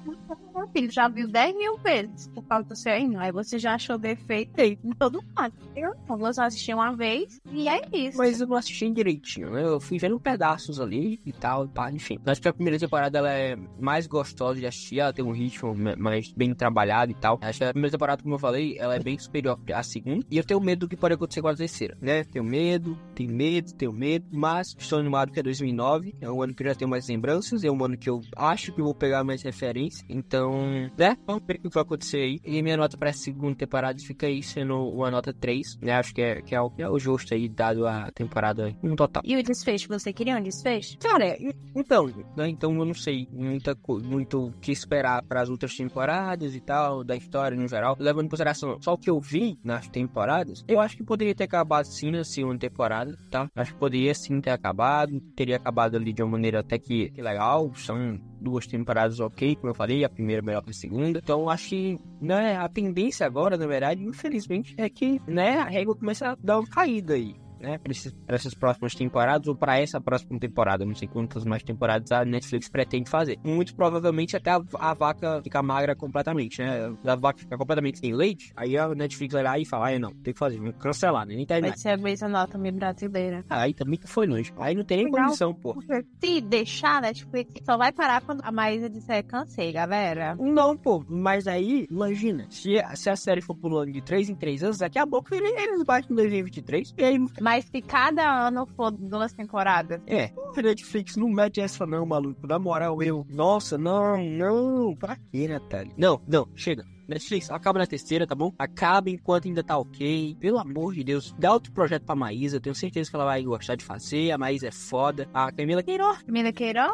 Meu 0.60 0.68
filho 0.68 0.90
já 0.90 1.08
viu 1.08 1.26
10 1.26 1.56
mil 1.56 1.78
vezes 1.78 2.28
por 2.34 2.42
causa 2.42 2.68
do 2.68 2.76
seu 2.76 2.94
hino. 2.94 3.18
Aí 3.18 3.32
você 3.32 3.58
já 3.58 3.76
achou 3.76 3.96
defeito 3.96 4.60
aí 4.60 4.78
em 4.84 4.92
todo 4.92 5.22
mundo. 5.22 5.54
Eu 5.74 5.94
só 6.34 6.42
assisti 6.42 6.74
uma 6.74 6.94
vez 6.94 7.40
e 7.50 7.66
é 7.66 7.80
isso. 7.90 8.18
Mas 8.18 8.42
eu 8.42 8.46
não 8.46 8.56
assisti 8.56 8.90
direitinho, 8.90 9.50
né? 9.50 9.64
Eu 9.64 9.80
fui 9.80 9.98
vendo 9.98 10.20
pedaços 10.20 10.78
ali 10.78 11.18
e 11.24 11.32
tal, 11.32 11.66
pá, 11.66 11.90
enfim. 11.90 12.18
Acho 12.26 12.42
que 12.42 12.48
a 12.48 12.52
primeira 12.52 12.78
temporada 12.78 13.16
ela 13.16 13.32
é 13.32 13.56
mais 13.80 14.06
gostosa 14.06 14.60
de 14.60 14.66
assistir, 14.66 15.00
ela 15.00 15.14
tem 15.14 15.24
um 15.24 15.32
ritmo 15.32 15.74
mais 15.96 16.30
bem 16.32 16.54
trabalhado 16.54 17.10
e 17.10 17.14
tal. 17.14 17.38
Acho 17.40 17.60
que 17.60 17.64
a 17.64 17.72
primeira 17.72 17.92
temporada, 17.92 18.22
como 18.22 18.34
eu 18.34 18.38
falei, 18.38 18.76
ela 18.78 18.94
é 18.94 18.98
bem 18.98 19.18
superior 19.18 19.58
à 19.72 19.82
segunda. 19.82 20.26
E 20.30 20.36
eu 20.36 20.44
tenho 20.44 20.60
medo 20.60 20.80
do 20.80 20.88
que 20.88 20.96
pode 20.96 21.14
acontecer 21.14 21.40
com 21.40 21.48
a 21.48 21.56
terceira, 21.56 21.96
né? 22.02 22.22
Tenho 22.24 22.44
medo, 22.44 22.98
tenho 23.14 23.32
medo, 23.32 23.72
tenho 23.72 23.94
medo. 23.94 24.26
Mas 24.30 24.76
estou 24.78 24.98
animado 24.98 25.32
que 25.32 25.40
é 25.40 25.42
2009, 25.42 26.16
é 26.20 26.30
um 26.30 26.42
ano 26.42 26.52
que 26.52 26.62
eu 26.62 26.66
já 26.66 26.74
tenho 26.74 26.90
mais 26.90 27.08
lembranças, 27.08 27.64
é 27.64 27.70
um 27.70 27.82
ano 27.82 27.96
que 27.96 28.10
eu 28.10 28.20
acho 28.36 28.72
que 28.72 28.82
vou 28.82 28.94
pegar 28.94 29.24
mais 29.24 29.40
referência. 29.40 30.04
Então, 30.06 30.49
né? 30.96 31.16
Vamos 31.26 31.42
ver 31.46 31.56
o 31.56 31.60
que 31.62 31.68
vai 31.68 31.82
acontecer 31.82 32.18
aí. 32.18 32.40
E 32.44 32.62
minha 32.62 32.76
nota 32.76 32.96
para 32.96 33.10
a 33.10 33.12
segunda 33.12 33.54
temporada 33.54 33.98
fica 34.00 34.26
aí 34.26 34.42
sendo 34.42 34.88
uma 34.88 35.10
nota 35.10 35.32
3, 35.32 35.78
né? 35.80 35.92
Acho 35.92 36.14
que 36.14 36.22
é, 36.22 36.42
que 36.42 36.54
é, 36.54 36.60
o, 36.60 36.70
que 36.70 36.82
é 36.82 36.88
o 36.88 36.98
justo 36.98 37.34
aí, 37.34 37.48
dado 37.48 37.86
a 37.86 38.10
temporada 38.12 38.74
no 38.82 38.96
total. 38.96 39.22
E 39.24 39.36
o 39.36 39.42
desfecho, 39.42 39.88
você 39.88 40.12
queria 40.12 40.36
um 40.36 40.42
desfecho? 40.42 40.98
Cara, 40.98 41.36
então, 41.74 42.06
né? 42.36 42.48
Então 42.48 42.74
eu 42.76 42.84
não 42.84 42.94
sei 42.94 43.28
muita, 43.32 43.76
muito 44.02 44.46
o 44.46 44.52
que 44.60 44.72
esperar 44.72 45.22
para 45.22 45.42
as 45.42 45.48
outras 45.48 45.76
temporadas 45.76 46.54
e 46.54 46.60
tal, 46.60 47.04
da 47.04 47.16
história 47.16 47.56
no 47.56 47.68
geral. 47.68 47.96
Levando 47.98 48.26
em 48.26 48.28
consideração 48.28 48.78
só 48.80 48.94
o 48.94 48.98
que 48.98 49.10
eu 49.10 49.20
vi 49.20 49.58
nas 49.64 49.88
temporadas, 49.88 50.64
eu 50.66 50.80
acho 50.80 50.96
que 50.96 51.02
poderia 51.02 51.34
ter 51.34 51.44
acabado 51.44 51.84
sim 51.84 52.10
na 52.10 52.24
segunda 52.24 52.58
temporada, 52.58 53.16
tá? 53.30 53.48
Acho 53.54 53.72
que 53.72 53.78
poderia 53.78 54.14
sim 54.14 54.40
ter 54.40 54.50
acabado, 54.50 55.20
teria 55.34 55.56
acabado 55.56 55.96
ali 55.96 56.12
de 56.12 56.22
uma 56.22 56.32
maneira 56.32 56.60
até 56.60 56.78
que, 56.78 57.10
que 57.10 57.22
legal. 57.22 57.72
São 57.74 58.20
duas 58.40 58.66
temporadas 58.66 59.20
ok, 59.20 59.56
como 59.56 59.70
eu 59.70 59.74
falei, 59.74 60.04
a 60.04 60.08
primeira 60.08 60.42
melhor 60.42 60.62
que 60.62 60.70
a 60.70 60.74
segunda. 60.74 61.18
Então 61.22 61.48
acho 61.48 61.68
que, 61.68 61.98
né, 62.20 62.56
a 62.56 62.68
tendência 62.68 63.26
agora, 63.26 63.56
na 63.56 63.66
verdade, 63.66 64.02
infelizmente, 64.02 64.74
é 64.78 64.88
que, 64.88 65.20
né, 65.26 65.58
a 65.58 65.64
régua 65.64 65.94
começa 65.94 66.30
a 66.30 66.36
dar 66.42 66.58
uma 66.58 66.68
caída 66.68 67.14
aí 67.14 67.34
né, 67.60 67.78
para 68.26 68.36
essas 68.36 68.54
próximas 68.54 68.94
temporadas 68.94 69.46
ou 69.48 69.54
para 69.56 69.78
essa 69.78 70.00
próxima 70.00 70.38
temporada. 70.38 70.84
Não 70.84 70.94
sei 70.94 71.08
quantas 71.08 71.44
mais 71.44 71.62
temporadas 71.62 72.10
a 72.12 72.24
Netflix 72.24 72.68
pretende 72.68 73.08
fazer. 73.10 73.38
Muito 73.44 73.74
provavelmente 73.74 74.36
até 74.36 74.50
a, 74.50 74.60
a 74.78 74.94
vaca 74.94 75.40
ficar 75.42 75.62
magra 75.62 75.94
completamente, 75.94 76.60
né? 76.62 76.92
A 77.04 77.14
vaca 77.16 77.38
ficar 77.40 77.56
completamente 77.58 77.98
sem 77.98 78.14
leite, 78.14 78.52
aí 78.56 78.76
a 78.76 78.88
Netflix 78.94 79.32
vai 79.32 79.42
lá 79.42 79.58
e 79.58 79.64
fala, 79.64 79.90
ah, 79.90 79.98
não, 79.98 80.10
tem 80.10 80.32
que 80.32 80.38
fazer, 80.38 80.58
vou 80.58 80.72
cancelar, 80.72 81.26
né? 81.26 81.34
Nem 81.36 81.46
terminar. 81.46 81.68
Vai 81.70 81.78
ser 81.78 81.88
a 81.90 81.96
Grey's 81.96 82.22
Anatomy 82.22 82.70
brasileira. 82.72 83.44
Aí 83.48 83.74
também 83.74 83.98
foi 84.04 84.26
longe. 84.26 84.52
Aí 84.56 84.74
não 84.74 84.84
tem 84.84 84.98
nem 84.98 85.06
Legal. 85.06 85.24
condição, 85.26 85.54
pô. 85.54 85.76
Se 86.22 86.40
deixar, 86.40 87.02
Netflix 87.02 87.50
só 87.64 87.76
vai 87.76 87.92
parar 87.92 88.22
quando 88.22 88.40
a 88.42 88.50
Maísa 88.52 88.88
disser 88.88 89.24
cansei, 89.24 89.72
galera. 89.72 90.36
Não, 90.38 90.76
pô, 90.76 91.04
mas 91.08 91.46
aí, 91.46 91.86
imagina, 91.90 92.46
se, 92.50 92.74
se 92.94 93.10
a 93.10 93.16
série 93.16 93.40
for 93.40 93.54
pulando 93.56 93.92
de 93.92 94.00
3 94.02 94.28
em 94.28 94.34
3 94.34 94.62
anos, 94.62 94.78
daqui 94.78 94.98
a 94.98 95.06
pouco 95.06 95.34
ele- 95.34 95.46
eles 95.60 95.82
batem 95.84 96.12
em 96.12 96.14
2023, 96.16 96.94
e 96.96 97.04
aí 97.04 97.18
Mas 97.40 97.49
se 97.58 97.82
cada 97.82 98.46
ano 98.46 98.66
for 98.76 98.90
duas 98.90 99.32
temporadas, 99.32 100.00
É, 100.06 100.30
Netflix, 100.56 101.16
não 101.16 101.28
mete 101.28 101.60
essa 101.60 101.86
não, 101.86 102.04
maluco. 102.06 102.46
Na 102.46 102.58
moral, 102.58 103.02
eu. 103.02 103.26
Nossa, 103.28 103.76
não, 103.78 104.16
não. 104.22 104.94
Pra 104.96 105.16
quê, 105.30 105.48
Natália? 105.48 105.92
Não, 105.96 106.20
não, 106.26 106.46
chega. 106.54 106.84
Netflix, 107.10 107.50
acaba 107.50 107.78
na 107.78 107.86
terceira, 107.86 108.26
tá 108.26 108.34
bom? 108.34 108.52
Acaba 108.58 109.10
enquanto 109.10 109.46
ainda 109.46 109.62
tá 109.62 109.76
ok. 109.76 110.36
Pelo 110.40 110.58
amor 110.58 110.94
de 110.94 111.04
Deus, 111.04 111.34
dá 111.38 111.52
outro 111.52 111.72
projeto 111.72 112.04
pra 112.04 112.14
Maísa. 112.14 112.56
Eu 112.56 112.60
tenho 112.60 112.74
certeza 112.74 113.10
que 113.10 113.16
ela 113.16 113.24
vai 113.24 113.42
gostar 113.42 113.74
de 113.76 113.84
fazer. 113.84 114.30
A 114.30 114.38
Maísa 114.38 114.68
é 114.68 114.72
foda. 114.72 115.28
A 115.34 115.50
Camila 115.52 115.82
Queiroz. 115.82 116.22
Camila 116.22 116.52
Queiroz, 116.52 116.90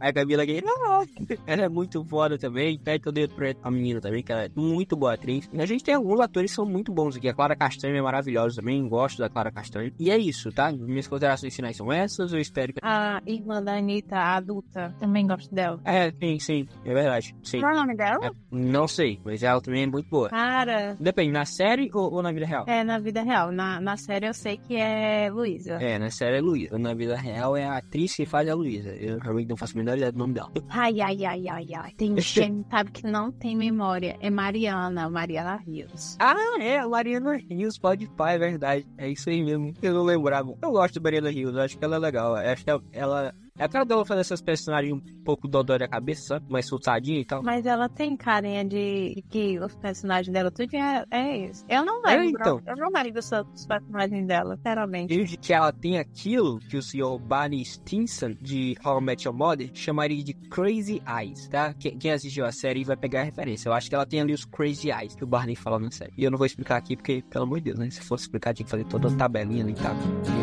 A 0.00 0.12
Camila 0.12 0.44
Queiroz. 0.44 1.08
Ela 1.46 1.62
é 1.62 1.68
muito 1.68 2.04
foda 2.04 2.38
também. 2.38 2.78
Pede 2.78 3.00
que 3.02 3.08
eu 3.08 3.12
dei 3.12 3.24
outro 3.24 3.36
projeto 3.36 3.58
pra 3.58 3.70
menina 3.70 4.00
também, 4.00 4.22
que 4.22 4.32
ela 4.32 4.44
é 4.44 4.50
muito 4.54 4.96
boa 4.96 5.14
atriz. 5.14 5.48
E 5.52 5.60
a 5.60 5.66
gente 5.66 5.84
tem 5.84 5.94
alguns 5.94 6.20
atores 6.20 6.50
que 6.50 6.56
são 6.56 6.64
muito 6.66 6.92
bons 6.92 7.16
aqui. 7.16 7.28
A 7.28 7.34
Clara 7.34 7.56
Castanho 7.56 7.96
é 7.96 8.02
maravilhosa 8.02 8.56
também. 8.56 8.86
Gosto 8.88 9.18
da 9.18 9.28
Clara 9.28 9.50
Castanho. 9.50 9.92
E 9.98 10.10
é 10.10 10.18
isso, 10.18 10.50
tá? 10.52 10.72
Minhas 10.72 11.06
considerações 11.06 11.54
finais 11.54 11.76
são 11.76 11.92
essas. 11.92 12.32
Eu 12.32 12.40
espero 12.40 12.72
que. 12.72 12.80
a 12.82 13.20
irmã 13.26 13.62
da 13.62 13.76
Anitta, 13.76 14.16
a 14.16 14.36
adulta, 14.36 14.94
também 14.98 15.26
gosto 15.26 15.54
dela. 15.54 15.80
É, 15.84 16.10
sim, 16.12 16.38
sim, 16.38 16.68
é 16.84 16.94
verdade. 16.94 17.34
Sim. 17.42 17.60
Qual 17.60 17.72
é 17.72 17.74
o 17.74 17.78
nome 17.78 17.96
dela? 17.96 18.26
É, 18.26 18.30
não 18.50 18.86
sei, 18.88 19.20
mas 19.24 19.41
ela 19.42 19.60
também 19.60 19.82
é 19.84 19.86
muito 19.86 20.08
boa. 20.08 20.28
Cara, 20.28 20.96
Depende, 20.98 21.32
na 21.32 21.44
série 21.44 21.90
ou, 21.92 22.12
ou 22.12 22.22
na 22.22 22.32
vida 22.32 22.46
real? 22.46 22.64
é 22.66 22.82
na 22.84 22.98
vida 22.98 23.22
real. 23.22 23.50
Na, 23.52 23.80
na 23.80 23.96
série 23.96 24.26
eu 24.26 24.34
sei 24.34 24.56
que 24.56 24.76
é 24.76 25.30
Luísa. 25.30 25.74
É, 25.74 25.98
na 25.98 26.10
série 26.10 26.38
é 26.38 26.40
Luísa. 26.40 26.78
Na 26.78 26.94
vida 26.94 27.16
real 27.16 27.56
é 27.56 27.64
a 27.64 27.76
atriz 27.78 28.14
que 28.14 28.26
faz 28.26 28.48
a 28.48 28.54
Luísa. 28.54 28.90
Eu 28.90 29.18
realmente 29.18 29.48
não 29.48 29.56
faço 29.56 29.74
a 29.74 29.78
menor 29.78 29.96
ideia 29.96 30.12
do 30.12 30.18
nome 30.18 30.34
dela. 30.34 30.50
Ai, 30.68 31.00
ai, 31.00 31.24
ai, 31.24 31.48
ai, 31.48 31.66
ai. 31.74 31.92
Tem 31.96 32.14
gente, 32.20 32.66
sabe, 32.70 32.90
que 32.90 33.06
não 33.06 33.30
tem 33.32 33.56
memória. 33.56 34.16
É 34.20 34.30
Mariana, 34.30 35.08
Mariana 35.08 35.56
Rios. 35.56 36.16
Ah, 36.18 36.34
é, 36.60 36.84
Mariana 36.86 37.36
Rios, 37.36 37.78
pode 37.78 38.06
pai, 38.08 38.36
é 38.36 38.38
verdade. 38.38 38.86
É 38.98 39.08
isso 39.08 39.28
aí 39.30 39.42
mesmo. 39.42 39.72
Eu 39.82 39.94
não 39.94 40.02
lembrava. 40.04 40.54
Eu 40.62 40.70
gosto 40.72 40.94
da 40.94 41.00
Mariana 41.02 41.30
Rios, 41.30 41.56
acho 41.56 41.78
que 41.78 41.84
ela 41.84 41.96
é 41.96 41.98
legal. 41.98 42.36
Eu 42.36 42.50
acho 42.50 42.64
que 42.64 42.70
ela. 42.92 43.34
É 43.58 43.64
a 43.64 43.68
cara 43.68 43.84
dela 43.84 44.04
fazer 44.04 44.22
essas 44.22 44.40
personagens 44.40 44.92
um 44.94 45.00
pouco 45.24 45.46
dodói 45.46 45.78
da 45.78 45.86
cabeça, 45.86 46.22
sabe? 46.22 46.46
Mais 46.50 46.66
soltadinha 46.66 47.20
e 47.20 47.24
tal. 47.24 47.42
Mas 47.42 47.66
ela 47.66 47.88
tem 47.88 48.16
carinha 48.16 48.64
de 48.64 49.12
de 49.14 49.22
que 49.28 49.58
os 49.58 49.74
personagens 49.76 50.32
dela 50.32 50.50
tudo 50.50 50.74
é, 50.74 51.04
é 51.10 51.36
isso. 51.48 51.64
Eu 51.68 51.84
não 51.84 52.02
É, 52.06 52.16
lembro. 52.16 52.40
então. 52.40 52.62
Eu 52.66 52.76
não 52.76 52.88
lembro 52.90 53.12
dos 53.12 53.30
dos 53.30 53.66
personagens 53.66 54.26
dela, 54.26 54.56
sinceramente. 54.56 55.14
Desde 55.14 55.36
que 55.36 55.52
ela 55.52 55.70
tem 55.72 55.98
aquilo 55.98 56.58
que 56.60 56.76
o 56.76 56.82
senhor 56.82 57.18
Barney 57.18 57.64
Stinson, 57.64 58.34
de 58.40 58.76
How 58.84 59.00
I 59.00 59.04
Met 59.04 59.26
Your 59.26 59.36
Mother, 59.36 59.70
chamaria 59.74 60.22
de 60.24 60.32
Crazy 60.32 61.02
Eyes, 61.06 61.48
tá? 61.48 61.74
Quem, 61.74 61.98
quem 61.98 62.10
assistiu 62.12 62.46
a 62.46 62.52
série 62.52 62.84
vai 62.84 62.96
pegar 62.96 63.20
a 63.20 63.24
referência. 63.24 63.68
Eu 63.68 63.74
acho 63.74 63.88
que 63.88 63.94
ela 63.94 64.06
tem 64.06 64.20
ali 64.20 64.32
os 64.32 64.44
Crazy 64.46 64.90
Eyes 64.90 65.14
que 65.14 65.24
o 65.24 65.26
Barney 65.26 65.54
fala 65.56 65.78
na 65.78 65.90
série. 65.90 66.12
E 66.16 66.24
eu 66.24 66.30
não 66.30 66.38
vou 66.38 66.46
explicar 66.46 66.76
aqui 66.76 66.96
porque, 66.96 67.22
pelo 67.28 67.44
amor 67.44 67.58
de 67.58 67.64
Deus, 67.66 67.78
né? 67.78 67.90
Se 67.90 68.00
fosse 68.00 68.24
explicar, 68.24 68.54
tinha 68.54 68.64
que 68.64 68.70
fazer 68.70 68.84
toda 68.84 69.08
a 69.08 69.16
tabelinha 69.16 69.62
ali, 69.62 69.74
tá? 69.74 69.94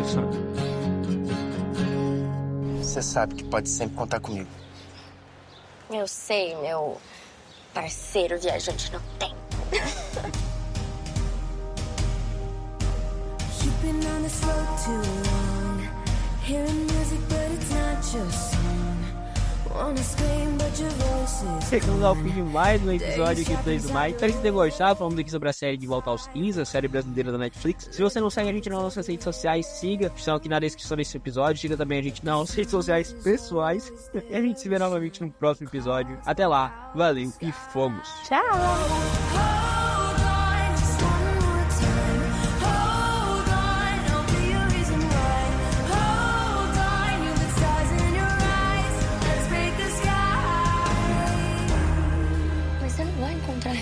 Isso. 0.02 0.89
Você 2.90 3.02
sabe 3.02 3.36
que 3.36 3.44
pode 3.44 3.68
sempre 3.68 3.94
contar 3.96 4.18
comigo. 4.18 4.50
Eu 5.88 6.08
sei, 6.08 6.56
meu 6.56 7.00
parceiro 7.72 8.36
viajante 8.36 8.90
no 8.90 8.98
tempo. 9.16 9.36
You've 13.62 13.80
been 13.80 14.04
on 14.10 14.22
this 14.24 14.42
road 14.42 14.66
too 14.84 15.02
long. 15.30 15.88
Hearing 16.42 16.86
music, 16.88 17.20
but 17.28 17.52
it's 17.52 17.70
not 17.70 18.12
your 18.12 18.28
song. 18.32 18.89
Chegamos 21.68 22.02
ao 22.02 22.16
fim 22.16 22.30
de 22.30 22.42
mais 22.42 22.82
um 22.82 22.92
episódio 22.92 23.42
aqui 23.42 23.56
do 23.56 23.62
Play 23.62 23.78
do 23.78 23.92
Mais. 23.92 24.14
Espero 24.14 24.32
que 24.32 24.38
tenham. 24.40 24.70
Falamos 24.96 25.18
aqui 25.18 25.30
sobre 25.30 25.48
a 25.48 25.52
série 25.52 25.76
De 25.76 25.86
Volta 25.86 26.10
aos 26.10 26.26
15, 26.26 26.60
a 26.60 26.64
série 26.64 26.88
brasileira 26.88 27.30
da 27.30 27.38
Netflix. 27.38 27.88
Se 27.92 28.02
você 28.02 28.20
não 28.20 28.28
segue 28.28 28.48
a 28.48 28.52
gente 28.52 28.68
nas 28.68 28.82
nossas 28.82 29.06
redes 29.06 29.24
sociais, 29.24 29.66
siga. 29.66 30.12
Estão 30.16 30.34
aqui 30.34 30.48
na 30.48 30.58
descrição 30.58 30.96
desse 30.96 31.16
episódio. 31.16 31.60
Siga 31.60 31.76
também 31.76 32.00
a 32.00 32.02
gente 32.02 32.24
nas 32.24 32.34
nossas 32.34 32.54
redes 32.56 32.70
sociais 32.70 33.12
pessoais. 33.12 33.92
E 34.28 34.34
a 34.34 34.42
gente 34.42 34.60
se 34.60 34.68
vê 34.68 34.78
novamente 34.78 35.22
no 35.22 35.30
próximo 35.30 35.68
episódio. 35.68 36.18
Até 36.26 36.46
lá. 36.46 36.90
Valeu 36.94 37.32
e 37.40 37.52
fomos. 37.52 38.08
Tchau! 38.26 39.79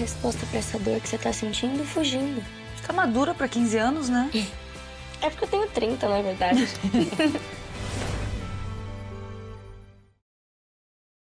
Resposta 0.09 0.47
pra 0.47 0.59
essa 0.59 0.79
dor 0.79 1.01
que 1.01 1.09
você 1.09 1.19
tá 1.19 1.33
sentindo 1.33 1.85
fugindo. 1.85 2.43
Tá 2.87 2.93
madura 2.93 3.35
pra 3.35 3.47
15 3.47 3.77
anos, 3.77 4.09
né? 4.09 4.31
É 5.21 5.29
porque 5.29 5.45
eu 5.45 5.49
tenho 5.49 5.69
30, 5.69 6.09
na 6.09 6.23
verdade. 6.23 6.67